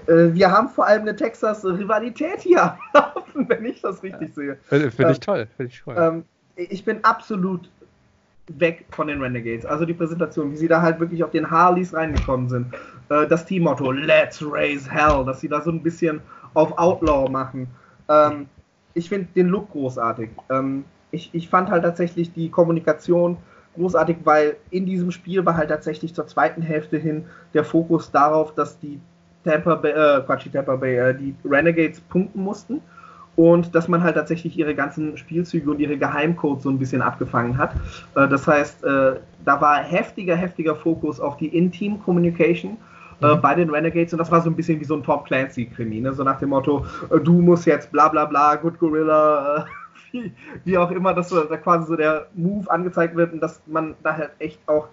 Äh, 0.07 0.33
wir 0.33 0.49
haben 0.49 0.69
vor 0.69 0.87
allem 0.87 1.03
eine 1.03 1.17
Texas-Rivalität 1.17 2.41
hier, 2.41 2.79
wenn 3.35 3.65
ich 3.65 3.81
das 3.81 4.01
richtig 4.05 4.29
ja. 4.29 4.35
sehe. 4.35 4.59
Finde 4.63 4.91
find 4.93 5.09
ähm, 5.09 5.13
ich 5.13 5.21
toll. 5.21 5.49
Find 5.57 5.73
ich 5.73 5.83
toll. 5.83 5.97
Ähm, 5.99 6.25
ich 6.55 6.85
bin 6.85 7.03
absolut 7.03 7.69
weg 8.47 8.87
von 8.93 9.09
den 9.09 9.21
Renegades. 9.21 9.67
Also 9.67 9.85
die 9.85 9.95
Präsentation, 9.95 10.53
wie 10.53 10.57
sie 10.57 10.69
da 10.69 10.81
halt 10.81 11.01
wirklich 11.01 11.25
auf 11.25 11.33
den 11.33 11.51
Harleys 11.51 11.93
reingekommen 11.93 12.49
sind. 12.49 12.73
Äh, 13.09 13.27
das 13.27 13.45
Teammotto, 13.45 13.91
Let's 13.91 14.41
Raise 14.49 14.89
Hell, 14.89 15.25
dass 15.25 15.41
sie 15.41 15.49
da 15.49 15.61
so 15.61 15.73
ein 15.73 15.83
bisschen 15.83 16.21
auf 16.55 16.79
Outlaw 16.79 17.29
machen. 17.29 17.67
Ähm, 18.09 18.47
ich 18.95 19.09
finde 19.09 19.27
den 19.35 19.49
Look 19.49 19.73
großartig. 19.73 20.31
Ähm, 20.51 20.85
ich, 21.11 21.31
ich 21.33 21.49
fand 21.49 21.71
halt 21.71 21.83
tatsächlich 21.83 22.33
die 22.33 22.51
Kommunikation 22.51 23.37
großartig, 23.77 24.19
weil 24.25 24.57
in 24.71 24.87
diesem 24.87 25.11
Spiel 25.11 25.45
war 25.47 25.57
halt 25.57 25.69
tatsächlich 25.69 26.15
zur 26.15 26.27
zweiten 26.27 26.63
Hälfte 26.63 26.97
hin 26.97 27.25
der 27.55 27.65
Fokus 27.65 28.11
darauf, 28.11 28.55
dass 28.55 28.79
die 28.79 29.01
Tampa 29.45 29.77
Bay, 29.77 29.93
äh, 29.93 30.23
Quatsch, 30.23 30.45
die 30.45 30.51
Tampa 30.51 30.77
Bay, 30.77 30.97
äh, 30.97 31.15
die 31.15 31.35
Renegades 31.45 32.01
punkten 32.01 32.43
mussten 32.43 32.83
und 33.37 33.75
dass 33.75 33.87
man 33.87 34.03
halt 34.03 34.17
tatsächlich 34.17 34.59
ihre 34.59 34.75
ganzen 34.75 35.17
Spielzüge 35.17 35.71
und 35.71 35.79
ihre 35.79 35.97
Geheimcodes 35.97 36.65
so 36.65 36.71
ein 36.71 36.79
bisschen 36.79 37.03
abgefangen 37.03 37.57
hat. 37.57 37.75
Äh, 38.17 38.29
das 38.29 38.47
heißt, 38.47 38.85
äh, 38.85 39.15
da 39.45 39.61
war 39.61 39.77
heftiger, 39.79 40.35
heftiger 40.35 40.75
Fokus 40.75 41.21
auf 41.21 41.37
die 41.37 41.57
In-Team-Communication 41.57 42.77
äh, 43.23 43.35
mhm. 43.35 43.41
bei 43.41 43.55
den 43.55 43.71
Renegades 43.71 44.13
und 44.13 44.19
das 44.19 44.31
war 44.31 44.41
so 44.41 44.51
ein 44.51 44.57
bisschen 44.57 44.81
wie 44.81 44.85
so 44.85 44.97
ein 44.97 45.03
Tom 45.03 45.23
Clancy-Krimi, 45.25 46.01
ne? 46.01 46.13
so 46.13 46.25
nach 46.25 46.39
dem 46.39 46.49
Motto, 46.49 46.85
du 47.23 47.41
musst 47.41 47.67
jetzt 47.67 47.93
bla 47.93 48.09
bla 48.09 48.25
bla, 48.25 48.57
Good 48.57 48.79
Gorilla, 48.79 49.67
wie, 50.65 50.79
auch 50.79 50.91
immer, 50.91 51.15
dass 51.15 51.31
da 51.31 51.57
quasi 51.57 51.87
so 51.87 51.97
der 51.97 52.27
Move 52.35 52.71
angezeigt 52.71 53.17
wird 53.17 53.33
und 53.33 53.41
dass 53.41 53.63
man 53.67 53.95
da 54.03 54.17
halt 54.17 54.31
echt 54.39 54.61
auch 54.67 54.89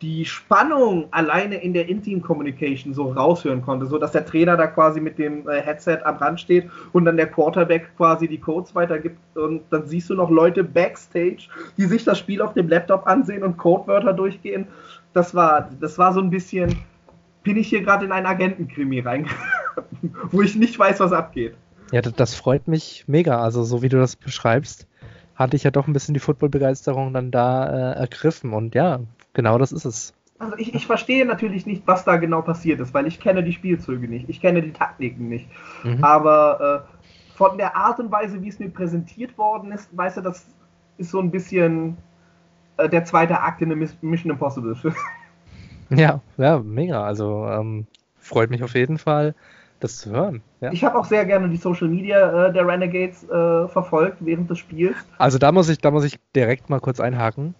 die 0.00 0.24
Spannung 0.24 1.08
alleine 1.10 1.56
in 1.56 1.72
der 1.72 1.88
Intim-Communication 1.88 2.94
so 2.94 3.10
raushören 3.10 3.62
konnte, 3.62 3.86
so 3.86 3.98
dass 3.98 4.12
der 4.12 4.24
Trainer 4.24 4.56
da 4.56 4.68
quasi 4.68 5.00
mit 5.00 5.18
dem 5.18 5.48
äh, 5.48 5.60
Headset 5.60 5.98
am 6.04 6.16
Rand 6.16 6.40
steht 6.40 6.70
und 6.92 7.04
dann 7.04 7.16
der 7.16 7.26
Quarterback 7.26 7.96
quasi 7.96 8.28
die 8.28 8.38
Codes 8.38 8.74
weitergibt 8.74 9.18
und 9.36 9.62
dann 9.70 9.86
siehst 9.86 10.08
du 10.10 10.14
noch 10.14 10.30
Leute 10.30 10.62
backstage, 10.62 11.48
die 11.76 11.86
sich 11.86 12.04
das 12.04 12.18
Spiel 12.18 12.40
auf 12.40 12.54
dem 12.54 12.68
Laptop 12.68 13.06
ansehen 13.06 13.42
und 13.42 13.56
Codewörter 13.56 14.12
durchgehen. 14.12 14.68
Das 15.14 15.34
war, 15.34 15.68
das 15.80 15.98
war 15.98 16.12
so 16.12 16.20
ein 16.20 16.30
bisschen, 16.30 16.76
bin 17.42 17.56
ich 17.56 17.68
hier 17.68 17.82
gerade 17.82 18.04
in 18.04 18.12
einen 18.12 18.26
Agentenkrimi 18.26 19.00
rein, 19.00 19.26
wo 20.30 20.42
ich 20.42 20.54
nicht 20.54 20.78
weiß, 20.78 21.00
was 21.00 21.12
abgeht. 21.12 21.56
Ja, 21.92 22.02
das, 22.02 22.14
das 22.14 22.34
freut 22.34 22.68
mich 22.68 23.04
mega. 23.06 23.40
Also 23.40 23.64
so 23.64 23.82
wie 23.82 23.88
du 23.88 23.98
das 23.98 24.16
beschreibst, 24.16 24.86
hatte 25.34 25.56
ich 25.56 25.64
ja 25.64 25.70
doch 25.70 25.86
ein 25.86 25.92
bisschen 25.92 26.14
die 26.14 26.20
Football-Begeisterung 26.20 27.12
dann 27.12 27.30
da 27.30 27.92
äh, 27.92 27.98
ergriffen 27.98 28.52
und 28.52 28.74
ja, 28.74 29.00
Genau 29.38 29.56
das 29.56 29.70
ist 29.70 29.84
es. 29.84 30.14
Also 30.40 30.56
ich, 30.56 30.74
ich 30.74 30.86
verstehe 30.86 31.24
natürlich 31.24 31.64
nicht, 31.64 31.84
was 31.86 32.04
da 32.04 32.16
genau 32.16 32.42
passiert 32.42 32.80
ist, 32.80 32.92
weil 32.92 33.06
ich 33.06 33.20
kenne 33.20 33.44
die 33.44 33.52
Spielzüge 33.52 34.08
nicht, 34.08 34.28
ich 34.28 34.40
kenne 34.40 34.62
die 34.62 34.72
Taktiken 34.72 35.28
nicht. 35.28 35.48
Mhm. 35.84 36.02
Aber 36.02 36.86
äh, 36.88 37.36
von 37.36 37.56
der 37.56 37.76
Art 37.76 38.00
und 38.00 38.10
Weise, 38.10 38.42
wie 38.42 38.48
es 38.48 38.58
mir 38.58 38.68
präsentiert 38.68 39.38
worden 39.38 39.70
ist, 39.70 39.96
weißt 39.96 40.16
du, 40.16 40.22
das 40.22 40.44
ist 40.96 41.12
so 41.12 41.20
ein 41.20 41.30
bisschen 41.30 41.98
äh, 42.78 42.88
der 42.88 43.04
zweite 43.04 43.40
Akt 43.40 43.62
in 43.62 43.68
der 43.68 43.78
Mission 43.78 44.32
Impossible. 44.32 44.76
ja, 45.90 46.20
ja, 46.36 46.58
mega. 46.58 47.04
Also 47.04 47.46
ähm, 47.46 47.86
freut 48.18 48.50
mich 48.50 48.64
auf 48.64 48.74
jeden 48.74 48.98
Fall, 48.98 49.36
das 49.78 49.98
zu 49.98 50.10
hören. 50.10 50.42
Ja. 50.60 50.72
Ich 50.72 50.82
habe 50.84 50.98
auch 50.98 51.04
sehr 51.04 51.24
gerne 51.24 51.48
die 51.48 51.56
Social 51.56 51.88
Media 51.88 52.48
äh, 52.48 52.52
der 52.52 52.66
Renegades 52.66 53.24
äh, 53.24 53.68
verfolgt 53.68 54.18
während 54.20 54.50
des 54.50 54.58
Spiels. 54.58 54.96
Also 55.18 55.38
da 55.38 55.52
muss 55.52 55.68
ich, 55.68 55.78
da 55.78 55.90
muss 55.90 56.04
ich 56.04 56.18
direkt 56.34 56.68
mal 56.68 56.80
kurz 56.80 57.00
einhaken. 57.00 57.54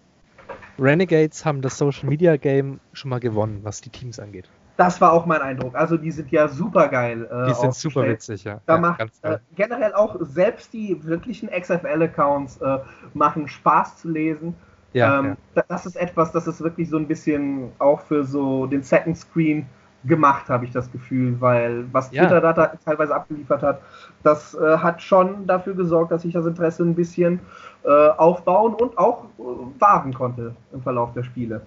Renegades 0.78 1.44
haben 1.44 1.62
das 1.62 1.78
Social 1.78 2.08
Media 2.08 2.36
Game 2.36 2.80
schon 2.92 3.10
mal 3.10 3.20
gewonnen, 3.20 3.60
was 3.62 3.80
die 3.80 3.90
Teams 3.90 4.18
angeht. 4.18 4.48
Das 4.76 5.00
war 5.00 5.12
auch 5.12 5.26
mein 5.26 5.40
Eindruck. 5.40 5.74
Also 5.74 5.96
die 5.96 6.12
sind 6.12 6.30
ja 6.30 6.46
super 6.46 6.86
geil. 6.86 7.28
Äh, 7.30 7.48
die 7.48 7.54
sind 7.54 7.74
super 7.74 8.06
witzig, 8.06 8.44
ja. 8.44 8.60
Da 8.64 8.74
ja, 8.74 8.80
macht 8.80 9.00
äh, 9.22 9.38
generell 9.56 9.92
auch 9.92 10.16
selbst 10.20 10.72
die 10.72 11.04
wirklichen 11.04 11.50
XFL-Accounts 11.50 12.58
äh, 12.58 12.78
machen 13.12 13.48
Spaß 13.48 13.98
zu 13.98 14.08
lesen. 14.08 14.54
Ja, 14.92 15.18
ähm, 15.18 15.36
ja, 15.56 15.64
Das 15.68 15.84
ist 15.84 15.96
etwas, 15.96 16.30
das 16.30 16.46
ist 16.46 16.60
wirklich 16.60 16.88
so 16.88 16.96
ein 16.96 17.08
bisschen 17.08 17.72
auch 17.80 18.00
für 18.00 18.24
so 18.24 18.66
den 18.66 18.82
Second 18.84 19.18
Screen 19.18 19.66
gemacht, 20.04 20.48
habe 20.48 20.64
ich 20.64 20.70
das 20.70 20.90
Gefühl, 20.92 21.40
weil 21.40 21.84
was 21.92 22.10
Twitter 22.10 22.42
ja. 22.42 22.52
da 22.52 22.66
teilweise 22.84 23.14
abgeliefert 23.14 23.62
hat, 23.62 23.80
das 24.22 24.54
äh, 24.54 24.78
hat 24.78 25.02
schon 25.02 25.46
dafür 25.46 25.74
gesorgt, 25.74 26.12
dass 26.12 26.22
sich 26.22 26.32
das 26.32 26.46
Interesse 26.46 26.84
ein 26.84 26.94
bisschen 26.94 27.40
äh, 27.84 27.90
aufbauen 27.90 28.74
und 28.74 28.96
auch 28.96 29.24
äh, 29.24 29.80
wahren 29.80 30.14
konnte 30.14 30.54
im 30.72 30.82
Verlauf 30.82 31.12
der 31.14 31.24
Spiele. 31.24 31.62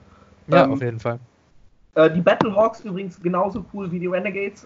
Ja, 0.47 0.63
ähm, 0.63 0.73
auf 0.73 0.82
jeden 0.82 0.99
Fall. 0.99 1.19
Äh, 1.95 2.09
die 2.11 2.21
Battlehawks 2.21 2.82
übrigens 2.82 3.21
genauso 3.21 3.65
cool 3.73 3.91
wie 3.91 3.99
die 3.99 4.07
Renegades. 4.07 4.65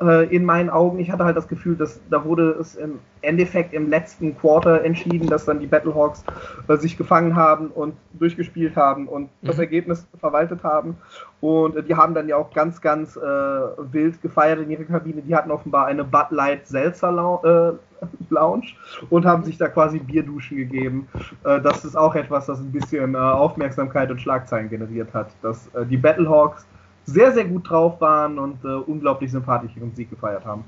Äh, 0.00 0.32
in 0.32 0.44
meinen 0.44 0.70
Augen. 0.70 1.00
Ich 1.00 1.10
hatte 1.10 1.24
halt 1.24 1.36
das 1.36 1.48
Gefühl, 1.48 1.74
dass 1.74 2.00
da 2.08 2.24
wurde 2.24 2.50
es 2.60 2.76
im 2.76 3.00
Endeffekt 3.20 3.74
im 3.74 3.90
letzten 3.90 4.38
Quarter 4.38 4.84
entschieden, 4.84 5.26
dass 5.26 5.44
dann 5.44 5.58
die 5.58 5.66
Battlehawks 5.66 6.22
äh, 6.68 6.76
sich 6.76 6.96
gefangen 6.96 7.34
haben 7.34 7.68
und 7.68 7.94
durchgespielt 8.12 8.76
haben 8.76 9.08
und 9.08 9.22
mhm. 9.22 9.46
das 9.46 9.58
Ergebnis 9.58 10.06
verwaltet 10.20 10.62
haben. 10.62 10.96
Und 11.40 11.76
äh, 11.76 11.82
die 11.82 11.96
haben 11.96 12.14
dann 12.14 12.28
ja 12.28 12.36
auch 12.36 12.52
ganz, 12.52 12.80
ganz 12.80 13.16
äh, 13.16 13.20
wild 13.20 14.22
gefeiert 14.22 14.60
in 14.60 14.70
ihrer 14.70 14.84
Kabine. 14.84 15.20
Die 15.20 15.34
hatten 15.34 15.50
offenbar 15.50 15.86
eine 15.86 16.04
Bud 16.04 16.30
Light 16.30 16.68
Seltzer 16.68 17.10
äh, 17.10 18.04
Lounge 18.30 18.66
und 19.10 19.26
haben 19.26 19.42
sich 19.42 19.58
da 19.58 19.66
quasi 19.66 19.98
Bierduschen 19.98 20.58
gegeben. 20.58 21.08
Äh, 21.42 21.60
das 21.60 21.84
ist 21.84 21.96
auch 21.96 22.14
etwas, 22.14 22.46
das 22.46 22.60
ein 22.60 22.70
bisschen 22.70 23.16
Aufmerksamkeit 23.16 24.12
und 24.12 24.20
Schlagzeilen 24.20 24.70
generiert 24.70 25.12
hat. 25.12 25.30
Dass 25.42 25.68
die 25.90 25.96
Battlehawks 25.96 26.68
sehr, 27.08 27.32
sehr 27.32 27.46
gut 27.46 27.70
drauf 27.70 28.00
waren 28.02 28.38
und 28.38 28.62
äh, 28.64 28.68
unglaublich 28.68 29.30
sympathisch 29.30 29.72
ihren 29.76 29.94
Sieg 29.94 30.10
gefeiert 30.10 30.44
haben. 30.44 30.64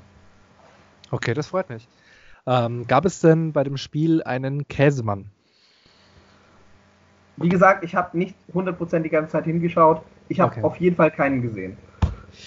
Okay, 1.11 1.35
das 1.35 1.49
freut 1.49 1.69
mich. 1.69 1.87
Ähm, 2.47 2.87
gab 2.87 3.05
es 3.05 3.21
denn 3.21 3.53
bei 3.53 3.63
dem 3.63 3.77
Spiel 3.77 4.23
einen 4.23 4.67
Käsemann? 4.67 5.27
Wie 7.37 7.51
gesagt, 7.51 7.85
ich 7.85 7.95
habe 7.95 8.17
nicht 8.17 8.35
100% 8.55 9.01
die 9.01 9.11
ganze 9.11 9.33
Zeit 9.33 9.45
hingeschaut. 9.45 10.03
Ich 10.29 10.41
habe 10.41 10.53
okay. 10.53 10.63
auf 10.63 10.77
jeden 10.77 10.97
Fall 10.97 11.11
keinen 11.11 11.43
gesehen. 11.43 11.77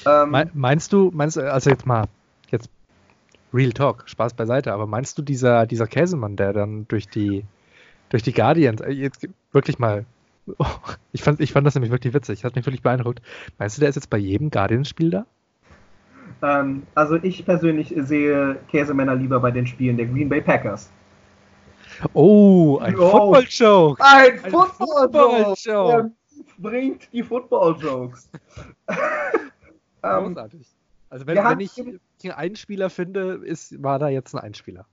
Ähm, 0.07 0.49
meinst 0.53 0.91
du, 0.91 1.11
meinst 1.13 1.37
also 1.37 1.69
jetzt 1.69 1.85
mal, 1.85 2.05
jetzt 2.49 2.69
Real 3.53 3.73
Talk, 3.73 4.03
Spaß 4.07 4.33
beiseite, 4.33 4.73
aber 4.73 4.87
meinst 4.87 5.19
du 5.19 5.21
dieser, 5.21 5.67
dieser 5.67 5.85
Käsemann, 5.85 6.35
der 6.35 6.53
dann 6.53 6.87
durch 6.87 7.07
die, 7.07 7.45
durch 8.09 8.23
die 8.23 8.33
Guardians, 8.33 8.81
äh, 8.81 8.89
jetzt 8.89 9.27
wirklich 9.51 9.77
mal 9.77 10.05
Oh, 10.57 10.65
ich, 11.11 11.21
fand, 11.23 11.39
ich 11.39 11.51
fand 11.51 11.65
das 11.65 11.75
nämlich 11.75 11.91
wirklich 11.91 12.13
witzig. 12.13 12.41
Das 12.41 12.45
hat 12.45 12.55
mich 12.55 12.65
wirklich 12.65 12.81
beeindruckt. 12.81 13.21
Meinst 13.57 13.77
du, 13.77 13.81
der 13.81 13.89
ist 13.89 13.95
jetzt 13.95 14.09
bei 14.09 14.17
jedem 14.17 14.49
Guardians-Spiel 14.49 15.09
da? 15.09 15.25
Ähm, 16.41 16.83
also 16.95 17.15
ich 17.15 17.45
persönlich 17.45 17.93
sehe 17.95 18.57
Käsemänner 18.69 19.15
lieber 19.15 19.39
bei 19.39 19.51
den 19.51 19.67
Spielen 19.67 19.97
der 19.97 20.07
Green 20.07 20.29
Bay 20.29 20.41
Packers. 20.41 20.91
Oh, 22.13 22.79
ein 22.79 22.97
oh, 22.97 23.09
Football-Joke. 23.09 24.03
Ein, 24.03 24.43
ein 24.43 24.51
Football-Joke. 24.51 25.55
Football 25.55 26.11
bringt 26.57 27.11
die 27.13 27.23
Football-Jokes. 27.23 28.29
Ähm, 30.05 30.33
Großartig. 30.33 30.67
Also 31.09 31.27
wenn, 31.27 31.37
wenn 31.37 31.59
ich 31.61 31.79
einen 31.79 31.99
Einspieler 32.33 32.89
finde, 32.89 33.35
ist, 33.45 33.81
war 33.81 33.99
da 33.99 34.09
jetzt 34.09 34.35
ein 34.35 34.41
Einspieler. 34.41 34.85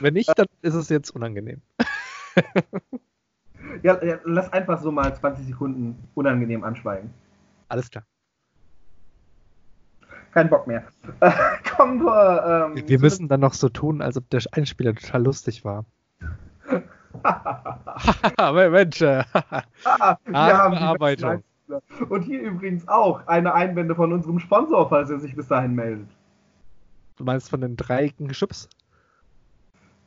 wenn 0.00 0.14
nicht, 0.14 0.32
dann 0.38 0.46
ist 0.62 0.72
es 0.72 0.88
jetzt 0.88 1.10
unangenehm. 1.10 1.60
Ja, 3.82 4.02
ja, 4.02 4.18
lass 4.24 4.52
einfach 4.52 4.80
so 4.80 4.90
mal 4.90 5.14
20 5.14 5.46
Sekunden 5.46 5.96
unangenehm 6.14 6.64
anschweigen. 6.64 7.10
Alles 7.68 7.90
klar. 7.90 8.04
keinen 10.32 10.50
Bock 10.50 10.66
mehr. 10.66 10.84
Kommen 11.76 12.02
wir. 12.04 12.72
Ähm, 12.76 12.88
wir 12.88 13.00
müssen 13.00 13.28
dann 13.28 13.40
noch 13.40 13.54
so 13.54 13.68
tun, 13.68 14.02
als 14.02 14.16
ob 14.16 14.28
der 14.30 14.42
Einspieler 14.52 14.94
total 14.94 15.24
lustig 15.24 15.64
war. 15.64 15.84
Mensch, 18.70 19.00
äh, 19.00 19.24
ah, 19.84 20.16
wir 20.24 20.58
haben 20.58 20.74
Arbeitung. 20.74 21.42
Und 22.08 22.22
hier 22.22 22.42
übrigens 22.42 22.86
auch 22.86 23.26
eine 23.26 23.54
Einwände 23.54 23.94
von 23.94 24.12
unserem 24.12 24.38
Sponsor, 24.38 24.88
falls 24.88 25.10
er 25.10 25.18
sich 25.18 25.34
bis 25.34 25.48
dahin 25.48 25.74
meldet. 25.74 26.08
Du 27.16 27.24
meinst 27.24 27.48
von 27.48 27.62
den 27.62 27.76
drei 27.76 28.12
Chips? 28.30 28.68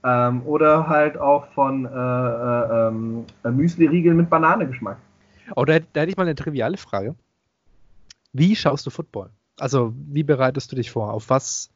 Ähm, 0.04 0.42
oder 0.46 0.88
halt 0.88 1.18
auch 1.18 1.48
von 1.48 1.86
äh, 1.86 1.90
äh, 1.90 2.88
ähm, 2.88 3.26
Müsli-Riegeln 3.44 4.16
mit 4.16 4.30
Bananengeschmack. 4.30 4.98
Oh, 5.56 5.66
da, 5.66 5.80
da 5.80 6.02
hätte 6.02 6.12
ich 6.12 6.18
mal 6.18 6.24
eine 6.24 6.36
triviale 6.36 6.78
Frage. 6.78 7.16
Wie 8.34 8.56
schaust 8.56 8.86
du 8.86 8.92
Football? 8.92 9.30
Also, 9.60 9.94
wie 9.96 10.24
bereitest 10.24 10.72
du 10.72 10.76
dich 10.76 10.92
vor? 10.92 11.14
Auf 11.14 11.30
was, 11.30 11.70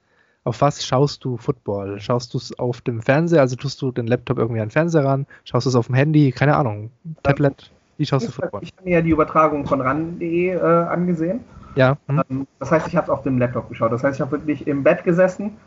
auf 0.43 0.61
was 0.61 0.85
schaust 0.85 1.25
du 1.25 1.37
Football? 1.37 1.99
Schaust 1.99 2.33
du 2.33 2.37
es 2.37 2.57
auf 2.57 2.81
dem 2.81 3.01
Fernseher? 3.01 3.41
Also 3.41 3.55
tust 3.55 3.81
du 3.81 3.91
den 3.91 4.07
Laptop 4.07 4.37
irgendwie 4.37 4.61
an 4.61 4.67
den 4.67 4.71
Fernseher 4.71 5.03
ran? 5.03 5.25
Schaust 5.43 5.65
du 5.65 5.69
es 5.69 5.75
auf 5.75 5.87
dem 5.87 5.95
Handy? 5.95 6.31
Keine 6.31 6.55
Ahnung. 6.55 6.91
Tablet? 7.23 7.71
Wie 7.97 8.05
schaust 8.05 8.27
du 8.27 8.31
Football? 8.31 8.61
Ich 8.63 8.71
habe 8.71 8.83
mir 8.83 8.95
ja 8.97 9.01
die 9.01 9.09
Übertragung 9.09 9.65
von 9.65 9.81
ran.de 9.81 10.49
äh, 10.49 10.59
angesehen. 10.59 11.41
Ja. 11.75 11.97
Hm. 12.07 12.21
Ähm, 12.29 12.47
das 12.59 12.71
heißt, 12.71 12.87
ich 12.87 12.95
habe 12.95 13.05
es 13.05 13.09
auf 13.09 13.23
dem 13.23 13.39
Laptop 13.39 13.69
geschaut. 13.69 13.91
Das 13.91 14.03
heißt, 14.03 14.17
ich 14.17 14.21
habe 14.21 14.31
wirklich 14.31 14.67
im 14.67 14.83
Bett 14.83 15.03
gesessen. 15.03 15.57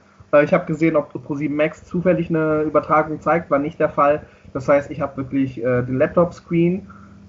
Ich 0.42 0.52
habe 0.52 0.66
gesehen, 0.66 0.96
ob 0.96 1.14
Pro7 1.14 1.50
Max 1.50 1.84
zufällig 1.84 2.28
eine 2.28 2.62
Übertragung 2.62 3.20
zeigt. 3.20 3.50
War 3.50 3.58
nicht 3.58 3.78
der 3.78 3.88
Fall. 3.88 4.22
Das 4.52 4.68
heißt, 4.68 4.90
ich 4.90 5.00
habe 5.00 5.16
wirklich 5.16 5.58
äh, 5.58 5.82
den 5.82 5.98
Laptop-Screen 5.98 6.86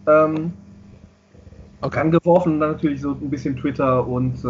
ähm, 0.08 0.54
okay. 1.82 2.00
angeworfen 2.00 2.54
und 2.54 2.60
dann 2.60 2.72
natürlich 2.72 3.02
so 3.02 3.12
ein 3.12 3.30
bisschen 3.30 3.56
Twitter 3.56 4.06
und 4.06 4.43
äh, 4.43 4.48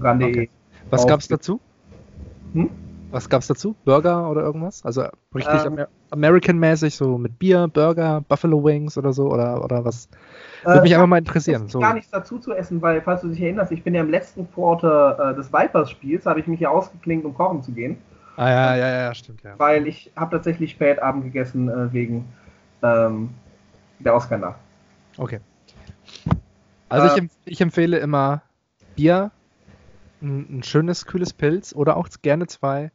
ran.de. 0.00 0.30
Okay. 0.30 0.50
Was 0.90 1.06
gab 1.06 1.20
es 1.20 1.28
dazu? 1.28 1.60
Hm? 2.52 2.70
Was 3.12 3.28
gab's 3.28 3.46
dazu? 3.46 3.76
Burger 3.84 4.30
oder 4.30 4.40
irgendwas? 4.40 4.84
Also 4.84 5.04
richtig 5.34 5.64
ähm, 5.66 5.84
American-mäßig, 6.10 6.96
so 6.96 7.18
mit 7.18 7.38
Bier, 7.38 7.68
Burger, 7.68 8.22
Buffalo 8.26 8.64
Wings 8.64 8.96
oder 8.96 9.12
so 9.12 9.30
oder, 9.30 9.62
oder 9.62 9.84
was? 9.84 10.08
Würde 10.64 10.78
äh, 10.78 10.82
mich 10.82 10.94
einfach 10.94 11.06
mal 11.06 11.18
interessieren. 11.18 11.68
So. 11.68 11.78
gar 11.78 11.92
nichts 11.92 12.10
dazu 12.10 12.38
zu 12.38 12.54
essen, 12.54 12.80
weil, 12.80 13.02
falls 13.02 13.20
du 13.20 13.28
dich 13.28 13.40
erinnerst, 13.42 13.70
ich 13.70 13.84
bin 13.84 13.94
ja 13.94 14.00
im 14.00 14.10
letzten 14.10 14.50
Quarter 14.50 15.30
äh, 15.30 15.34
des 15.34 15.52
Vipers-Spiels, 15.52 16.24
habe 16.24 16.40
ich 16.40 16.46
mich 16.46 16.60
ja 16.60 16.70
ausgeklinkt, 16.70 17.26
um 17.26 17.34
kochen 17.34 17.62
zu 17.62 17.72
gehen. 17.72 17.98
Ah 18.36 18.48
ja, 18.48 18.76
ja, 18.76 18.88
ja, 18.88 19.14
stimmt, 19.14 19.42
ja. 19.42 19.58
Weil 19.58 19.86
ich 19.86 20.10
habe 20.16 20.36
tatsächlich 20.36 20.70
spät 20.70 20.98
Abend 21.00 21.24
gegessen 21.24 21.68
äh, 21.68 21.92
wegen 21.92 22.32
ähm, 22.82 23.34
der 23.98 24.14
Oscar-Nacht. 24.14 24.56
Okay. 25.18 25.40
Also 26.88 27.14
ich, 27.14 27.22
äh, 27.22 27.28
ich 27.44 27.60
empfehle 27.60 27.98
immer 27.98 28.40
Bier, 28.96 29.32
ein, 30.22 30.58
ein 30.58 30.62
schönes, 30.62 31.04
kühles 31.04 31.34
Pilz 31.34 31.74
oder 31.74 31.96
auch 31.98 32.08
gerne 32.22 32.46
zwei 32.46 32.90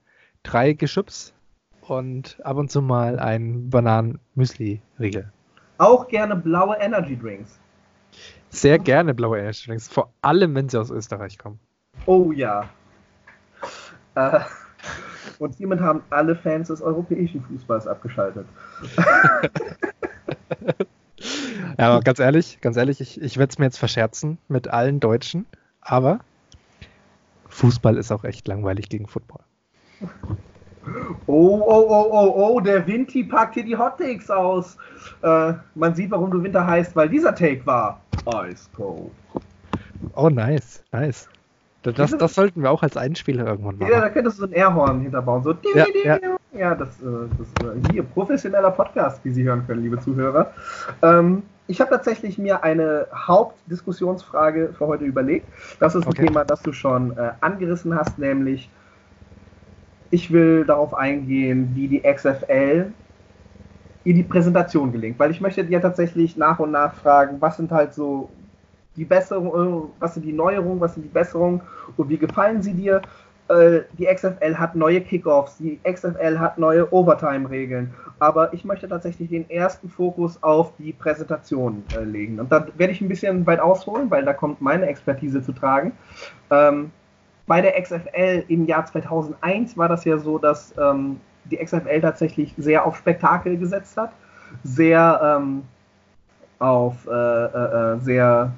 drei 0.48 0.74
Geschüpps 0.74 1.34
und 1.82 2.40
ab 2.44 2.58
und 2.58 2.72
zu 2.72 2.82
mal 2.82 3.20
ein 3.20 3.70
Bananen-Müsli-Riegel. 3.70 5.32
Auch 5.78 6.08
gerne 6.08 6.36
blaue 6.36 6.78
Energy 6.78 7.18
Drinks. 7.18 7.60
Sehr 8.50 8.80
gerne 8.80 9.14
blaue 9.14 9.40
Energy 9.40 9.68
Drinks, 9.68 9.88
vor 9.88 10.12
allem 10.22 10.56
wenn 10.56 10.70
sie 10.70 10.80
aus 10.80 10.90
Österreich 10.90 11.38
kommen. 11.38 11.60
Oh 12.06 12.32
ja. 12.32 12.70
Äh, 14.16 14.40
und 15.40 15.56
hiermit 15.56 15.82
haben 15.82 16.02
alle 16.10 16.36
Fans 16.36 16.70
des 16.70 16.82
europäischen 16.82 17.44
Fußballs 17.44 17.86
abgeschaltet. 17.86 18.48
ja, 21.78 21.90
aber 21.90 22.02
ganz 22.02 22.20
ehrlich, 22.20 22.60
ganz 22.62 22.78
ehrlich, 22.78 23.02
ich, 23.02 23.22
ich 23.22 23.38
werde 23.38 23.52
es 23.52 23.60
mir 23.60 23.66
jetzt 23.66 23.78
verscherzen 23.78 24.38
mit 24.48 24.70
allen 24.70 25.00
Deutschen, 25.00 25.46
aber 25.82 26.22
Fußball 27.50 27.98
ist 27.98 28.12
auch 28.12 28.24
echt 28.24 28.48
langweilig 28.48 28.90
gegen 28.90 29.08
Football. 29.08 29.42
Oh, 31.28 31.62
oh, 31.66 31.86
oh, 31.90 32.08
oh, 32.12 32.34
oh, 32.36 32.60
der 32.62 32.86
Vinti 32.88 33.24
packt 33.24 33.56
hier 33.56 33.66
die 33.66 33.76
Hot 33.76 33.98
Takes 33.98 34.30
aus. 34.30 34.78
Äh, 35.22 35.54
man 35.76 35.94
sieht, 35.96 36.12
warum 36.12 36.32
du 36.32 36.42
Winter 36.42 36.66
heißt, 36.66 36.96
weil 36.96 37.10
dieser 37.10 37.36
Take 37.36 37.66
war 37.66 38.00
Ice 38.50 38.70
Cold. 38.76 39.12
Oh, 40.16 40.30
nice, 40.30 40.84
nice. 40.92 41.28
Das, 41.84 42.12
das, 42.18 42.36
sollten 42.36 42.64
wir 42.64 42.72
auch 42.72 42.84
als 42.84 42.98
Einspieler 42.98 43.46
irgendwann 43.46 43.78
machen. 43.78 43.92
Ja, 43.92 44.02
da 44.02 44.10
könntest 44.10 44.38
du 44.38 44.42
so 44.42 44.48
ein 44.48 44.54
Airhorn 44.54 45.02
hinterbauen. 45.02 45.44
So, 45.44 45.56
ja, 45.74 45.86
ja. 46.04 46.20
ja 46.52 46.76
das, 46.76 46.90
äh, 47.02 47.30
das 47.38 47.66
äh, 47.66 47.92
hier, 47.92 48.04
professioneller 48.04 48.72
Podcast, 48.72 49.24
wie 49.24 49.32
Sie 49.32 49.44
hören 49.44 49.66
können, 49.66 49.84
liebe 49.84 50.00
Zuhörer. 50.00 50.54
Ähm, 51.02 51.44
ich 51.68 51.80
habe 51.80 51.92
tatsächlich 51.92 52.38
mir 52.38 52.64
eine 52.64 53.08
Hauptdiskussionsfrage 53.14 54.74
für 54.78 54.88
heute 54.88 55.06
überlegt. 55.06 55.48
Das 55.80 55.96
ist 55.96 56.04
ein 56.06 56.10
okay. 56.10 56.26
Thema, 56.26 56.44
das 56.44 56.62
du 56.62 56.74
schon 56.74 57.16
äh, 57.18 57.32
angerissen 57.42 57.96
hast, 57.96 58.18
nämlich 58.18 58.70
ich 60.12 60.32
will 60.32 60.66
darauf 60.66 60.94
eingehen, 60.94 61.72
wie 61.74 61.88
die 61.88 62.02
XFL 62.02 62.92
in 64.04 64.16
die 64.16 64.24
Präsentation 64.24 64.92
gelingt, 64.92 65.20
weil 65.20 65.32
ich 65.32 65.42
möchte 65.42 65.66
dir 65.66 65.82
tatsächlich 65.82 66.38
nach 66.38 66.60
und 66.60 66.72
nach 66.72 66.94
fragen, 66.94 67.38
was 67.42 67.58
sind 67.58 67.72
halt 67.72 67.94
so 67.94 68.30
die 68.96 69.06
Besserungen, 69.06 69.90
was 70.00 70.14
sind 70.14 70.26
die 70.26 70.34
Neuerungen, 70.34 70.80
was 70.80 70.94
sind 70.94 71.04
die 71.04 71.10
Besserungen 71.10 71.62
und 71.98 72.10
wie 72.10 72.18
gefallen 72.18 72.62
sie 72.62 72.74
dir? 72.74 73.02
Äh, 73.50 73.82
die 73.98 74.06
XFL 74.06 74.56
hat 74.56 74.76
neue 74.76 75.02
Kickoffs, 75.02 75.58
die 75.58 75.80
XFL 75.84 76.40
hat 76.40 76.58
neue 76.58 76.92
Overtime-Regeln, 76.92 77.94
aber 78.20 78.54
ich 78.54 78.66
möchte 78.66 78.90
tatsächlich 78.90 79.30
den 79.30 79.50
ersten 79.50 79.90
Fokus 79.90 80.42
auf 80.42 80.74
die 80.78 80.92
Präsentation 80.92 81.84
äh, 81.96 82.04
legen. 82.04 82.40
Und 82.40 82.52
da 82.52 82.68
werde 82.76 82.94
ich 82.94 83.02
ein 83.02 83.08
bisschen 83.08 83.46
weit 83.46 83.60
ausholen, 83.60 84.10
weil 84.10 84.26
da 84.26 84.34
kommt 84.34 84.62
meine 84.62 84.88
Expertise 84.88 85.42
zu 85.42 85.54
tragen. 85.54 85.94
Bei 87.48 87.62
der 87.62 87.82
XFL 87.82 88.44
im 88.50 88.66
Jahr 88.66 88.86
2001 88.86 89.78
war 89.78 89.88
das 89.88 90.04
ja 90.06 90.18
so, 90.18 90.38
dass 90.38 90.74
ähm, 90.78 91.20
die 91.46 91.58
XFL 91.58 92.02
tatsächlich 92.02 92.54
sehr 92.58 92.86
auf 92.86 92.98
Spektakel 92.98 93.58
gesetzt 93.58 93.98
hat, 93.98 94.12
sehr 94.64 95.40
ähm, 95.40 95.64
auf 96.60 97.08
äh, 97.08 97.12
äh, 97.12 97.94
äh 97.94 98.00
sehr 98.00 98.52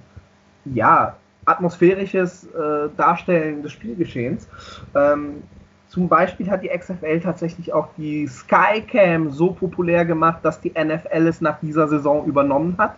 ja 0.66 1.16
atmosphärisches 1.46 2.46
äh, 2.46 2.90
Darstellen 2.98 3.64
des 3.64 3.72
Spielgeschehens. 3.72 4.48
Ähm, 4.96 5.44
zum 5.88 6.08
Beispiel 6.08 6.50
hat 6.50 6.64
die 6.64 6.70
XFL 6.70 7.20
tatsächlich 7.20 7.74
auch 7.74 7.88
die 7.98 8.28
Skycam 8.28 9.32
so 9.32 9.52
populär 9.52 10.06
gemacht, 10.06 10.40
dass 10.44 10.62
die 10.62 10.72
NFL 10.72 11.28
es 11.28 11.42
nach 11.42 11.60
dieser 11.60 11.88
Saison 11.88 12.26
übernommen 12.26 12.76
hat. 12.78 12.96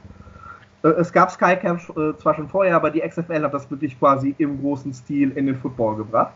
Äh, 0.84 0.90
es 0.90 1.12
gab 1.12 1.32
Skycam 1.32 1.78
äh, 1.78 2.18
zwar 2.18 2.36
schon 2.36 2.48
vorher, 2.48 2.76
aber 2.76 2.92
die 2.92 3.02
XFL 3.02 3.44
hat 3.44 3.54
das 3.54 3.70
wirklich 3.70 3.98
quasi 4.00 4.36
im 4.38 4.62
großen 4.62 4.94
Stil 4.94 5.32
in 5.32 5.46
den 5.46 5.56
Football 5.56 5.98
gebracht. 5.98 6.34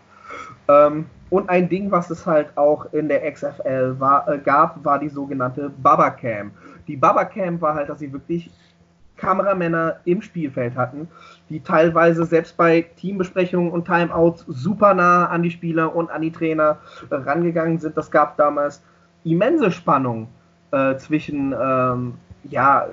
Ähm, 0.67 1.05
und 1.29 1.49
ein 1.49 1.69
Ding, 1.69 1.91
was 1.91 2.09
es 2.09 2.25
halt 2.25 2.55
auch 2.57 2.91
in 2.93 3.07
der 3.07 3.29
XFL 3.31 3.95
war, 3.99 4.27
äh, 4.27 4.37
gab, 4.37 4.83
war 4.83 4.99
die 4.99 5.09
sogenannte 5.09 5.69
Babacam. 5.69 6.51
Die 6.87 6.95
Babacam 6.95 7.59
war 7.61 7.75
halt, 7.75 7.89
dass 7.89 7.99
sie 7.99 8.11
wirklich 8.11 8.51
Kameramänner 9.17 9.97
im 10.05 10.21
Spielfeld 10.21 10.75
hatten, 10.75 11.07
die 11.49 11.61
teilweise 11.61 12.25
selbst 12.25 12.57
bei 12.57 12.81
Teambesprechungen 12.97 13.71
und 13.71 13.85
Timeouts 13.85 14.43
super 14.47 14.93
nah 14.93 15.27
an 15.27 15.41
die 15.41 15.51
Spieler 15.51 15.95
und 15.95 16.11
an 16.11 16.21
die 16.21 16.31
Trainer 16.31 16.79
rangegangen 17.09 17.79
sind. 17.79 17.95
Das 17.95 18.11
gab 18.11 18.35
damals 18.35 18.83
immense 19.23 19.71
Spannung 19.71 20.27
äh, 20.71 20.97
zwischen 20.97 21.55
ähm, 21.59 22.15
ja, 22.43 22.87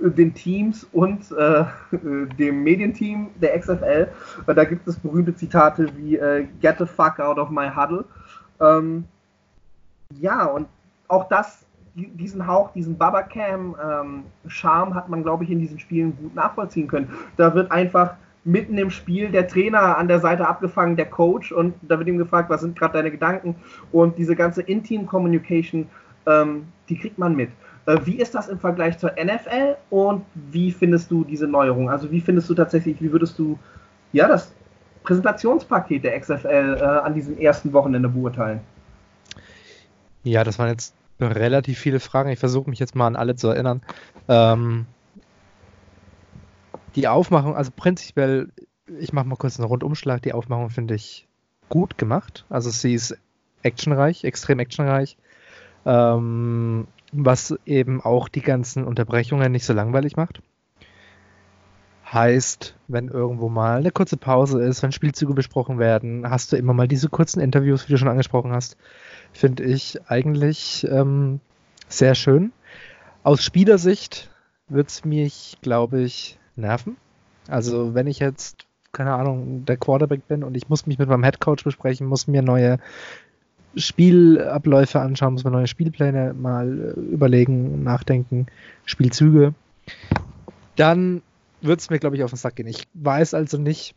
den 0.00 0.34
Teams 0.34 0.86
und 0.92 1.30
äh, 1.32 1.64
dem 2.38 2.62
Medienteam 2.62 3.28
der 3.40 3.58
XFL. 3.58 4.08
Da 4.46 4.64
gibt 4.64 4.86
es 4.88 4.98
berühmte 4.98 5.34
Zitate 5.34 5.88
wie 5.96 6.16
äh, 6.16 6.46
Get 6.60 6.76
the 6.78 6.86
fuck 6.86 7.20
out 7.20 7.38
of 7.38 7.50
my 7.50 7.68
huddle. 7.68 8.04
Ähm, 8.60 9.04
ja, 10.20 10.44
und 10.44 10.66
auch 11.08 11.28
das, 11.28 11.64
diesen 11.94 12.46
Hauch, 12.46 12.72
diesen 12.72 12.96
Babacam-Charme 12.96 14.88
ähm, 14.88 14.94
hat 14.94 15.08
man, 15.08 15.22
glaube 15.22 15.44
ich, 15.44 15.50
in 15.50 15.60
diesen 15.60 15.78
Spielen 15.78 16.16
gut 16.16 16.34
nachvollziehen 16.34 16.88
können. 16.88 17.10
Da 17.36 17.54
wird 17.54 17.70
einfach 17.70 18.14
mitten 18.44 18.76
im 18.78 18.90
Spiel 18.90 19.30
der 19.30 19.46
Trainer 19.46 19.96
an 19.98 20.08
der 20.08 20.18
Seite 20.18 20.48
abgefangen, 20.48 20.96
der 20.96 21.06
Coach, 21.06 21.52
und 21.52 21.74
da 21.82 21.98
wird 21.98 22.08
ihm 22.08 22.18
gefragt, 22.18 22.50
was 22.50 22.60
sind 22.60 22.76
gerade 22.76 22.94
deine 22.94 23.10
Gedanken? 23.10 23.54
Und 23.92 24.18
diese 24.18 24.34
ganze 24.34 24.62
Intim-Communication, 24.62 25.86
ähm, 26.26 26.66
die 26.88 26.98
kriegt 26.98 27.18
man 27.18 27.36
mit. 27.36 27.50
Äh, 27.86 27.98
wie 28.04 28.16
ist 28.16 28.34
das 28.34 28.48
im 28.48 28.58
Vergleich 28.58 28.98
zur 28.98 29.12
NFL 29.12 29.76
und 29.90 30.24
wie 30.34 30.70
findest 30.70 31.10
du 31.10 31.24
diese 31.24 31.46
Neuerung? 31.46 31.90
Also 31.90 32.10
wie 32.10 32.20
findest 32.20 32.48
du 32.48 32.54
tatsächlich, 32.54 33.00
wie 33.00 33.12
würdest 33.12 33.38
du 33.38 33.58
ja 34.12 34.28
das 34.28 34.52
Präsentationspaket 35.02 36.04
der 36.04 36.18
XFL 36.20 36.78
äh, 36.80 36.84
an 36.84 37.14
diesem 37.14 37.38
ersten 37.38 37.72
Wochenende 37.72 38.08
beurteilen? 38.08 38.60
Ja, 40.22 40.44
das 40.44 40.58
waren 40.58 40.68
jetzt 40.68 40.94
relativ 41.20 41.78
viele 41.78 42.00
Fragen. 42.00 42.30
Ich 42.30 42.38
versuche 42.38 42.70
mich 42.70 42.78
jetzt 42.78 42.94
mal 42.94 43.08
an 43.08 43.16
alle 43.16 43.34
zu 43.34 43.48
erinnern. 43.48 43.82
Ähm, 44.28 44.86
die 46.94 47.08
Aufmachung, 47.08 47.56
also 47.56 47.72
prinzipiell, 47.74 48.48
ich 48.98 49.12
mache 49.12 49.26
mal 49.26 49.36
kurz 49.36 49.58
einen 49.58 49.66
Rundumschlag. 49.66 50.22
Die 50.22 50.32
Aufmachung 50.32 50.70
finde 50.70 50.94
ich 50.94 51.26
gut 51.68 51.98
gemacht. 51.98 52.44
Also 52.48 52.70
sie 52.70 52.94
ist 52.94 53.16
actionreich, 53.62 54.24
extrem 54.24 54.58
actionreich. 54.58 55.16
Ähm, 55.84 56.86
was 57.12 57.54
eben 57.66 58.00
auch 58.00 58.28
die 58.28 58.40
ganzen 58.40 58.84
Unterbrechungen 58.84 59.52
nicht 59.52 59.64
so 59.64 59.72
langweilig 59.72 60.16
macht. 60.16 60.40
Heißt, 62.10 62.74
wenn 62.88 63.08
irgendwo 63.08 63.48
mal 63.48 63.78
eine 63.78 63.90
kurze 63.90 64.16
Pause 64.16 64.62
ist, 64.62 64.82
wenn 64.82 64.92
Spielzüge 64.92 65.32
besprochen 65.32 65.78
werden, 65.78 66.28
hast 66.28 66.52
du 66.52 66.56
immer 66.56 66.74
mal 66.74 66.88
diese 66.88 67.08
kurzen 67.08 67.40
Interviews, 67.40 67.88
wie 67.88 67.92
du 67.92 67.98
schon 67.98 68.08
angesprochen 68.08 68.52
hast. 68.52 68.76
Finde 69.32 69.62
ich 69.62 69.98
eigentlich 70.08 70.86
ähm, 70.90 71.40
sehr 71.88 72.14
schön. 72.14 72.52
Aus 73.22 73.42
Spielersicht 73.42 74.30
wird 74.68 74.88
es 74.88 75.04
mich, 75.04 75.58
glaube 75.62 76.02
ich, 76.02 76.38
nerven. 76.56 76.96
Also 77.48 77.94
wenn 77.94 78.06
ich 78.06 78.18
jetzt, 78.18 78.66
keine 78.92 79.14
Ahnung, 79.14 79.64
der 79.64 79.76
Quarterback 79.76 80.26
bin 80.28 80.44
und 80.44 80.56
ich 80.56 80.68
muss 80.68 80.86
mich 80.86 80.98
mit 80.98 81.08
meinem 81.08 81.24
Headcoach 81.24 81.64
besprechen, 81.64 82.06
muss 82.06 82.26
mir 82.26 82.42
neue 82.42 82.78
Spielabläufe 83.76 85.00
anschauen, 85.00 85.34
muss 85.34 85.44
mir 85.44 85.50
neue 85.50 85.66
Spielpläne 85.66 86.34
mal 86.34 86.94
äh, 86.96 87.00
überlegen, 87.00 87.82
nachdenken, 87.82 88.46
Spielzüge, 88.84 89.54
dann 90.76 91.22
wird 91.60 91.80
es 91.80 91.90
mir, 91.90 91.98
glaube 91.98 92.16
ich, 92.16 92.24
auf 92.24 92.30
den 92.30 92.36
Sack 92.36 92.56
gehen. 92.56 92.66
Ich 92.66 92.88
weiß 92.94 93.34
also 93.34 93.58
nicht, 93.58 93.94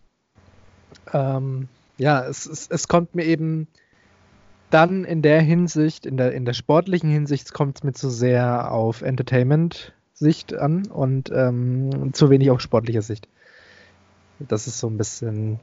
ähm, 1.13 1.67
ja, 1.97 2.25
es, 2.25 2.45
es, 2.45 2.67
es 2.69 2.87
kommt 2.87 3.15
mir 3.15 3.25
eben 3.25 3.67
dann 4.69 5.05
in 5.05 5.21
der 5.21 5.41
Hinsicht, 5.41 6.05
in 6.05 6.17
der, 6.17 6.33
in 6.33 6.45
der 6.45 6.53
sportlichen 6.53 7.09
Hinsicht, 7.09 7.53
kommt 7.53 7.77
es 7.77 7.83
mir 7.83 7.93
zu 7.93 8.09
sehr 8.09 8.71
auf 8.71 9.01
Entertainment-Sicht 9.01 10.53
an 10.53 10.87
und 10.87 11.31
ähm, 11.33 12.13
zu 12.13 12.29
wenig 12.29 12.51
auf 12.51 12.61
sportlicher 12.61 13.01
Sicht. 13.01 13.27
Das 14.39 14.67
ist 14.67 14.79
so 14.79 14.87
ein 14.87 14.97
bisschen 14.97 15.59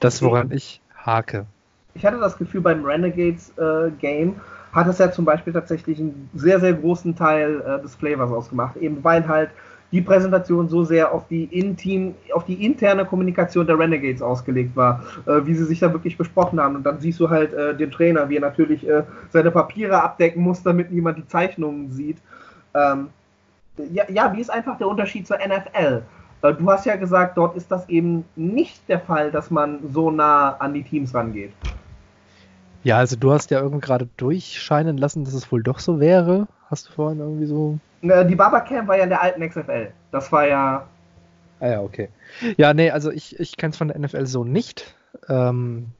das, 0.00 0.22
woran 0.22 0.50
ich 0.52 0.80
hake. 0.94 1.46
Ich 1.94 2.04
hatte 2.04 2.18
das 2.18 2.36
Gefühl, 2.36 2.60
beim 2.60 2.84
Renegades 2.84 3.52
äh, 3.56 4.32
hat 4.72 4.86
es 4.88 4.98
ja 4.98 5.10
zum 5.10 5.24
Beispiel 5.24 5.52
tatsächlich 5.52 5.98
einen 6.00 6.28
sehr, 6.34 6.58
sehr 6.60 6.72
großen 6.72 7.14
Teil 7.14 7.60
äh, 7.60 7.80
des 7.82 7.94
Flavors 7.94 8.32
ausgemacht, 8.32 8.76
eben 8.76 9.02
weil 9.04 9.26
halt 9.26 9.50
die 9.92 10.00
Präsentation 10.00 10.68
so 10.68 10.82
sehr 10.82 11.12
auf 11.12 11.28
die, 11.28 11.44
Intim, 11.44 12.16
auf 12.32 12.44
die 12.44 12.66
interne 12.66 13.04
Kommunikation 13.04 13.64
der 13.64 13.78
Renegades 13.78 14.22
ausgelegt 14.22 14.74
war, 14.74 15.04
äh, 15.26 15.46
wie 15.46 15.54
sie 15.54 15.64
sich 15.64 15.78
da 15.78 15.92
wirklich 15.92 16.18
besprochen 16.18 16.60
haben. 16.60 16.74
Und 16.74 16.84
dann 16.84 16.98
siehst 16.98 17.20
du 17.20 17.30
halt 17.30 17.52
äh, 17.52 17.76
den 17.76 17.92
Trainer, 17.92 18.28
wie 18.28 18.36
er 18.36 18.40
natürlich 18.40 18.86
äh, 18.88 19.04
seine 19.30 19.52
Papiere 19.52 20.02
abdecken 20.02 20.42
muss, 20.42 20.64
damit 20.64 20.90
niemand 20.90 21.18
die 21.18 21.28
Zeichnungen 21.28 21.92
sieht. 21.92 22.18
Ähm, 22.74 23.10
ja, 23.92 24.04
ja, 24.08 24.32
wie 24.34 24.40
ist 24.40 24.50
einfach 24.50 24.78
der 24.78 24.88
Unterschied 24.88 25.28
zur 25.28 25.36
NFL? 25.36 26.02
Äh, 26.42 26.54
du 26.54 26.68
hast 26.68 26.86
ja 26.86 26.96
gesagt, 26.96 27.36
dort 27.36 27.56
ist 27.56 27.70
das 27.70 27.88
eben 27.88 28.24
nicht 28.34 28.88
der 28.88 28.98
Fall, 28.98 29.30
dass 29.30 29.52
man 29.52 29.78
so 29.92 30.10
nah 30.10 30.56
an 30.56 30.74
die 30.74 30.82
Teams 30.82 31.14
rangeht. 31.14 31.52
Ja, 32.84 32.98
also 32.98 33.16
du 33.16 33.32
hast 33.32 33.50
ja 33.50 33.60
irgendwie 33.60 33.80
gerade 33.80 34.08
durchscheinen 34.18 34.98
lassen, 34.98 35.24
dass 35.24 35.32
es 35.32 35.50
wohl 35.50 35.62
doch 35.62 35.78
so 35.78 36.00
wäre. 36.00 36.46
Hast 36.70 36.88
du 36.88 36.92
vorhin 36.92 37.18
irgendwie 37.18 37.46
so. 37.46 37.78
Die 38.02 38.34
Barbercam 38.36 38.86
war 38.86 38.98
ja 38.98 39.04
in 39.04 39.08
der 39.08 39.22
alten 39.22 39.46
XFL. 39.48 39.90
Das 40.12 40.30
war 40.30 40.46
ja. 40.46 40.86
Ah 41.60 41.68
ja, 41.68 41.80
okay. 41.80 42.10
Ja, 42.58 42.74
nee, 42.74 42.90
also 42.90 43.10
ich, 43.10 43.40
ich 43.40 43.56
kenne 43.56 43.70
es 43.70 43.78
von 43.78 43.88
der 43.88 43.98
NFL 43.98 44.26
so 44.26 44.44
nicht. 44.44 44.94
Ähm, 45.30 45.92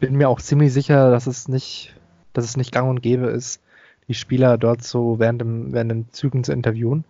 bin 0.00 0.16
mir 0.16 0.30
auch 0.30 0.40
ziemlich 0.40 0.72
sicher, 0.72 1.10
dass 1.10 1.26
es 1.26 1.48
nicht, 1.48 1.94
dass 2.32 2.46
es 2.46 2.56
nicht 2.56 2.72
gang 2.72 2.88
und 2.88 3.02
gäbe 3.02 3.26
ist, 3.26 3.60
die 4.08 4.14
Spieler 4.14 4.56
dort 4.56 4.82
so 4.82 5.18
während, 5.18 5.42
dem, 5.42 5.72
während 5.74 5.90
den 5.90 6.12
Zügen 6.12 6.44
zu 6.44 6.52
interviewen. 6.52 7.04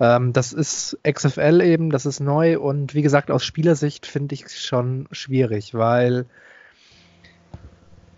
Ähm, 0.00 0.34
das 0.34 0.52
ist 0.52 0.98
XFL 1.10 1.62
eben, 1.62 1.90
das 1.90 2.04
ist 2.04 2.20
neu 2.20 2.58
und 2.58 2.94
wie 2.94 3.02
gesagt, 3.02 3.30
aus 3.30 3.44
Spielersicht 3.44 4.04
finde 4.04 4.34
ich 4.34 4.44
es 4.44 4.62
schon 4.62 5.08
schwierig, 5.12 5.72
weil 5.72 6.26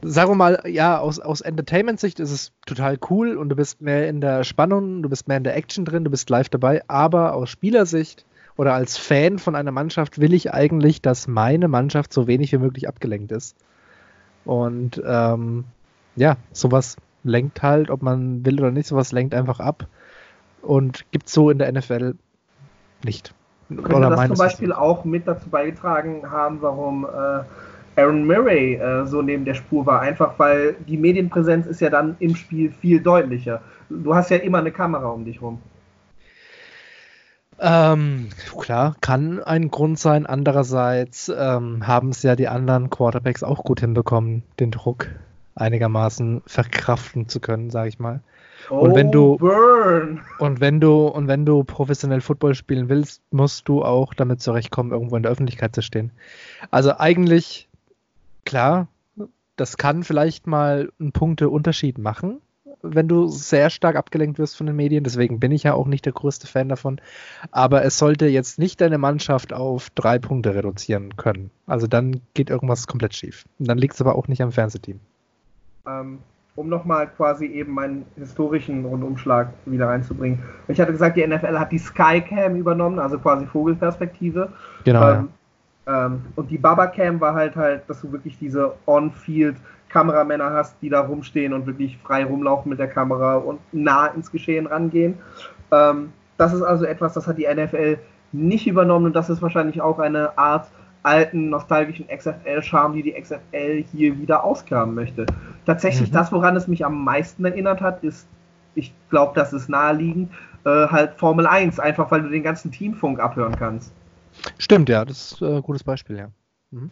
sagen 0.05 0.31
wir 0.31 0.37
mal, 0.37 0.63
ja, 0.67 0.99
aus, 0.99 1.19
aus 1.19 1.41
Entertainment-Sicht 1.41 2.21
ist 2.21 2.31
es 2.31 2.53
total 2.67 2.99
cool 3.11 3.37
und 3.37 3.49
du 3.49 3.57
bist 3.57 3.81
mehr 3.81 4.09
in 4.09 4.21
der 4.21 4.45
Spannung, 4.45 5.03
du 5.03 5.09
bist 5.09 5.29
mehr 5.29 5.39
in 5.39 5.45
der 5.45 5.57
Action 5.57 5.85
drin, 5.85 6.05
du 6.05 6.11
bist 6.11 6.29
live 6.31 6.49
dabei, 6.49 6.83
aber 6.89 7.35
aus 7.35 7.51
Spielersicht 7.51 8.25
oder 8.57 8.75
als 8.75 8.97
Fan 8.99 9.39
von 9.39 9.57
einer 9.57 9.73
Mannschaft 9.73 10.21
will 10.21 10.33
ich 10.35 10.53
eigentlich, 10.53 11.03
dass 11.03 11.27
meine 11.27 11.69
Mannschaft 11.69 12.13
so 12.13 12.27
wenig 12.27 12.53
wie 12.53 12.59
möglich 12.59 12.87
abgelenkt 12.87 13.33
ist. 13.33 13.57
Und 14.45 15.03
ähm, 15.05 15.65
ja, 16.17 16.37
sowas 16.53 16.97
lenkt 17.25 17.63
halt, 17.63 17.91
ob 17.91 18.03
man 18.03 18.45
will 18.45 18.61
oder 18.61 18.71
nicht, 18.71 18.87
sowas 18.87 19.11
lenkt 19.11 19.35
einfach 19.35 19.59
ab 19.59 19.87
und 20.63 21.11
gibt 21.11 21.29
so 21.29 21.51
in 21.51 21.59
der 21.59 21.73
NFL 21.73 22.15
nicht. 23.03 23.35
Könnte 23.69 23.97
oder 23.97 24.11
das 24.11 24.27
zum 24.27 24.37
Beispiel 24.37 24.73
auch 24.73 25.05
mit 25.05 25.27
dazu 25.27 25.49
beigetragen 25.49 26.31
haben, 26.31 26.61
warum 26.61 27.07
äh, 27.07 27.45
Aaron 27.97 28.27
Murray 28.27 28.75
äh, 28.75 29.07
so 29.07 29.23
neben 29.23 29.45
der 29.45 29.55
Spur 29.55 29.87
war, 29.87 30.01
einfach 30.01 30.39
weil 30.39 30.75
die 30.87 30.97
Medienpräsenz 30.97 31.67
ist 31.67 31.81
ja 31.81 31.91
dann 31.91 32.17
im 32.19 32.35
Spiel 32.35 32.73
viel 32.73 33.01
deutlicher. 33.01 33.61
Du 33.89 34.15
hast 34.15 34.31
ja 34.31 34.39
immer 34.39 34.59
eine 34.59 34.73
Kamera 34.73 35.09
um 35.09 35.25
dich 35.25 35.41
rum. 35.41 35.61
Ähm, 37.61 38.31
klar, 38.59 38.97
kann 39.01 39.43
ein 39.43 39.71
Grund 39.71 39.99
sein. 39.99 40.27
Andererseits 40.27 41.29
ähm, 41.29 41.87
haben 41.87 42.09
es 42.09 42.23
ja 42.23 42.35
die 42.35 42.49
anderen 42.49 42.91
Quarterbacks 42.91 43.43
auch 43.43 43.65
gut 43.65 43.81
hinbekommen, 43.81 44.43
den 44.59 44.73
Druck 44.73 45.09
einigermaßen 45.55 46.43
verkraften 46.47 47.29
zu 47.29 47.39
können, 47.39 47.71
sage 47.71 47.89
ich 47.89 47.99
mal. 48.01 48.21
Oh, 48.71 48.79
und 48.79 48.95
wenn 48.95 49.13
du 49.13 49.37
burn. 49.37 50.21
und 50.39 50.61
wenn 50.61 50.81
du 50.81 51.07
und 51.07 51.29
wenn 51.29 51.45
du 51.45 51.65
professionell 51.65 52.21
Football 52.21 52.55
spielen 52.55 52.89
willst, 52.89 53.23
musst 53.31 53.69
du 53.69 53.85
auch 53.85 54.15
damit 54.15 54.41
zurechtkommen, 54.41 54.91
irgendwo 54.91 55.17
in 55.17 55.23
der 55.23 55.33
Öffentlichkeit 55.33 55.75
zu 55.75 55.83
stehen. 55.83 56.13
Also 56.71 56.97
eigentlich 56.99 57.69
klar, 58.45 58.89
das 59.57 59.77
kann 59.77 60.03
vielleicht 60.03 60.47
mal 60.47 60.91
einen 60.99 61.13
Punkteunterschied 61.13 61.99
machen, 61.99 62.41
wenn 62.83 63.09
du 63.09 63.29
sehr 63.29 63.71
stark 63.71 63.97
abgelenkt 63.97 64.39
wirst 64.39 64.57
von 64.57 64.67
den 64.67 64.77
Medien. 64.77 65.05
Deswegen 65.05 65.41
bin 65.41 65.53
ich 65.53 65.63
ja 65.63 65.75
auch 65.75 65.87
nicht 65.87 66.05
der 66.05 66.13
größte 66.13 66.47
Fan 66.47 66.69
davon. 66.69 67.01
Aber 67.51 67.85
es 67.85 67.99
sollte 67.99 68.27
jetzt 68.27 68.59
nicht 68.59 68.81
deine 68.81 68.99
Mannschaft 68.99 69.53
auf 69.53 69.91
drei 69.91 70.19
Punkte 70.19 70.55
reduzieren 70.55 71.17
können. 71.17 71.51
Also 71.67 71.87
dann 71.87 72.21
geht 72.35 72.51
irgendwas 72.51 72.87
komplett 72.87 73.15
schief. 73.15 73.45
Und 73.59 73.69
dann 73.69 73.79
liegt 73.79 73.95
es 73.95 74.01
aber 74.01 74.17
auch 74.17 74.29
nicht 74.29 74.43
am 74.43 74.53
Fernsehteam. 74.53 75.01
Ähm, 75.87 76.19
um 76.57 76.69
nochmal 76.69 77.09
quasi 77.09 77.47
eben 77.47 77.73
meinen 77.73 78.05
historischen 78.17 78.85
Rundumschlag 78.85 79.49
wieder 79.67 79.89
reinzubringen. 79.89 80.43
Ich 80.69 80.81
hatte 80.81 80.93
gesagt, 80.93 81.17
die 81.17 81.27
NFL 81.27 81.59
hat 81.59 81.73
die 81.73 81.79
Skycam 81.79 82.57
übernommen, 82.57 82.99
also 82.99 83.19
quasi 83.19 83.47
Vogelperspektive. 83.47 84.53
Genau. 84.85 85.11
Ähm, 85.11 85.29
ähm, 85.87 86.25
und 86.37 86.51
die 86.51 86.59
Baba-Cam 86.59 87.21
war 87.21 87.35
halt 87.35 87.57
halt, 87.57 87.83
dass 87.89 88.01
du 88.01 88.11
wirklich 88.13 88.39
diese 88.39 88.75
On-Field 88.87 89.57
Kameramänner 89.89 90.51
hast, 90.51 90.77
die 90.83 90.89
da 90.89 91.01
rumstehen 91.01 91.53
und 91.53 91.67
wirklich 91.67 91.99
frei 91.99 92.25
rumlaufen 92.25 92.71
mit 92.71 92.79
der 92.79 92.89
Kamera 92.89 93.37
und 93.37 93.61
nah 93.73 94.07
ins 94.07 94.31
Geschehen 94.31 94.67
rangehen. 94.67 95.19
Ähm, 95.71 96.13
das 96.37 96.53
ist 96.53 96.63
also 96.63 96.85
etwas, 96.85 97.13
das 97.15 97.27
hat 97.27 97.39
die 97.39 97.47
NFL 97.47 97.99
nicht 98.33 98.67
übernommen 98.67 99.07
und 99.07 99.15
das 99.15 99.31
ist 99.31 99.41
wahrscheinlich 99.41 99.81
auch 99.81 99.99
eine 99.99 100.37
Art 100.37 100.69
alten, 101.05 101.51
nostalgischen 101.51 102.09
XFL-Charme, 102.09 102.95
die 102.95 103.03
die 103.03 103.13
XFL 103.13 103.85
hier 103.93 104.19
wieder 104.19 104.43
ausgraben 104.43 104.95
möchte. 104.95 105.27
Tatsächlich 105.67 106.11
mhm. 106.11 106.15
das, 106.15 106.33
woran 106.33 106.57
es 106.57 106.67
mich 106.67 106.85
am 106.85 107.05
meisten 107.05 107.45
erinnert 107.45 107.81
hat, 107.81 108.03
ist, 108.03 108.27
ich 108.75 108.93
glaube, 109.11 109.33
das 109.37 109.53
ist 109.53 109.69
naheliegend, 109.69 110.33
äh, 110.65 110.89
halt 110.89 111.13
Formel 111.17 111.47
1, 111.47 111.79
einfach 111.79 112.11
weil 112.11 112.23
du 112.23 112.31
den 112.31 112.43
ganzen 112.43 112.73
Teamfunk 112.73 113.21
abhören 113.21 113.55
kannst. 113.57 113.93
Stimmt, 114.59 114.89
ja, 114.89 115.05
das 115.05 115.33
ist 115.33 115.43
äh, 115.43 115.57
ein 115.57 115.63
gutes 115.63 115.85
Beispiel, 115.85 116.17
ja. 116.17 116.29
Mhm. 116.71 116.91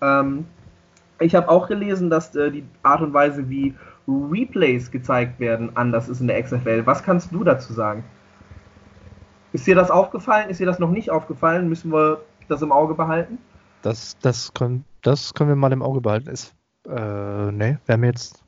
Ähm, 0.00 0.46
ich 1.18 1.34
habe 1.34 1.48
auch 1.48 1.68
gelesen, 1.68 2.10
dass 2.10 2.34
äh, 2.36 2.50
die 2.50 2.64
Art 2.82 3.00
und 3.00 3.12
Weise, 3.12 3.48
wie 3.48 3.74
Replays 4.06 4.90
gezeigt 4.90 5.40
werden, 5.40 5.76
anders 5.76 6.08
ist 6.08 6.20
in 6.20 6.28
der 6.28 6.42
XFL. 6.42 6.86
Was 6.86 7.02
kannst 7.02 7.32
du 7.32 7.42
dazu 7.42 7.72
sagen? 7.72 8.04
Ist 9.52 9.66
dir 9.66 9.74
das 9.74 9.90
aufgefallen? 9.90 10.50
Ist 10.50 10.60
dir 10.60 10.66
das 10.66 10.78
noch 10.78 10.90
nicht 10.90 11.10
aufgefallen? 11.10 11.68
Müssen 11.68 11.92
wir 11.92 12.20
das 12.48 12.62
im 12.62 12.72
Auge 12.72 12.94
behalten? 12.94 13.38
Das, 13.82 14.18
das, 14.20 14.52
können, 14.52 14.84
das 15.02 15.34
können 15.34 15.48
wir 15.48 15.56
mal 15.56 15.72
im 15.72 15.82
Auge 15.82 16.00
behalten. 16.00 16.28
Ist, 16.28 16.54
äh, 16.88 17.52
nee, 17.52 17.78
wäre 17.86 17.98
mir 17.98 18.08
jetzt, 18.08 18.44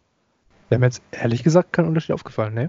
wäre 0.68 0.78
mir 0.78 0.86
jetzt 0.86 1.02
ehrlich 1.10 1.42
gesagt 1.42 1.72
kein 1.72 1.86
Unterschied 1.86 2.14
aufgefallen, 2.14 2.54
nee. 2.54 2.68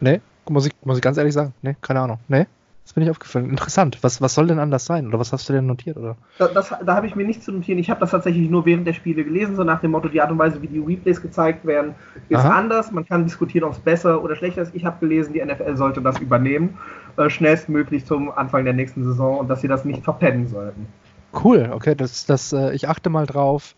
Nee, 0.00 0.20
muss 0.48 0.66
ich, 0.66 0.72
muss 0.84 0.96
ich 0.96 1.02
ganz 1.02 1.16
ehrlich 1.16 1.34
sagen. 1.34 1.54
Nee, 1.60 1.76
keine 1.80 2.00
Ahnung. 2.00 2.18
Nee. 2.28 2.46
Das 2.88 2.94
bin 2.94 3.02
ich 3.02 3.10
aufgefallen. 3.10 3.50
Interessant. 3.50 3.98
Was, 4.00 4.22
was 4.22 4.34
soll 4.34 4.46
denn 4.46 4.58
anders 4.58 4.86
sein? 4.86 5.08
Oder 5.08 5.18
was 5.18 5.30
hast 5.34 5.46
du 5.46 5.52
denn 5.52 5.66
notiert? 5.66 5.98
Oder? 5.98 6.16
Das, 6.38 6.54
das, 6.54 6.74
da 6.86 6.96
habe 6.96 7.06
ich 7.06 7.14
mir 7.14 7.26
nichts 7.26 7.44
zu 7.44 7.52
notieren. 7.52 7.78
Ich 7.78 7.90
habe 7.90 8.00
das 8.00 8.12
tatsächlich 8.12 8.48
nur 8.48 8.64
während 8.64 8.86
der 8.86 8.94
Spiele 8.94 9.24
gelesen, 9.24 9.56
so 9.56 9.62
nach 9.62 9.82
dem 9.82 9.90
Motto, 9.90 10.08
die 10.08 10.22
Art 10.22 10.30
und 10.30 10.38
Weise, 10.38 10.62
wie 10.62 10.68
die 10.68 10.78
Replays 10.78 11.20
gezeigt 11.20 11.66
werden, 11.66 11.94
ist 12.30 12.38
Aha. 12.38 12.56
anders. 12.56 12.90
Man 12.90 13.04
kann 13.04 13.24
diskutieren, 13.24 13.64
ob 13.64 13.72
es 13.72 13.78
besser 13.78 14.24
oder 14.24 14.36
schlechter 14.36 14.62
ist. 14.62 14.74
Ich 14.74 14.86
habe 14.86 14.96
gelesen, 15.00 15.34
die 15.34 15.44
NFL 15.44 15.76
sollte 15.76 16.00
das 16.00 16.18
übernehmen, 16.18 16.78
äh, 17.18 17.28
schnellstmöglich 17.28 18.06
zum 18.06 18.30
Anfang 18.30 18.64
der 18.64 18.72
nächsten 18.72 19.04
Saison 19.04 19.36
und 19.36 19.48
dass 19.48 19.60
sie 19.60 19.68
das 19.68 19.84
nicht 19.84 20.02
verpennen 20.02 20.48
sollten. 20.48 20.86
Cool, 21.44 21.68
okay, 21.70 21.94
das, 21.94 22.24
das, 22.24 22.54
äh, 22.54 22.72
ich 22.72 22.88
achte 22.88 23.10
mal 23.10 23.26
drauf. 23.26 23.74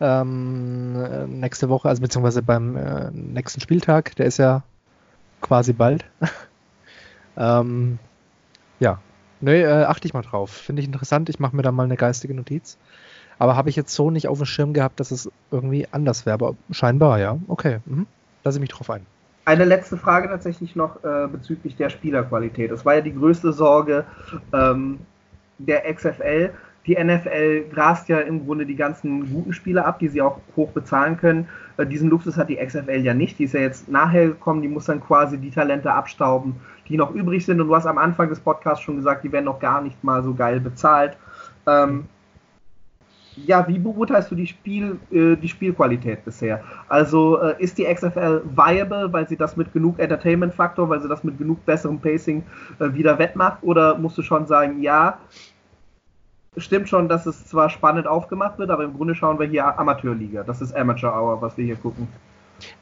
Ähm, 0.00 0.96
äh, 0.96 1.28
nächste 1.28 1.68
Woche, 1.68 1.88
also 1.88 2.02
beziehungsweise 2.02 2.42
beim 2.42 2.76
äh, 2.76 3.12
nächsten 3.12 3.60
Spieltag, 3.60 4.16
der 4.16 4.26
ist 4.26 4.38
ja 4.38 4.64
quasi 5.42 5.72
bald. 5.72 6.04
ähm, 7.36 8.00
ja. 8.80 9.00
Nee, 9.40 9.62
äh, 9.62 9.84
achte 9.84 10.06
ich 10.06 10.14
mal 10.14 10.22
drauf. 10.22 10.50
Finde 10.50 10.82
ich 10.82 10.88
interessant. 10.88 11.28
Ich 11.28 11.38
mache 11.38 11.54
mir 11.54 11.62
da 11.62 11.70
mal 11.70 11.84
eine 11.84 11.96
geistige 11.96 12.34
Notiz. 12.34 12.76
Aber 13.38 13.56
habe 13.56 13.70
ich 13.70 13.76
jetzt 13.76 13.94
so 13.94 14.10
nicht 14.10 14.26
auf 14.26 14.38
dem 14.38 14.46
Schirm 14.46 14.72
gehabt, 14.72 14.98
dass 14.98 15.12
es 15.12 15.30
irgendwie 15.52 15.86
anders 15.92 16.26
wäre. 16.26 16.34
Aber 16.34 16.54
scheinbar, 16.70 17.20
ja. 17.20 17.38
Okay. 17.46 17.78
Mhm. 17.86 18.06
Lasse 18.42 18.58
ich 18.58 18.60
mich 18.60 18.70
drauf 18.70 18.90
ein. 18.90 19.06
Eine 19.44 19.64
letzte 19.64 19.96
Frage 19.96 20.28
tatsächlich 20.28 20.76
noch 20.76 21.02
äh, 21.04 21.26
bezüglich 21.28 21.76
der 21.76 21.88
Spielerqualität. 21.88 22.70
Es 22.70 22.84
war 22.84 22.96
ja 22.96 23.00
die 23.00 23.14
größte 23.14 23.52
Sorge 23.52 24.04
ähm, 24.52 24.98
der 25.58 25.92
XFL. 25.94 26.50
Die 26.88 26.96
NFL 26.96 27.66
grast 27.70 28.08
ja 28.08 28.18
im 28.18 28.46
Grunde 28.46 28.64
die 28.64 28.74
ganzen 28.74 29.30
guten 29.30 29.52
Spieler 29.52 29.86
ab, 29.86 29.98
die 29.98 30.08
sie 30.08 30.22
auch 30.22 30.40
hoch 30.56 30.70
bezahlen 30.70 31.18
können. 31.18 31.46
Äh, 31.76 31.86
diesen 31.86 32.08
Luxus 32.08 32.38
hat 32.38 32.48
die 32.48 32.56
XFL 32.56 33.02
ja 33.02 33.12
nicht. 33.12 33.38
Die 33.38 33.44
ist 33.44 33.52
ja 33.52 33.60
jetzt 33.60 33.88
nachher 33.88 34.28
gekommen, 34.28 34.62
die 34.62 34.68
muss 34.68 34.86
dann 34.86 35.02
quasi 35.02 35.36
die 35.36 35.50
Talente 35.50 35.92
abstauben, 35.92 36.56
die 36.88 36.96
noch 36.96 37.14
übrig 37.14 37.44
sind. 37.44 37.60
Und 37.60 37.68
du 37.68 37.76
hast 37.76 37.86
am 37.86 37.98
Anfang 37.98 38.30
des 38.30 38.40
Podcasts 38.40 38.82
schon 38.82 38.96
gesagt, 38.96 39.22
die 39.22 39.30
werden 39.30 39.44
noch 39.44 39.60
gar 39.60 39.82
nicht 39.82 40.02
mal 40.02 40.24
so 40.24 40.32
geil 40.32 40.60
bezahlt. 40.60 41.18
Ähm, 41.66 42.06
ja, 43.46 43.68
wie 43.68 43.78
beurteilst 43.78 44.30
du 44.30 44.34
die, 44.34 44.46
Spiel, 44.46 44.98
äh, 45.10 45.36
die 45.36 45.48
Spielqualität 45.48 46.24
bisher? 46.24 46.64
Also 46.88 47.38
äh, 47.40 47.62
ist 47.62 47.76
die 47.78 47.84
XFL 47.84 48.42
viable, 48.56 49.12
weil 49.12 49.28
sie 49.28 49.36
das 49.36 49.56
mit 49.56 49.72
genug 49.72 49.98
Entertainment-Faktor, 49.98 50.88
weil 50.88 51.00
sie 51.02 51.08
das 51.08 51.22
mit 51.22 51.38
genug 51.38 51.64
besserem 51.66 52.00
Pacing 52.00 52.44
äh, 52.78 52.92
wieder 52.94 53.18
wettmacht? 53.18 53.58
Oder 53.62 53.96
musst 53.98 54.16
du 54.18 54.22
schon 54.22 54.46
sagen, 54.46 54.80
ja, 54.82 55.18
stimmt 56.60 56.88
schon, 56.88 57.08
dass 57.08 57.26
es 57.26 57.46
zwar 57.46 57.70
spannend 57.70 58.06
aufgemacht 58.06 58.58
wird, 58.58 58.70
aber 58.70 58.84
im 58.84 58.94
Grunde 58.94 59.14
schauen 59.14 59.38
wir 59.38 59.46
hier 59.46 59.78
Amateurliga. 59.78 60.42
Das 60.42 60.60
ist 60.60 60.74
Amateur 60.74 61.12
Hour, 61.12 61.40
was 61.42 61.56
wir 61.56 61.64
hier 61.64 61.76
gucken. 61.76 62.08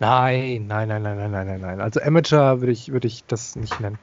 Nein, 0.00 0.66
nein, 0.66 0.88
nein, 0.88 1.02
nein, 1.02 1.30
nein, 1.30 1.46
nein, 1.46 1.60
nein. 1.60 1.80
Also 1.80 2.00
Amateur 2.00 2.60
würde 2.60 2.72
ich, 2.72 2.92
würde 2.92 3.06
ich 3.06 3.24
das 3.26 3.56
nicht 3.56 3.78
nennen. 3.80 3.98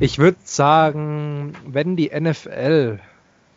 Ich 0.00 0.18
würde 0.18 0.38
sagen, 0.42 1.52
wenn 1.66 1.96
die 1.96 2.10
NFL 2.10 2.98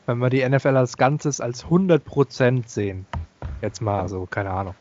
wenn 0.05 0.20
wir 0.20 0.30
die 0.30 0.47
NFL 0.47 0.78
als 0.78 0.97
Ganzes 0.97 1.41
als 1.41 1.66
100% 1.66 2.68
sehen, 2.68 3.05
jetzt 3.61 3.82
mal 3.82 4.07
so, 4.07 4.26
keine 4.26 4.51
Ahnung, 4.51 4.76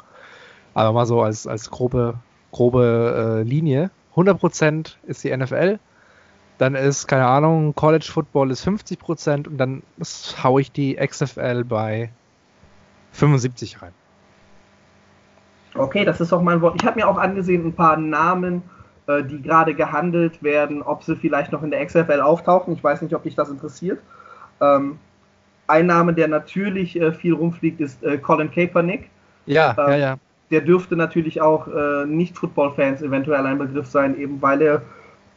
aber 0.75 0.93
mal 0.93 1.07
so 1.07 1.23
als, 1.23 1.47
als 1.47 1.71
grobe, 1.71 2.19
grobe 2.53 3.43
äh, 3.43 3.49
Linie, 3.49 3.91
100% 4.15 4.97
ist 5.07 5.25
die 5.25 5.37
NFL, 5.37 5.79
dann 6.59 6.75
ist, 6.75 7.07
keine 7.07 7.27
Ahnung, 7.27 7.75
College 7.75 8.09
Football 8.11 8.51
ist 8.51 8.67
50% 8.67 9.49
und 9.49 9.59
dann 9.59 9.83
haue 10.43 10.61
ich 10.61 10.71
die 10.71 10.95
XFL 10.95 11.65
bei 11.65 12.11
75 13.13 13.83
rein. 13.83 13.93
Okay, 15.75 16.05
das 16.05 16.21
ist 16.21 16.33
auch 16.33 16.43
mein 16.43 16.61
Wort. 16.61 16.77
Ich 16.81 16.87
habe 16.87 17.01
mir 17.01 17.09
auch 17.09 17.19
angesehen, 17.19 17.67
ein 17.67 17.73
paar 17.73 17.97
Namen, 17.97 18.63
äh, 19.07 19.25
die 19.25 19.43
gerade 19.43 19.75
gehandelt 19.75 20.43
werden, 20.43 20.83
ob 20.83 21.03
sie 21.03 21.17
vielleicht 21.17 21.51
noch 21.51 21.63
in 21.63 21.71
der 21.71 21.85
XFL 21.85 22.21
auftauchen. 22.21 22.75
Ich 22.75 22.85
weiß 22.85 23.03
nicht, 23.03 23.15
ob 23.15 23.25
dich 23.25 23.35
das 23.35 23.51
interessiert. 23.51 24.01
Ähm, 24.61 24.99
ein 25.67 25.87
Name, 25.87 26.15
der 26.15 26.29
natürlich 26.29 27.01
äh, 27.01 27.13
viel 27.13 27.35
rumfliegt, 27.35 27.81
ist 27.81 28.03
äh, 28.05 28.19
Colin 28.19 28.51
Kaepernick. 28.51 29.11
Ja, 29.47 29.75
ähm, 29.79 29.91
ja, 29.91 29.97
ja. 29.97 30.17
Der 30.51 30.61
dürfte 30.61 30.95
natürlich 30.95 31.41
auch 31.41 31.67
Nicht-Football-Fans 32.07 33.03
eventuell 33.03 33.45
ein 33.45 33.59
Begriff 33.59 33.87
sein, 33.87 34.17
eben 34.17 34.41
weil 34.41 34.61
er 34.63 34.83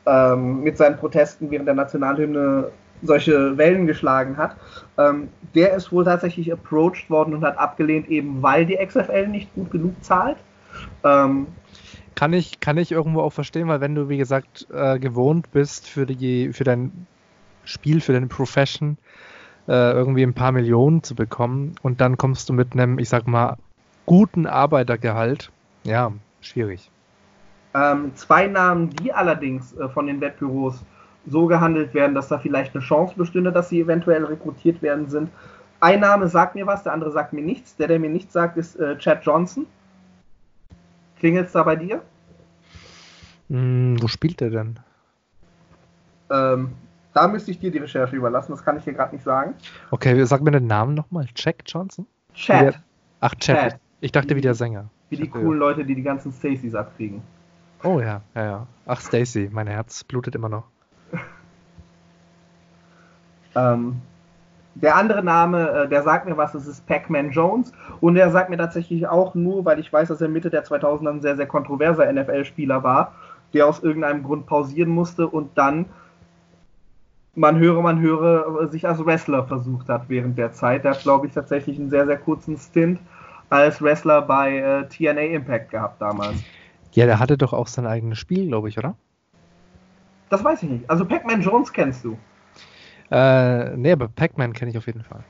ähm, 0.08 0.64
mit 0.64 0.78
seinen 0.78 0.98
Protesten 0.98 1.52
während 1.52 1.68
der 1.68 1.76
Nationalhymne 1.76 2.72
solche 3.04 3.58
Wellen 3.58 3.86
geschlagen 3.86 4.38
hat. 4.38 4.56
Ähm, 4.98 5.30
der 5.54 5.74
ist 5.74 5.92
wohl 5.92 6.06
tatsächlich 6.06 6.52
approached 6.52 7.10
worden 7.10 7.34
und 7.34 7.44
hat 7.44 7.58
abgelehnt, 7.58 8.08
eben 8.10 8.42
weil 8.42 8.66
die 8.66 8.78
XFL 8.78 9.28
nicht 9.28 9.54
gut 9.54 9.70
genug 9.70 10.04
zahlt. 10.04 10.38
Ähm, 11.04 11.48
kann 12.16 12.34
ich, 12.34 12.60
kann 12.60 12.78
ich 12.78 12.92
irgendwo 12.92 13.22
auch 13.22 13.34
verstehen, 13.34 13.68
weil 13.68 13.82
wenn 13.82 13.94
du, 13.94 14.10
wie 14.10 14.18
gesagt, 14.18 14.68
äh, 14.74 14.98
gewohnt 14.98 15.52
bist 15.52 15.88
für, 15.88 16.08
die, 16.08 16.52
für 16.52 16.64
dein 16.64 17.06
Spiel, 17.64 18.02
für 18.02 18.14
deine 18.14 18.28
Profession, 18.28 18.98
äh, 19.68 19.92
irgendwie 19.92 20.24
ein 20.24 20.34
paar 20.34 20.52
Millionen 20.52 21.04
zu 21.04 21.14
bekommen 21.14 21.76
und 21.84 22.02
dann 22.02 22.18
kommst 22.18 22.50
du 22.50 22.54
mit 22.54 22.74
einem, 22.74 22.98
ich 22.98 23.10
sag 23.10 23.28
mal, 23.28 23.58
guten 24.06 24.48
Arbeitergehalt. 24.48 25.52
Ja, 25.84 26.12
schwierig. 26.42 26.90
Ähm, 27.78 28.16
zwei 28.16 28.48
Namen, 28.48 28.90
die 28.90 29.14
allerdings 29.14 29.74
äh, 29.78 29.88
von 29.90 30.08
den 30.08 30.20
Wettbüros 30.20 30.84
so 31.28 31.46
gehandelt 31.46 31.94
werden, 31.94 32.16
dass 32.16 32.30
da 32.30 32.40
vielleicht 32.40 32.74
eine 32.74 32.84
Chance 32.84 33.14
bestünde, 33.16 33.52
dass 33.52 33.70
sie 33.70 33.82
eventuell 33.82 34.26
rekrutiert 34.26 34.82
werden 34.82 35.08
sind. 35.10 35.30
Ein 35.80 36.00
Name 36.00 36.28
sagt 36.28 36.56
mir 36.56 36.66
was, 36.66 36.84
der 36.84 36.94
andere 36.94 37.12
sagt 37.12 37.34
mir 37.34 37.44
nichts. 37.44 37.76
Der, 37.76 37.88
der 37.88 38.00
mir 38.00 38.10
nichts 38.10 38.34
sagt, 38.34 38.58
ist 38.58 38.78
äh, 38.78 38.98
Chad 38.98 39.24
Johnson. 39.24 39.68
Klingelt 41.20 41.48
es 41.48 41.52
da 41.52 41.64
bei 41.64 41.76
dir? 41.76 42.02
Hm, 43.50 44.02
wo 44.02 44.08
spielt 44.08 44.42
der 44.42 44.50
denn? 44.50 44.80
Ähm, 46.32 46.74
da 47.14 47.28
müsste 47.28 47.52
ich 47.52 47.60
dir 47.60 47.70
die 47.70 47.78
Recherche 47.78 48.16
überlassen, 48.16 48.54
das 48.54 48.64
kann 48.64 48.78
ich 48.78 48.86
dir 48.86 48.94
gerade 48.94 49.14
nicht 49.16 49.24
sagen. 49.24 49.54
Okay, 49.92 50.24
sag 50.24 50.42
mir 50.42 50.52
den 50.52 50.68
Namen 50.68 50.96
nochmal. 50.96 51.28
Jack 51.36 51.64
Johnson? 51.68 52.08
Chad. 52.34 52.80
Ach, 53.20 53.36
Chad. 53.36 53.72
Chad. 53.72 53.80
Ich 54.02 54.12
dachte 54.12 54.36
wie 54.36 54.42
der 54.42 54.56
Sänger. 54.56 54.90
Wie 55.10 55.18
die 55.18 55.30
coolen 55.30 55.60
Leute, 55.60 55.86
die 55.86 55.96
die 55.96 56.04
ganzen 56.04 56.32
Stacys 56.32 56.76
abkriegen. 56.76 57.22
Oh 57.84 58.00
ja, 58.00 58.22
ja, 58.36 58.44
ja. 58.44 58.68
Ach, 58.86 59.02
Stacy, 59.02 59.50
mein 59.52 59.68
Herz 59.68 60.04
blutet 60.04 60.36
immer 60.36 60.50
noch. 60.50 60.64
ähm, 63.56 64.02
der 64.76 64.96
andere 64.96 65.24
Name, 65.24 65.70
äh, 65.70 65.90
der 65.90 66.04
sagt 66.04 66.28
mir 66.28 66.38
was, 66.38 66.52
das 66.52 66.68
ist 66.68 66.86
Pac-Man 66.88 67.32
Jones. 67.32 67.72
Und 68.00 68.16
der 68.16 68.30
sagt 68.32 68.50
mir 68.50 68.58
tatsächlich 68.58 69.08
auch 69.08 69.36
nur, 69.36 69.66
weil 69.66 69.80
ich 69.80 69.92
weiß, 69.92 70.08
dass 70.08 70.22
er 70.22 70.30
Mitte 70.30 70.50
der 70.50 70.66
2000er 70.66 71.10
ein 71.10 71.22
sehr, 71.22 71.36
sehr 71.36 71.48
kontroverser 71.48 72.12
NFL-Spieler 72.12 72.84
war, 72.84 73.14
der 73.54 73.68
aus 73.68 73.82
irgendeinem 73.82 74.24
Grund 74.24 74.46
pausieren 74.46 74.90
musste 74.90 75.28
und 75.28 75.58
dann 75.58 75.86
man 77.38 77.60
höre, 77.60 77.82
man 77.84 78.02
höre, 78.02 78.68
sich 78.70 78.88
als 78.88 79.06
Wrestler 79.06 79.46
versucht 79.46 79.90
hat 79.90 80.06
während 80.08 80.40
der 80.40 80.54
Zeit. 80.54 80.84
Der 80.84 80.92
hat, 80.92 81.04
glaube 81.04 81.28
ich, 81.28 81.34
tatsächlich 81.34 81.80
einen 81.80 81.92
sehr, 81.92 82.08
sehr 82.08 82.18
kurzen 82.18 82.58
Stint 82.58 83.00
als 83.50 83.82
Wrestler 83.82 84.24
bei 84.24 84.58
äh, 84.58 84.88
TNA 84.88 85.22
Impact 85.22 85.70
gehabt 85.70 86.02
damals. 86.02 86.44
Ja, 86.92 87.06
der 87.06 87.20
hatte 87.20 87.38
doch 87.38 87.54
auch 87.54 87.68
sein 87.68 87.86
eigenes 87.86 88.18
Spiel, 88.18 88.48
glaube 88.48 88.70
ich, 88.70 88.78
oder? 88.78 88.96
Das 90.30 90.44
weiß 90.44 90.64
ich 90.64 90.70
nicht. 90.70 90.90
Also 90.90 91.06
Pac-Man 91.06 91.42
Jones 91.42 91.72
kennst 91.72 92.04
du. 92.04 92.18
Äh, 93.12 93.76
nee, 93.78 93.92
aber 93.92 94.08
Pac-Man 94.10 94.54
kenne 94.54 94.72
ich 94.72 94.78
auf 94.78 94.88
jeden 94.88 95.04
Fall. 95.04 95.24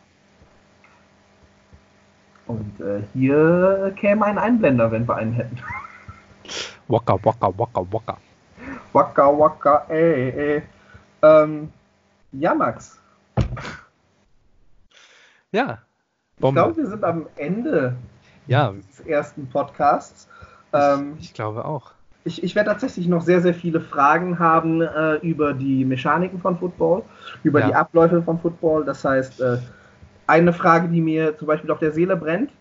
Und 2.47 2.79
äh, 2.79 3.01
hier 3.13 3.93
käme 3.97 4.25
ein 4.25 4.37
Einblender, 4.37 4.91
wenn 4.91 5.07
wir 5.07 5.15
einen 5.15 5.33
hätten. 5.33 5.59
Waka, 6.87 7.19
waka, 7.21 7.51
waka, 7.57 7.85
waka. 7.91 8.17
Waka, 8.93 9.37
waka, 9.37 9.85
ey, 9.89 10.29
ey. 10.29 10.63
Ähm, 11.21 11.69
ja, 12.31 12.55
Max. 12.55 12.99
Ja. 15.51 15.79
Bombe. 16.39 16.59
Ich 16.59 16.65
glaube, 16.65 16.77
wir 16.77 16.87
sind 16.87 17.03
am 17.03 17.25
Ende 17.35 17.95
ja. 18.47 18.71
des 18.71 19.01
ersten 19.01 19.49
Podcasts. 19.49 20.29
Ähm, 20.73 21.15
ich, 21.19 21.25
ich, 21.25 21.33
glaube 21.33 21.65
auch. 21.65 21.91
Ich, 22.23 22.43
ich 22.43 22.55
werde 22.55 22.69
tatsächlich 22.71 23.07
noch 23.07 23.21
sehr, 23.21 23.41
sehr 23.41 23.53
viele 23.53 23.79
Fragen 23.79 24.37
haben 24.39 24.81
äh, 24.81 25.15
über 25.15 25.53
die 25.53 25.85
Mechaniken 25.85 26.39
von 26.39 26.57
Football, 26.57 27.03
über 27.43 27.61
ja. 27.61 27.67
die 27.67 27.75
Abläufe 27.75 28.21
von 28.21 28.39
Football. 28.39 28.85
Das 28.85 29.03
heißt, 29.03 29.39
äh, 29.39 29.57
eine 30.27 30.51
Frage, 30.51 30.89
die 30.89 31.01
mir 31.01 31.37
zum 31.37 31.47
Beispiel 31.47 31.71
auf 31.71 31.79
der 31.79 31.91
Seele 31.91 32.17
brennt, 32.17 32.51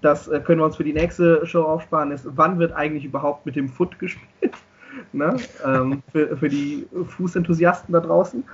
das 0.00 0.28
äh, 0.28 0.40
können 0.40 0.60
wir 0.60 0.64
uns 0.64 0.76
für 0.76 0.84
die 0.84 0.94
nächste 0.94 1.44
Show 1.46 1.62
aufsparen, 1.62 2.10
ist, 2.12 2.26
wann 2.34 2.58
wird 2.58 2.72
eigentlich 2.72 3.04
überhaupt 3.04 3.44
mit 3.44 3.56
dem 3.56 3.68
Foot 3.68 3.98
gespielt? 3.98 4.54
Ne? 5.12 5.36
ähm, 5.64 6.02
für, 6.12 6.36
für 6.36 6.48
die 6.48 6.86
Fußenthusiasten 7.16 7.92
da 7.92 8.00
draußen. 8.00 8.44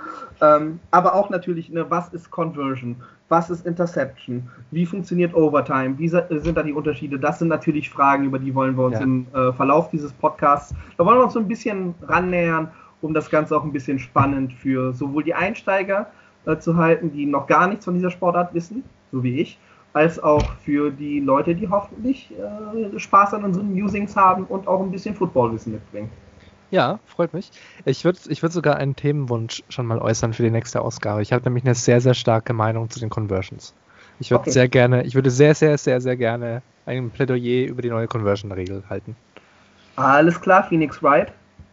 Ähm, 0.41 0.80
aber 0.91 1.14
auch 1.14 1.30
natürlich, 1.30 1.70
ne, 1.70 1.87
was 1.89 2.12
ist 2.12 2.30
Conversion? 2.30 2.97
Was 3.28 3.51
ist 3.51 3.66
Interception? 3.66 4.49
Wie 4.70 4.87
funktioniert 4.87 5.34
Overtime? 5.34 5.99
Wie 5.99 6.09
sind 6.09 6.57
da 6.57 6.62
die 6.62 6.72
Unterschiede? 6.72 7.18
Das 7.18 7.39
sind 7.39 7.49
natürlich 7.49 7.91
Fragen, 7.91 8.24
über 8.24 8.39
die 8.39 8.55
wollen 8.55 8.76
wir 8.76 8.84
uns 8.84 8.97
ja. 8.97 9.03
im 9.03 9.26
äh, 9.34 9.53
Verlauf 9.53 9.91
dieses 9.91 10.12
Podcasts, 10.12 10.74
da 10.97 11.05
wollen 11.05 11.18
wir 11.18 11.24
uns 11.24 11.32
so 11.32 11.41
ein 11.41 11.49
bisschen 11.49 11.95
rannähern, 12.03 12.70
um 13.03 13.14
das 13.14 13.28
Ganze 13.28 13.57
auch 13.57 13.64
ein 13.64 13.72
bisschen 13.72 13.99
spannend 13.99 14.53
für 14.53 14.93
sowohl 14.93 15.24
die 15.24 15.34
Einsteiger 15.34 16.07
äh, 16.47 16.57
zu 16.59 16.76
halten, 16.76 17.12
die 17.12 17.26
noch 17.26 17.47
gar 17.47 17.66
nichts 17.66 17.84
von 17.84 17.95
dieser 17.95 18.11
Sportart 18.11 18.55
wissen, 18.55 18.84
so 19.11 19.22
wie 19.22 19.41
ich, 19.41 19.59
als 19.93 20.22
auch 20.22 20.45
für 20.64 20.91
die 20.91 21.20
Leute, 21.20 21.55
die 21.55 21.68
hoffentlich 21.68 22.32
äh, 22.32 22.99
Spaß 22.99 23.34
an 23.34 23.45
unseren 23.45 23.72
Musings 23.72 24.14
haben 24.14 24.45
und 24.45 24.68
auch 24.68 24.80
ein 24.80 24.91
bisschen 24.91 25.14
Footballwissen 25.14 25.72
mitbringen. 25.72 26.11
Ja, 26.71 26.99
freut 27.07 27.33
mich. 27.33 27.51
Ich 27.85 28.05
würde 28.05 28.19
ich 28.29 28.43
würd 28.43 28.53
sogar 28.53 28.77
einen 28.77 28.97
Themenwunsch 28.97 29.62
schon 29.69 29.87
mal 29.87 29.99
äußern 29.99 30.33
für 30.33 30.43
die 30.43 30.51
nächste 30.51 30.81
Ausgabe. 30.81 31.23
Ich 31.23 31.33
habe 31.33 31.45
nämlich 31.45 31.64
eine 31.64 31.75
sehr, 31.75 32.01
sehr 32.01 32.14
starke 32.14 32.53
Meinung 32.53 32.91
zu 32.91 32.99
den 33.01 33.09
Conversions. 33.09 33.75
Ich 34.19 34.31
würde 34.31 34.43
okay. 34.43 34.51
sehr 34.51 34.69
gerne, 34.69 35.05
ich 35.05 35.14
würde 35.14 35.31
sehr, 35.31 35.55
sehr, 35.55 35.77
sehr, 35.79 36.01
sehr 36.01 36.17
gerne 36.17 36.62
ein 36.87 37.11
Plädoyer 37.11 37.69
über 37.69 37.83
die 37.83 37.91
neue 37.91 38.07
Conversion-Regel 38.07 38.85
halten. 38.89 39.17
Alles 39.97 40.41
klar, 40.41 40.64
Phoenix 40.64 41.03
Wright. 41.03 41.33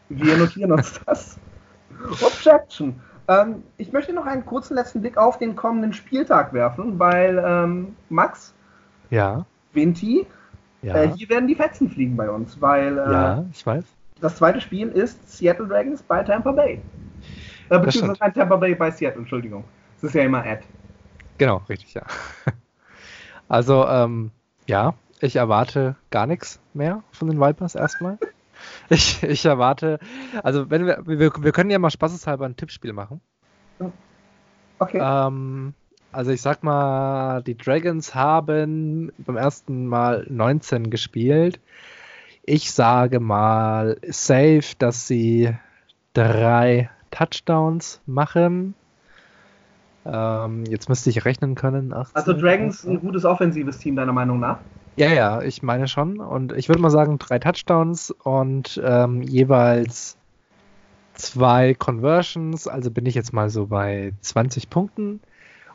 Wir 0.10 0.38
notieren 0.38 0.72
uns 0.72 1.00
das. 1.06 1.38
Objection. 2.22 3.00
Ähm, 3.28 3.64
ich 3.78 3.92
möchte 3.94 4.14
noch 4.14 4.26
einen 4.26 4.46
kurzen 4.46 4.76
letzten 4.76 5.02
Blick 5.02 5.18
auf 5.18 5.38
den 5.38 5.56
kommenden 5.56 5.94
Spieltag 5.94 6.54
werfen, 6.54 7.00
weil 7.00 7.42
ähm, 7.46 7.96
Max, 8.10 8.54
ja. 9.10 9.46
Vinti, 9.72 10.28
ja. 10.82 10.96
Äh, 10.96 11.14
hier 11.16 11.30
werden 11.30 11.48
die 11.48 11.56
Fetzen 11.56 11.90
fliegen 11.90 12.18
bei 12.18 12.30
uns, 12.30 12.60
weil 12.60 12.98
äh, 12.98 13.12
ja, 13.12 13.46
ich 13.52 13.66
weiß 13.66 13.86
das 14.24 14.38
zweite 14.38 14.62
Spiel 14.62 14.88
ist 14.88 15.38
Seattle 15.38 15.68
Dragons 15.68 16.02
bei 16.02 16.24
Tampa 16.24 16.54
Bay. 16.54 16.82
Äh, 17.70 17.80
beziehungsweise 17.80 18.34
Tampa 18.34 18.56
Bay 18.56 18.74
bei 18.74 18.90
Seattle, 18.90 19.20
Entschuldigung. 19.20 19.66
Es 19.98 20.04
ist 20.04 20.16
ja 20.16 20.24
immer 20.24 20.40
Ad. 20.40 20.64
Genau, 21.38 21.58
richtig, 21.70 21.94
ja. 21.94 22.04
Also, 23.50 23.86
ähm, 23.86 24.32
ja, 24.68 24.94
ich 25.20 25.36
erwarte 25.36 25.98
gar 26.10 26.26
nichts 26.26 26.60
mehr 26.74 27.04
von 27.12 27.28
den 27.28 27.40
Vipers 27.40 27.76
erstmal. 27.76 28.18
Ich, 28.88 29.22
ich 29.24 29.44
erwarte, 29.44 30.00
also 30.42 30.70
wenn 30.70 30.86
wir, 30.86 31.04
wir, 31.06 31.34
wir 31.38 31.52
können 31.52 31.70
ja 31.70 31.80
mal 31.80 31.90
spaßeshalber 31.90 32.46
ein 32.46 32.56
Tippspiel 32.56 32.94
machen. 32.94 33.20
Okay. 34.80 35.00
Ähm, 35.02 35.74
also 36.14 36.32
ich 36.32 36.42
sag 36.42 36.64
mal, 36.64 37.42
die 37.44 37.58
Dragons 37.58 38.16
haben 38.16 39.12
beim 39.18 39.36
ersten 39.36 39.86
Mal 39.88 40.26
19 40.30 40.90
gespielt. 40.92 41.60
Ich 42.44 42.72
sage 42.72 43.20
mal 43.20 43.98
safe, 44.08 44.76
dass 44.78 45.08
sie 45.08 45.56
drei 46.14 46.90
Touchdowns 47.12 48.02
machen. 48.06 48.76
Ähm, 50.06 50.66
jetzt 50.66 50.90
müsste 50.90 51.10
ich 51.10 51.24
rechnen 51.24 51.56
können. 51.56 51.94
18, 51.94 52.16
also 52.16 52.34
Dragons 52.34 52.86
ein 52.86 53.00
gutes 53.00 53.24
offensives 53.24 53.78
Team, 53.78 53.96
deiner 53.96 54.12
Meinung 54.12 54.40
nach? 54.40 54.58
Ja, 54.96 55.08
ja, 55.08 55.42
ich 55.42 55.64
meine 55.64 55.88
schon. 55.88 56.20
Und 56.20 56.52
ich 56.52 56.68
würde 56.68 56.82
mal 56.82 56.90
sagen, 56.90 57.18
drei 57.18 57.40
Touchdowns 57.40 58.12
und 58.12 58.80
ähm, 58.84 59.22
jeweils 59.22 60.18
zwei 61.14 61.74
Conversions. 61.74 62.68
Also 62.68 62.92
bin 62.92 63.06
ich 63.06 63.16
jetzt 63.16 63.34
mal 63.34 63.50
so 63.50 63.68
bei 63.68 64.14
20 64.22 64.70
Punkten. 64.70 65.22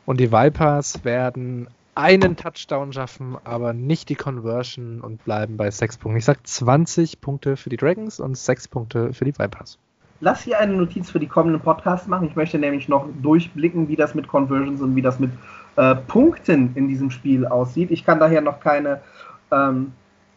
Und 0.05 0.19
die 0.19 0.31
Vipers 0.31 1.03
werden 1.03 1.67
einen 1.99 2.37
Touchdown 2.37 2.93
schaffen, 2.93 3.37
aber 3.43 3.73
nicht 3.73 4.07
die 4.07 4.15
Conversion 4.15 5.01
und 5.01 5.23
bleiben 5.25 5.57
bei 5.57 5.69
sechs 5.69 5.97
Punkten. 5.97 6.19
Ich 6.19 6.25
sage 6.25 6.39
20 6.43 7.19
Punkte 7.19 7.57
für 7.57 7.69
die 7.69 7.75
Dragons 7.75 8.21
und 8.21 8.37
sechs 8.37 8.69
Punkte 8.69 9.11
für 9.11 9.25
die 9.25 9.37
Vipers. 9.37 9.77
Lass 10.21 10.43
hier 10.43 10.59
eine 10.59 10.73
Notiz 10.73 11.09
für 11.11 11.19
die 11.19 11.27
kommenden 11.27 11.61
Podcasts 11.61 12.07
machen. 12.07 12.27
Ich 12.27 12.35
möchte 12.35 12.57
nämlich 12.57 12.87
noch 12.87 13.05
durchblicken, 13.21 13.89
wie 13.89 13.97
das 13.97 14.15
mit 14.15 14.27
Conversions 14.29 14.81
und 14.81 14.95
wie 14.95 15.01
das 15.01 15.19
mit 15.19 15.31
äh, 15.75 15.95
Punkten 15.95 16.71
in 16.75 16.87
diesem 16.87 17.11
Spiel 17.11 17.45
aussieht. 17.45 17.91
Ich 17.91 18.05
kann 18.05 18.19
daher 18.19 18.41
noch 18.41 18.61
keine 18.61 19.01
ähm, 19.51 19.91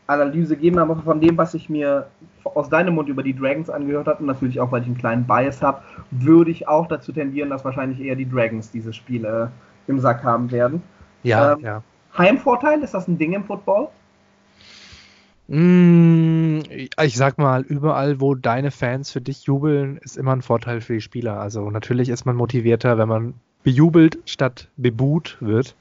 Analyse 0.08 0.56
geben, 0.56 0.78
aber 0.78 0.96
von 0.96 1.20
dem, 1.20 1.38
was 1.38 1.54
ich 1.54 1.68
mir 1.68 2.08
aus 2.42 2.68
deinem 2.68 2.96
Mund 2.96 3.08
über 3.08 3.22
die 3.22 3.34
Dragons 3.34 3.70
angehört 3.70 4.08
habe, 4.08 4.20
und 4.20 4.26
natürlich 4.26 4.60
auch, 4.60 4.72
weil 4.72 4.82
ich 4.82 4.88
einen 4.88 4.98
kleinen 4.98 5.26
Bias 5.26 5.62
habe, 5.62 5.82
würde 6.10 6.50
ich 6.50 6.66
auch 6.66 6.88
dazu 6.88 7.12
tendieren, 7.12 7.50
dass 7.50 7.64
wahrscheinlich 7.64 8.00
eher 8.00 8.16
die 8.16 8.28
Dragons 8.28 8.70
diese 8.72 8.92
Spiele 8.92 9.52
im 9.86 10.00
Sack 10.00 10.24
haben 10.24 10.50
werden. 10.50 10.82
Ja, 11.22 11.52
ähm, 11.52 11.60
ja. 11.60 11.82
Heimvorteil, 12.16 12.82
ist 12.82 12.94
das 12.94 13.08
ein 13.08 13.18
Ding 13.18 13.32
im 13.32 13.44
Football? 13.44 13.88
Mm, 15.48 16.60
ich 16.70 17.16
sag 17.16 17.38
mal, 17.38 17.62
überall, 17.62 18.20
wo 18.20 18.34
deine 18.34 18.70
Fans 18.70 19.10
für 19.10 19.20
dich 19.20 19.44
jubeln, 19.44 19.98
ist 19.98 20.16
immer 20.16 20.32
ein 20.32 20.42
Vorteil 20.42 20.80
für 20.80 20.94
die 20.94 21.00
Spieler. 21.00 21.40
Also 21.40 21.70
natürlich 21.70 22.08
ist 22.08 22.24
man 22.24 22.36
motivierter, 22.36 22.98
wenn 22.98 23.08
man 23.08 23.34
bejubelt 23.62 24.18
statt 24.24 24.68
bebuht 24.76 25.36
wird. 25.40 25.76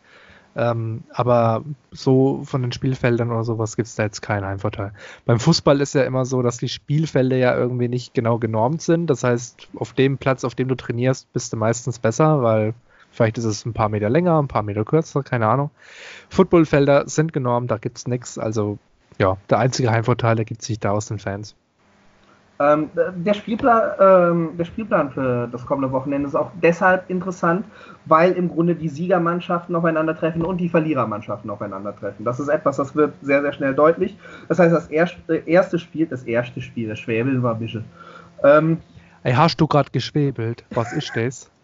Ähm, 0.53 1.03
aber 1.13 1.63
so 1.91 2.41
von 2.43 2.61
den 2.61 2.73
Spielfeldern 2.73 3.31
oder 3.31 3.45
sowas 3.45 3.77
gibt 3.77 3.87
es 3.87 3.95
da 3.95 4.03
jetzt 4.03 4.21
keinen 4.21 4.45
Heimvorteil. 4.45 4.91
Beim 5.25 5.39
Fußball 5.39 5.79
ist 5.79 5.95
ja 5.95 6.03
immer 6.03 6.25
so, 6.25 6.41
dass 6.41 6.57
die 6.57 6.67
Spielfelder 6.67 7.37
ja 7.37 7.55
irgendwie 7.55 7.87
nicht 7.87 8.13
genau 8.13 8.37
genormt 8.37 8.81
sind. 8.81 9.07
Das 9.07 9.23
heißt, 9.23 9.69
auf 9.75 9.93
dem 9.93 10.17
Platz, 10.17 10.43
auf 10.43 10.55
dem 10.55 10.67
du 10.67 10.75
trainierst, 10.75 11.31
bist 11.31 11.53
du 11.53 11.57
meistens 11.57 11.99
besser, 11.99 12.41
weil 12.43 12.73
vielleicht 13.11 13.37
ist 13.37 13.45
es 13.45 13.65
ein 13.65 13.73
paar 13.73 13.89
Meter 13.89 14.09
länger, 14.09 14.41
ein 14.41 14.47
paar 14.47 14.63
Meter 14.63 14.83
kürzer, 14.83 15.23
keine 15.23 15.47
Ahnung. 15.47 15.69
Footballfelder 16.29 17.07
sind 17.07 17.33
genormt, 17.33 17.69
da 17.69 17.77
gibt 17.77 17.97
es 17.97 18.07
nichts. 18.07 18.37
Also 18.37 18.79
ja, 19.19 19.37
der 19.49 19.59
einzige 19.59 19.91
Heimvorteil 19.91 20.39
ergibt 20.39 20.61
sich 20.61 20.79
da 20.79 20.91
aus 20.91 21.07
den 21.07 21.19
Fans. 21.19 21.55
Ähm, 22.61 22.89
der, 22.93 23.33
Spielplan, 23.33 23.91
ähm, 23.99 24.49
der 24.57 24.65
Spielplan 24.65 25.09
für 25.09 25.47
das 25.51 25.65
kommende 25.65 25.91
Wochenende 25.91 26.27
ist 26.27 26.35
auch 26.35 26.51
deshalb 26.61 27.09
interessant, 27.09 27.65
weil 28.05 28.33
im 28.33 28.49
Grunde 28.49 28.75
die 28.75 28.89
Siegermannschaften 28.89 29.75
aufeinandertreffen 29.75 30.43
und 30.43 30.57
die 30.57 30.69
Verlierermannschaften 30.69 31.49
aufeinandertreffen. 31.49 32.23
Das 32.23 32.39
ist 32.39 32.49
etwas, 32.49 32.77
das 32.77 32.95
wird 32.95 33.13
sehr, 33.21 33.41
sehr 33.41 33.53
schnell 33.53 33.73
deutlich. 33.73 34.15
Das 34.47 34.59
heißt, 34.59 34.73
das 34.73 34.87
erste, 34.87 35.37
erste 35.37 35.79
Spiel, 35.79 36.05
das 36.05 36.23
erste 36.23 36.61
Spiel, 36.61 36.89
das 36.89 36.99
Schwäbeln 36.99 37.41
war 37.41 37.53
ein 37.55 37.59
bisschen. 37.59 37.85
Ähm, 38.43 38.77
Ey, 39.23 39.33
hast 39.33 39.59
du 39.59 39.65
gerade 39.65 39.89
geschwebelt? 39.91 40.63
Was 40.71 40.93
ist 40.93 41.11
das? 41.15 41.49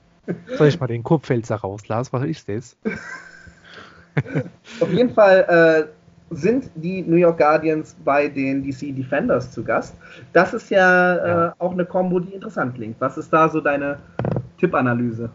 Soll 0.57 0.67
ich 0.67 0.79
mal 0.79 0.87
den 0.87 1.03
Kurpfälzer 1.03 1.55
rauslassen? 1.55 2.09
Was 2.11 2.23
ist 2.23 2.49
das? 2.49 2.77
Auf 4.79 4.91
jeden 4.91 5.13
Fall 5.13 5.89
äh, 5.89 6.35
sind 6.35 6.69
die 6.75 7.01
New 7.01 7.15
York 7.15 7.37
Guardians 7.37 7.95
bei 8.03 8.27
den 8.27 8.63
DC 8.63 8.95
Defenders 8.95 9.51
zu 9.51 9.63
Gast. 9.63 9.95
Das 10.33 10.53
ist 10.53 10.69
ja, 10.69 11.15
äh, 11.15 11.27
ja. 11.27 11.55
Auch 11.59 11.71
eine 11.71 11.85
Kombo, 11.85 12.19
die 12.19 12.33
interessant 12.33 12.75
klingt. 12.75 12.99
Was 12.99 13.17
ist 13.17 13.31
da 13.31 13.47
so 13.49 13.61
deine 13.61 13.99
Tippanalyse? 14.57 15.29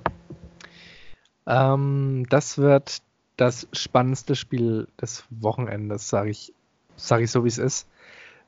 Ähm, 1.46 2.26
das 2.28 2.58
wird 2.58 3.02
das 3.36 3.68
spannendste 3.72 4.36
Spiel 4.36 4.88
des 5.00 5.24
Wochenendes, 5.30 6.08
sage 6.08 6.30
ich, 6.30 6.52
sag 6.96 7.22
ich 7.22 7.30
so, 7.30 7.44
wie 7.44 7.48
es 7.48 7.58
ist, 7.58 7.88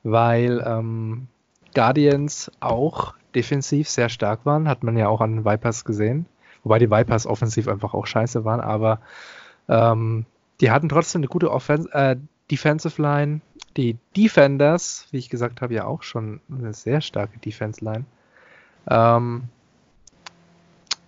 weil 0.02 0.62
ähm, 0.64 1.26
Guardians 1.74 2.52
auch 2.60 3.14
defensiv 3.34 3.88
sehr 3.88 4.08
stark 4.08 4.46
waren, 4.46 4.68
hat 4.68 4.84
man 4.84 4.96
ja 4.96 5.08
auch 5.08 5.20
an 5.20 5.36
den 5.36 5.44
Vipers 5.44 5.84
gesehen, 5.84 6.26
wobei 6.64 6.78
die 6.78 6.90
Vipers 6.90 7.26
offensiv 7.26 7.68
einfach 7.68 7.94
auch 7.94 8.06
scheiße 8.06 8.44
waren, 8.44 8.60
aber 8.60 9.00
ähm, 9.68 10.26
die 10.60 10.70
hatten 10.70 10.88
trotzdem 10.88 11.20
eine 11.20 11.28
gute 11.28 11.50
Offense, 11.50 11.88
äh, 11.92 12.16
Defensive 12.50 13.00
Line. 13.00 13.40
Die 13.76 13.96
Defenders, 14.16 15.06
wie 15.10 15.18
ich 15.18 15.30
gesagt 15.30 15.60
habe, 15.60 15.74
ja 15.74 15.84
auch 15.84 16.02
schon 16.02 16.40
eine 16.50 16.72
sehr 16.72 17.00
starke 17.00 17.38
Defense 17.38 17.84
Line. 17.84 18.04
Ähm, 18.88 19.44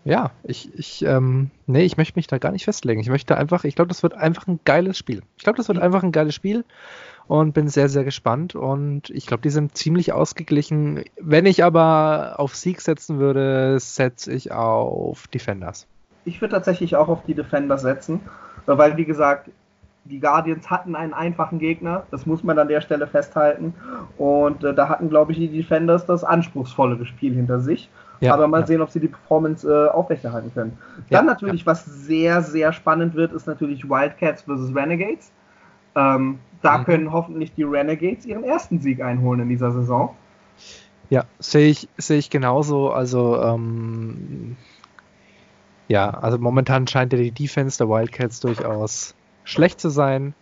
ja, 0.04 0.30
ich, 0.44 0.72
ich, 0.74 1.02
ähm, 1.04 1.50
nee, 1.66 1.82
ich 1.82 1.96
möchte 1.96 2.16
mich 2.16 2.26
da 2.26 2.38
gar 2.38 2.52
nicht 2.52 2.64
festlegen. 2.64 3.00
Ich 3.00 3.08
möchte 3.08 3.36
einfach, 3.36 3.64
ich 3.64 3.74
glaube, 3.74 3.88
das 3.88 4.02
wird 4.02 4.14
einfach 4.14 4.46
ein 4.46 4.60
geiles 4.64 4.96
Spiel. 4.98 5.22
Ich 5.36 5.44
glaube, 5.44 5.56
das 5.56 5.68
wird 5.68 5.78
einfach 5.78 6.02
ein 6.02 6.12
geiles 6.12 6.34
Spiel 6.34 6.64
und 7.28 7.52
bin 7.52 7.68
sehr, 7.68 7.88
sehr 7.88 8.04
gespannt. 8.04 8.54
Und 8.54 9.10
ich 9.10 9.26
glaube, 9.26 9.42
die 9.42 9.50
sind 9.50 9.76
ziemlich 9.76 10.12
ausgeglichen. 10.12 11.04
Wenn 11.20 11.46
ich 11.46 11.64
aber 11.64 12.34
auf 12.38 12.54
Sieg 12.54 12.80
setzen 12.80 13.18
würde, 13.18 13.78
setze 13.80 14.32
ich 14.32 14.52
auf 14.52 15.26
Defenders. 15.28 15.86
Ich 16.24 16.40
würde 16.40 16.54
tatsächlich 16.54 16.96
auch 16.96 17.08
auf 17.08 17.24
die 17.24 17.34
Defenders 17.34 17.82
setzen, 17.82 18.20
weil, 18.66 18.96
wie 18.96 19.04
gesagt, 19.04 19.50
die 20.04 20.20
Guardians 20.20 20.70
hatten 20.70 20.94
einen 20.94 21.12
einfachen 21.12 21.58
Gegner, 21.58 22.04
das 22.10 22.26
muss 22.26 22.44
man 22.44 22.58
an 22.58 22.68
der 22.68 22.80
Stelle 22.80 23.06
festhalten. 23.06 23.74
Und 24.18 24.62
äh, 24.62 24.74
da 24.74 24.88
hatten, 24.88 25.08
glaube 25.08 25.32
ich, 25.32 25.38
die 25.38 25.48
Defenders 25.48 26.06
das 26.06 26.24
anspruchsvollere 26.24 27.06
Spiel 27.06 27.34
hinter 27.34 27.60
sich. 27.60 27.90
Ja, 28.20 28.32
Aber 28.32 28.48
mal 28.48 28.60
ja. 28.60 28.66
sehen, 28.66 28.80
ob 28.80 28.90
sie 28.90 29.00
die 29.00 29.08
Performance 29.08 29.68
äh, 29.68 29.90
aufrechterhalten 29.90 30.52
können. 30.54 30.78
Dann 31.10 31.26
ja, 31.26 31.32
natürlich, 31.32 31.66
was 31.66 31.84
sehr, 31.84 32.40
sehr 32.42 32.72
spannend 32.72 33.14
wird, 33.14 33.32
ist 33.32 33.46
natürlich 33.46 33.88
Wildcats 33.88 34.42
vs. 34.42 34.74
Renegades. 34.74 35.32
Ähm, 35.96 36.38
da 36.62 36.78
mhm. 36.78 36.84
können 36.84 37.12
hoffentlich 37.12 37.52
die 37.54 37.62
Renegades 37.64 38.26
ihren 38.26 38.44
ersten 38.44 38.80
Sieg 38.80 39.00
einholen 39.00 39.40
in 39.40 39.48
dieser 39.48 39.72
Saison. 39.72 40.14
Ja, 41.10 41.24
sehe 41.38 41.68
ich, 41.68 41.88
sehe 41.96 42.18
ich 42.18 42.30
genauso. 42.30 42.90
Also, 42.90 43.40
ähm, 43.42 44.56
ja, 45.88 46.10
also 46.10 46.38
momentan 46.38 46.86
scheint 46.86 47.12
ja 47.12 47.18
die 47.18 47.30
Defense 47.30 47.78
der 47.78 47.88
Wildcats 47.88 48.40
durchaus 48.40 49.14
schlecht 49.44 49.80
zu 49.80 49.88
sein. 49.88 50.34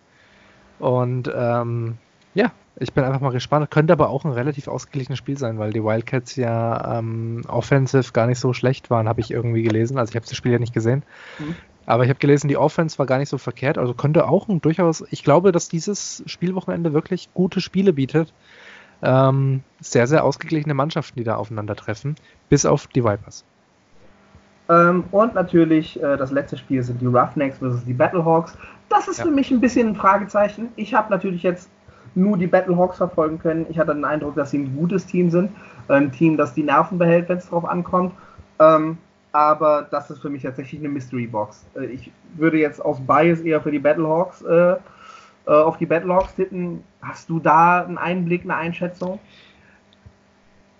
Und 0.78 1.30
ähm, 1.34 1.98
ja, 2.34 2.50
ich 2.76 2.92
bin 2.92 3.04
einfach 3.04 3.20
mal 3.20 3.30
gespannt. 3.30 3.70
Könnte 3.70 3.92
aber 3.92 4.08
auch 4.08 4.24
ein 4.24 4.32
relativ 4.32 4.68
ausgeglichenes 4.68 5.18
Spiel 5.18 5.38
sein, 5.38 5.58
weil 5.58 5.72
die 5.72 5.84
Wildcats 5.84 6.36
ja 6.36 6.98
ähm, 6.98 7.42
offensive 7.46 8.12
gar 8.12 8.26
nicht 8.26 8.38
so 8.38 8.52
schlecht 8.52 8.90
waren, 8.90 9.08
habe 9.08 9.20
ich 9.20 9.30
irgendwie 9.30 9.62
gelesen. 9.62 9.98
Also 9.98 10.10
ich 10.10 10.16
habe 10.16 10.26
das 10.26 10.36
Spiel 10.36 10.52
ja 10.52 10.58
nicht 10.58 10.74
gesehen. 10.74 11.04
Mhm. 11.38 11.54
Aber 11.86 12.04
ich 12.04 12.08
habe 12.08 12.18
gelesen, 12.18 12.48
die 12.48 12.56
Offense 12.56 12.98
war 12.98 13.06
gar 13.06 13.18
nicht 13.18 13.28
so 13.28 13.38
verkehrt. 13.38 13.78
Also 13.78 13.94
könnte 13.94 14.28
auch 14.28 14.48
ein 14.48 14.60
durchaus, 14.60 15.04
ich 15.10 15.22
glaube, 15.22 15.52
dass 15.52 15.68
dieses 15.68 16.22
Spielwochenende 16.26 16.92
wirklich 16.92 17.28
gute 17.34 17.60
Spiele 17.60 17.92
bietet. 17.92 18.32
Ähm, 19.02 19.62
sehr, 19.80 20.06
sehr 20.06 20.24
ausgeglichene 20.24 20.74
Mannschaften, 20.74 21.18
die 21.18 21.24
da 21.24 21.36
aufeinandertreffen, 21.36 22.16
bis 22.48 22.64
auf 22.64 22.86
die 22.86 23.04
Vipers. 23.04 23.44
Ähm, 24.70 25.04
und 25.10 25.34
natürlich 25.34 26.02
äh, 26.02 26.16
das 26.16 26.30
letzte 26.30 26.56
Spiel 26.56 26.82
sind 26.82 27.00
die 27.00 27.06
Roughnecks 27.06 27.58
versus 27.58 27.84
die 27.84 27.92
Battlehawks. 27.92 28.56
Das 28.88 29.08
ist 29.08 29.18
ja. 29.18 29.24
für 29.24 29.30
mich 29.30 29.50
ein 29.50 29.60
bisschen 29.60 29.88
ein 29.88 29.96
Fragezeichen. 29.96 30.68
Ich 30.76 30.94
habe 30.94 31.10
natürlich 31.10 31.42
jetzt 31.42 31.68
nur 32.14 32.38
die 32.38 32.46
Battlehawks 32.46 32.96
verfolgen 32.96 33.38
können. 33.38 33.66
Ich 33.68 33.78
hatte 33.78 33.92
den 33.92 34.04
Eindruck, 34.04 34.36
dass 34.36 34.52
sie 34.52 34.58
ein 34.58 34.76
gutes 34.76 35.04
Team 35.06 35.30
sind. 35.30 35.50
Ein 35.88 36.12
Team, 36.12 36.36
das 36.36 36.54
die 36.54 36.62
Nerven 36.62 36.96
behält, 36.96 37.28
wenn 37.28 37.38
es 37.38 37.48
drauf 37.48 37.66
ankommt. 37.66 38.12
Ähm, 38.58 38.98
aber 39.34 39.88
das 39.90 40.10
ist 40.10 40.20
für 40.20 40.30
mich 40.30 40.42
tatsächlich 40.42 40.80
eine 40.80 40.88
Mystery 40.88 41.26
Box. 41.26 41.66
Äh, 41.74 41.86
ich 41.86 42.12
würde 42.36 42.58
jetzt 42.58 42.80
aus 42.80 43.00
Bias 43.04 43.40
eher 43.40 43.60
für 43.60 43.72
die 43.72 43.80
Battlehawks 43.80 44.42
äh, 44.42 44.76
äh, 44.76 44.78
auf 45.46 45.76
die 45.76 45.86
Battlehawks 45.86 46.36
tippen. 46.36 46.84
Hast 47.02 47.28
du 47.28 47.40
da 47.40 47.84
einen 47.84 47.98
Einblick, 47.98 48.44
eine 48.44 48.54
Einschätzung? 48.54 49.18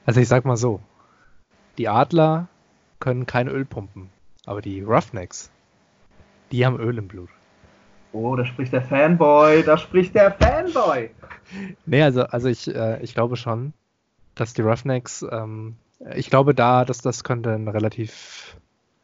Also 0.07 0.21
ich 0.21 0.29
sag 0.29 0.45
mal 0.45 0.57
so, 0.57 0.81
die 1.79 1.89
Adler 1.89 2.47
können 3.01 3.27
kein 3.27 3.49
Öl 3.49 3.65
pumpen. 3.65 4.09
Aber 4.47 4.63
die 4.63 4.83
Roughnecks, 4.83 5.51
die 6.53 6.65
haben 6.65 6.79
Öl 6.79 6.99
im 6.99 7.09
Blut. 7.09 7.31
Oh, 8.13 8.37
da 8.37 8.45
spricht 8.45 8.73
der 8.73 8.83
Fanboy, 8.83 9.65
da 9.65 9.77
spricht 9.77 10.15
der 10.15 10.31
Fanboy. 10.31 11.11
Nee, 11.87 12.03
also, 12.03 12.23
also 12.23 12.49
ich, 12.49 12.73
äh, 12.73 13.03
ich 13.03 13.15
glaube 13.15 13.37
schon, 13.37 13.73
dass 14.37 14.55
die 14.55 14.63
Roughnecks, 14.63 15.27
ähm, 15.29 15.75
ich 16.15 16.31
glaube 16.31 16.55
da, 16.55 16.85
dass 16.85 16.99
das 16.99 17.25
könnte 17.25 17.55
ein 17.55 17.69
relativ 17.69 18.57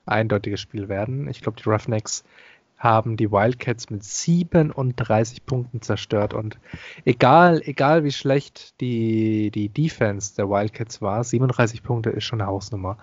eindeutiges 0.07 0.61
Spiel 0.61 0.89
werden. 0.89 1.29
Ich 1.29 1.41
glaube, 1.41 1.61
die 1.61 1.69
Roughnecks 1.69 2.25
haben 2.81 3.19
die 3.19 3.31
Wildcats 3.31 3.91
mit 3.91 4.03
37 4.03 5.45
Punkten 5.45 5.83
zerstört. 5.83 6.33
Und 6.33 6.59
egal, 7.05 7.61
egal 7.65 8.05
wie 8.05 8.11
schlecht 8.11 8.81
die, 8.81 9.51
die 9.51 9.69
Defense 9.69 10.35
der 10.35 10.49
Wildcats 10.49 11.03
war, 11.03 11.23
37 11.23 11.83
Punkte 11.83 12.09
ist 12.09 12.25
schon 12.25 12.41
eine 12.41 12.49
Hausnummer. 12.49 12.97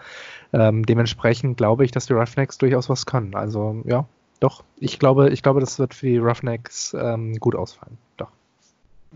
Ähm, 0.52 0.84
dementsprechend 0.84 1.58
glaube 1.58 1.86
ich, 1.86 1.92
dass 1.92 2.08
die 2.08 2.14
Roughnecks 2.14 2.58
durchaus 2.58 2.90
was 2.90 3.06
können. 3.06 3.36
Also 3.36 3.84
ja, 3.86 4.06
doch. 4.40 4.64
Ich 4.78 4.98
glaube, 4.98 5.30
ich 5.30 5.44
glaube, 5.44 5.60
das 5.60 5.78
wird 5.78 5.94
für 5.94 6.08
die 6.08 6.18
Roughnecks 6.18 6.96
ähm, 7.00 7.36
gut 7.36 7.56
ausfallen. 7.56 8.00
Doch. 8.18 8.32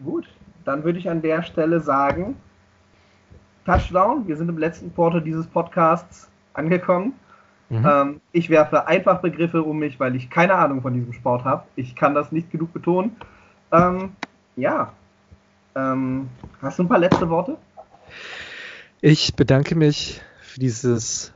Gut, 0.05 0.27
dann 0.63 0.83
würde 0.83 0.99
ich 0.99 1.09
an 1.09 1.23
der 1.23 1.41
Stelle 1.41 1.79
sagen, 1.79 2.35
Touchdown. 3.65 4.27
Wir 4.27 4.37
sind 4.37 4.49
im 4.49 4.57
letzten 4.57 4.93
Quarter 4.93 5.21
dieses 5.21 5.47
Podcasts 5.47 6.29
angekommen. 6.53 7.13
Mhm. 7.69 7.87
Ähm, 7.89 8.21
ich 8.31 8.49
werfe 8.49 8.87
einfach 8.87 9.21
Begriffe 9.21 9.63
um 9.63 9.79
mich, 9.79 9.99
weil 9.99 10.15
ich 10.15 10.29
keine 10.29 10.55
Ahnung 10.55 10.81
von 10.81 10.93
diesem 10.93 11.13
Sport 11.13 11.45
habe. 11.45 11.63
Ich 11.75 11.95
kann 11.95 12.13
das 12.13 12.31
nicht 12.31 12.51
genug 12.51 12.73
betonen. 12.73 13.15
Ähm, 13.71 14.11
ja. 14.55 14.91
Ähm, 15.75 16.29
hast 16.61 16.79
du 16.79 16.83
ein 16.83 16.89
paar 16.89 16.99
letzte 16.99 17.29
Worte? 17.29 17.57
Ich 18.99 19.35
bedanke 19.35 19.75
mich 19.75 20.21
für 20.41 20.59
dieses 20.59 21.33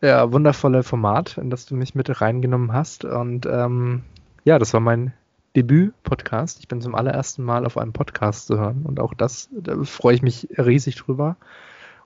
ja, 0.00 0.32
wundervolle 0.32 0.82
Format, 0.82 1.36
in 1.36 1.50
das 1.50 1.66
du 1.66 1.74
mich 1.74 1.94
mit 1.94 2.20
reingenommen 2.20 2.72
hast. 2.72 3.04
Und 3.04 3.46
ähm, 3.46 4.02
ja, 4.44 4.58
das 4.58 4.72
war 4.72 4.80
mein 4.80 5.12
Debüt-Podcast. 5.56 6.60
Ich 6.60 6.68
bin 6.68 6.80
zum 6.80 6.94
allerersten 6.94 7.42
Mal 7.42 7.64
auf 7.66 7.78
einem 7.78 7.92
Podcast 7.92 8.46
zu 8.46 8.58
hören. 8.58 8.82
Und 8.84 9.00
auch 9.00 9.14
das, 9.14 9.48
da 9.52 9.82
freue 9.84 10.14
ich 10.14 10.22
mich 10.22 10.48
riesig 10.58 10.96
drüber. 10.96 11.36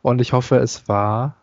Und 0.03 0.21
ich 0.21 0.33
hoffe, 0.33 0.57
es 0.57 0.89
war 0.89 1.35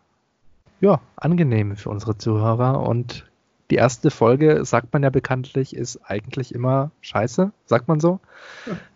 ja, 0.80 1.00
angenehm 1.16 1.76
für 1.76 1.90
unsere 1.90 2.18
Zuhörer. 2.18 2.82
Und 2.82 3.30
die 3.70 3.76
erste 3.76 4.12
Folge, 4.12 4.64
sagt 4.64 4.94
man 4.94 5.04
ja 5.04 5.10
bekanntlich, 5.10 5.76
ist 5.76 6.00
eigentlich 6.06 6.56
immer 6.56 6.92
scheiße, 7.02 7.52
sagt 7.66 7.88
man 7.88 8.00
so. 8.00 8.20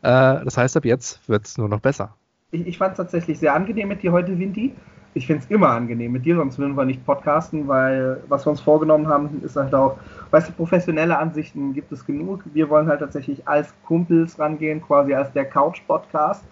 Ja. 0.02 0.38
Äh, 0.40 0.46
das 0.46 0.58
heißt, 0.58 0.78
ab 0.78 0.86
jetzt 0.86 1.28
wird 1.28 1.46
es 1.46 1.58
nur 1.58 1.68
noch 1.68 1.82
besser. 1.82 2.16
Ich, 2.52 2.66
ich 2.66 2.78
fand 2.78 2.94
es 2.94 2.98
tatsächlich 2.98 3.40
sehr 3.40 3.54
angenehm 3.54 3.90
mit 3.90 4.04
dir 4.04 4.12
heute, 4.12 4.38
Vinti. 4.40 4.74
Ich 5.14 5.28
finde 5.28 5.44
es 5.44 5.52
immer 5.52 5.70
angenehm 5.70 6.14
mit 6.14 6.26
dir, 6.26 6.38
sonst 6.38 6.58
würden 6.58 6.78
wir 6.78 6.86
nicht 6.86 7.06
podcasten, 7.06 7.68
weil 7.68 8.24
was 8.30 8.46
wir 8.46 8.52
uns 8.52 8.62
vorgenommen 8.62 9.08
haben, 9.08 9.42
ist 9.44 9.58
halt 9.58 9.74
auch, 9.74 9.98
weißt 10.32 10.50
du, 10.50 10.54
professionelle 10.54 11.18
Ansichten 11.18 11.74
gibt 11.74 11.92
es 11.92 12.06
genug. 12.06 12.44
Wir 12.54 12.70
wollen 12.70 12.88
halt 12.88 13.02
tatsächlich 13.02 13.46
als 13.46 13.74
Kumpels 13.86 14.40
rangehen, 14.40 14.82
quasi 14.82 15.14
als 15.14 15.32
der 15.34 15.46
Couch-Podcast 15.46 16.46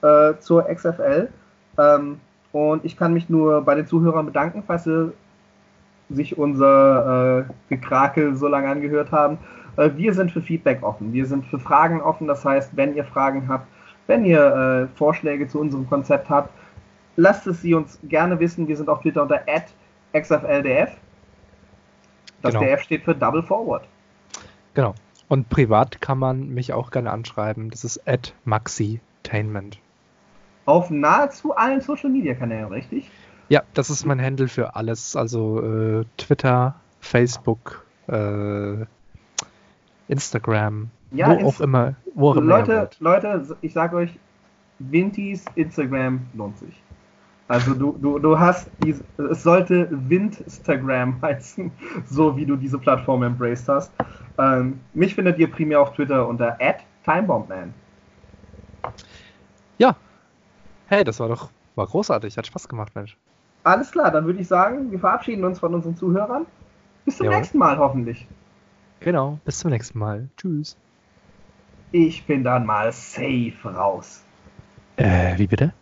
äh, 0.00 0.32
zur 0.40 0.64
XFL. 0.64 1.28
Ähm, 1.76 2.18
und 2.52 2.84
ich 2.84 2.96
kann 2.96 3.12
mich 3.12 3.28
nur 3.28 3.60
bei 3.60 3.74
den 3.74 3.86
Zuhörern 3.86 4.24
bedanken, 4.24 4.62
falls 4.66 4.84
sie 4.84 5.12
sich 6.10 6.38
unser 6.38 7.40
äh, 7.40 7.44
Gekrakel 7.68 8.34
so 8.36 8.48
lange 8.48 8.68
angehört 8.68 9.12
haben. 9.12 9.38
Äh, 9.76 9.90
wir 9.96 10.14
sind 10.14 10.32
für 10.32 10.40
Feedback 10.40 10.82
offen. 10.82 11.12
Wir 11.12 11.26
sind 11.26 11.46
für 11.46 11.58
Fragen 11.58 12.00
offen. 12.00 12.26
Das 12.26 12.44
heißt, 12.44 12.76
wenn 12.76 12.94
ihr 12.94 13.04
Fragen 13.04 13.48
habt, 13.48 13.66
wenn 14.06 14.24
ihr 14.24 14.88
äh, 14.92 14.96
Vorschläge 14.96 15.46
zu 15.48 15.60
unserem 15.60 15.88
Konzept 15.88 16.30
habt, 16.30 16.50
lasst 17.18 17.46
es 17.46 17.60
sie 17.60 17.74
uns 17.74 17.98
gerne 18.04 18.40
wissen. 18.40 18.68
Wir 18.68 18.76
sind 18.76 18.88
auf 18.88 19.02
Twitter 19.02 19.22
unter 19.22 19.42
xfldf. 20.12 20.90
Das 22.40 22.54
genau. 22.54 22.64
DF 22.64 22.82
steht 22.82 23.04
für 23.04 23.14
Double 23.14 23.42
Forward. 23.42 23.86
Genau. 24.74 24.94
Und 25.28 25.50
privat 25.50 26.00
kann 26.00 26.18
man 26.18 26.48
mich 26.54 26.72
auch 26.72 26.90
gerne 26.90 27.10
anschreiben. 27.10 27.70
Das 27.70 27.84
ist 27.84 28.08
at 28.08 28.32
maxitainment 28.44 29.78
auf 30.68 30.90
nahezu 30.90 31.56
allen 31.56 31.80
Social 31.80 32.10
Media 32.10 32.34
Kanälen, 32.34 32.68
richtig? 32.68 33.10
Ja, 33.48 33.62
das 33.72 33.88
ist 33.88 34.04
mein 34.04 34.20
Handle 34.20 34.48
für 34.48 34.76
alles. 34.76 35.16
Also 35.16 35.62
äh, 35.62 36.04
Twitter, 36.18 36.74
Facebook, 37.00 37.86
äh, 38.06 38.84
Instagram, 40.08 40.90
ja, 41.12 41.40
wo 41.40 41.48
auch 41.48 41.60
immer. 41.60 41.94
Wo 42.14 42.32
auch 42.32 42.36
Leute, 42.36 42.90
immer 43.00 43.12
Leute, 43.12 43.56
ich 43.62 43.72
sage 43.72 43.96
euch, 43.96 44.10
Vintis 44.78 45.46
Instagram 45.54 46.26
lohnt 46.34 46.58
sich. 46.58 46.82
Also 47.48 47.74
du, 47.74 47.96
du, 48.00 48.18
du 48.18 48.38
hast, 48.38 48.68
diese, 48.84 49.02
es 49.30 49.42
sollte 49.42 49.88
Windstagram 49.90 51.20
heißen, 51.22 51.70
so 52.08 52.36
wie 52.36 52.44
du 52.46 52.56
diese 52.56 52.78
Plattform 52.78 53.22
embraced 53.22 53.68
hast. 53.68 53.92
Ähm, 54.38 54.78
mich 54.94 55.14
findet 55.14 55.38
ihr 55.38 55.50
primär 55.50 55.80
auf 55.80 55.94
Twitter 55.94 56.28
unter 56.28 56.56
@timebombman. 57.04 57.72
Ja, 59.78 59.96
Hey, 60.90 61.04
das 61.04 61.20
war 61.20 61.28
doch 61.28 61.50
war 61.76 61.86
großartig, 61.86 62.36
hat 62.38 62.46
Spaß 62.46 62.66
gemacht, 62.66 62.94
Mensch. 62.94 63.16
Alles 63.62 63.92
klar, 63.92 64.10
dann 64.10 64.24
würde 64.24 64.40
ich 64.40 64.48
sagen, 64.48 64.90
wir 64.90 64.98
verabschieden 64.98 65.44
uns 65.44 65.58
von 65.60 65.74
unseren 65.74 65.96
Zuhörern. 65.96 66.46
Bis 67.04 67.18
zum 67.18 67.26
Jawohl. 67.26 67.38
nächsten 67.38 67.58
Mal 67.58 67.76
hoffentlich. 67.78 68.26
Genau, 69.00 69.38
bis 69.44 69.58
zum 69.58 69.70
nächsten 69.70 69.98
Mal. 69.98 70.28
Tschüss. 70.38 70.76
Ich 71.92 72.24
bin 72.26 72.42
dann 72.42 72.64
mal 72.64 72.90
safe 72.90 73.52
raus. 73.64 74.22
Äh, 74.96 75.38
wie 75.38 75.46
bitte? 75.46 75.72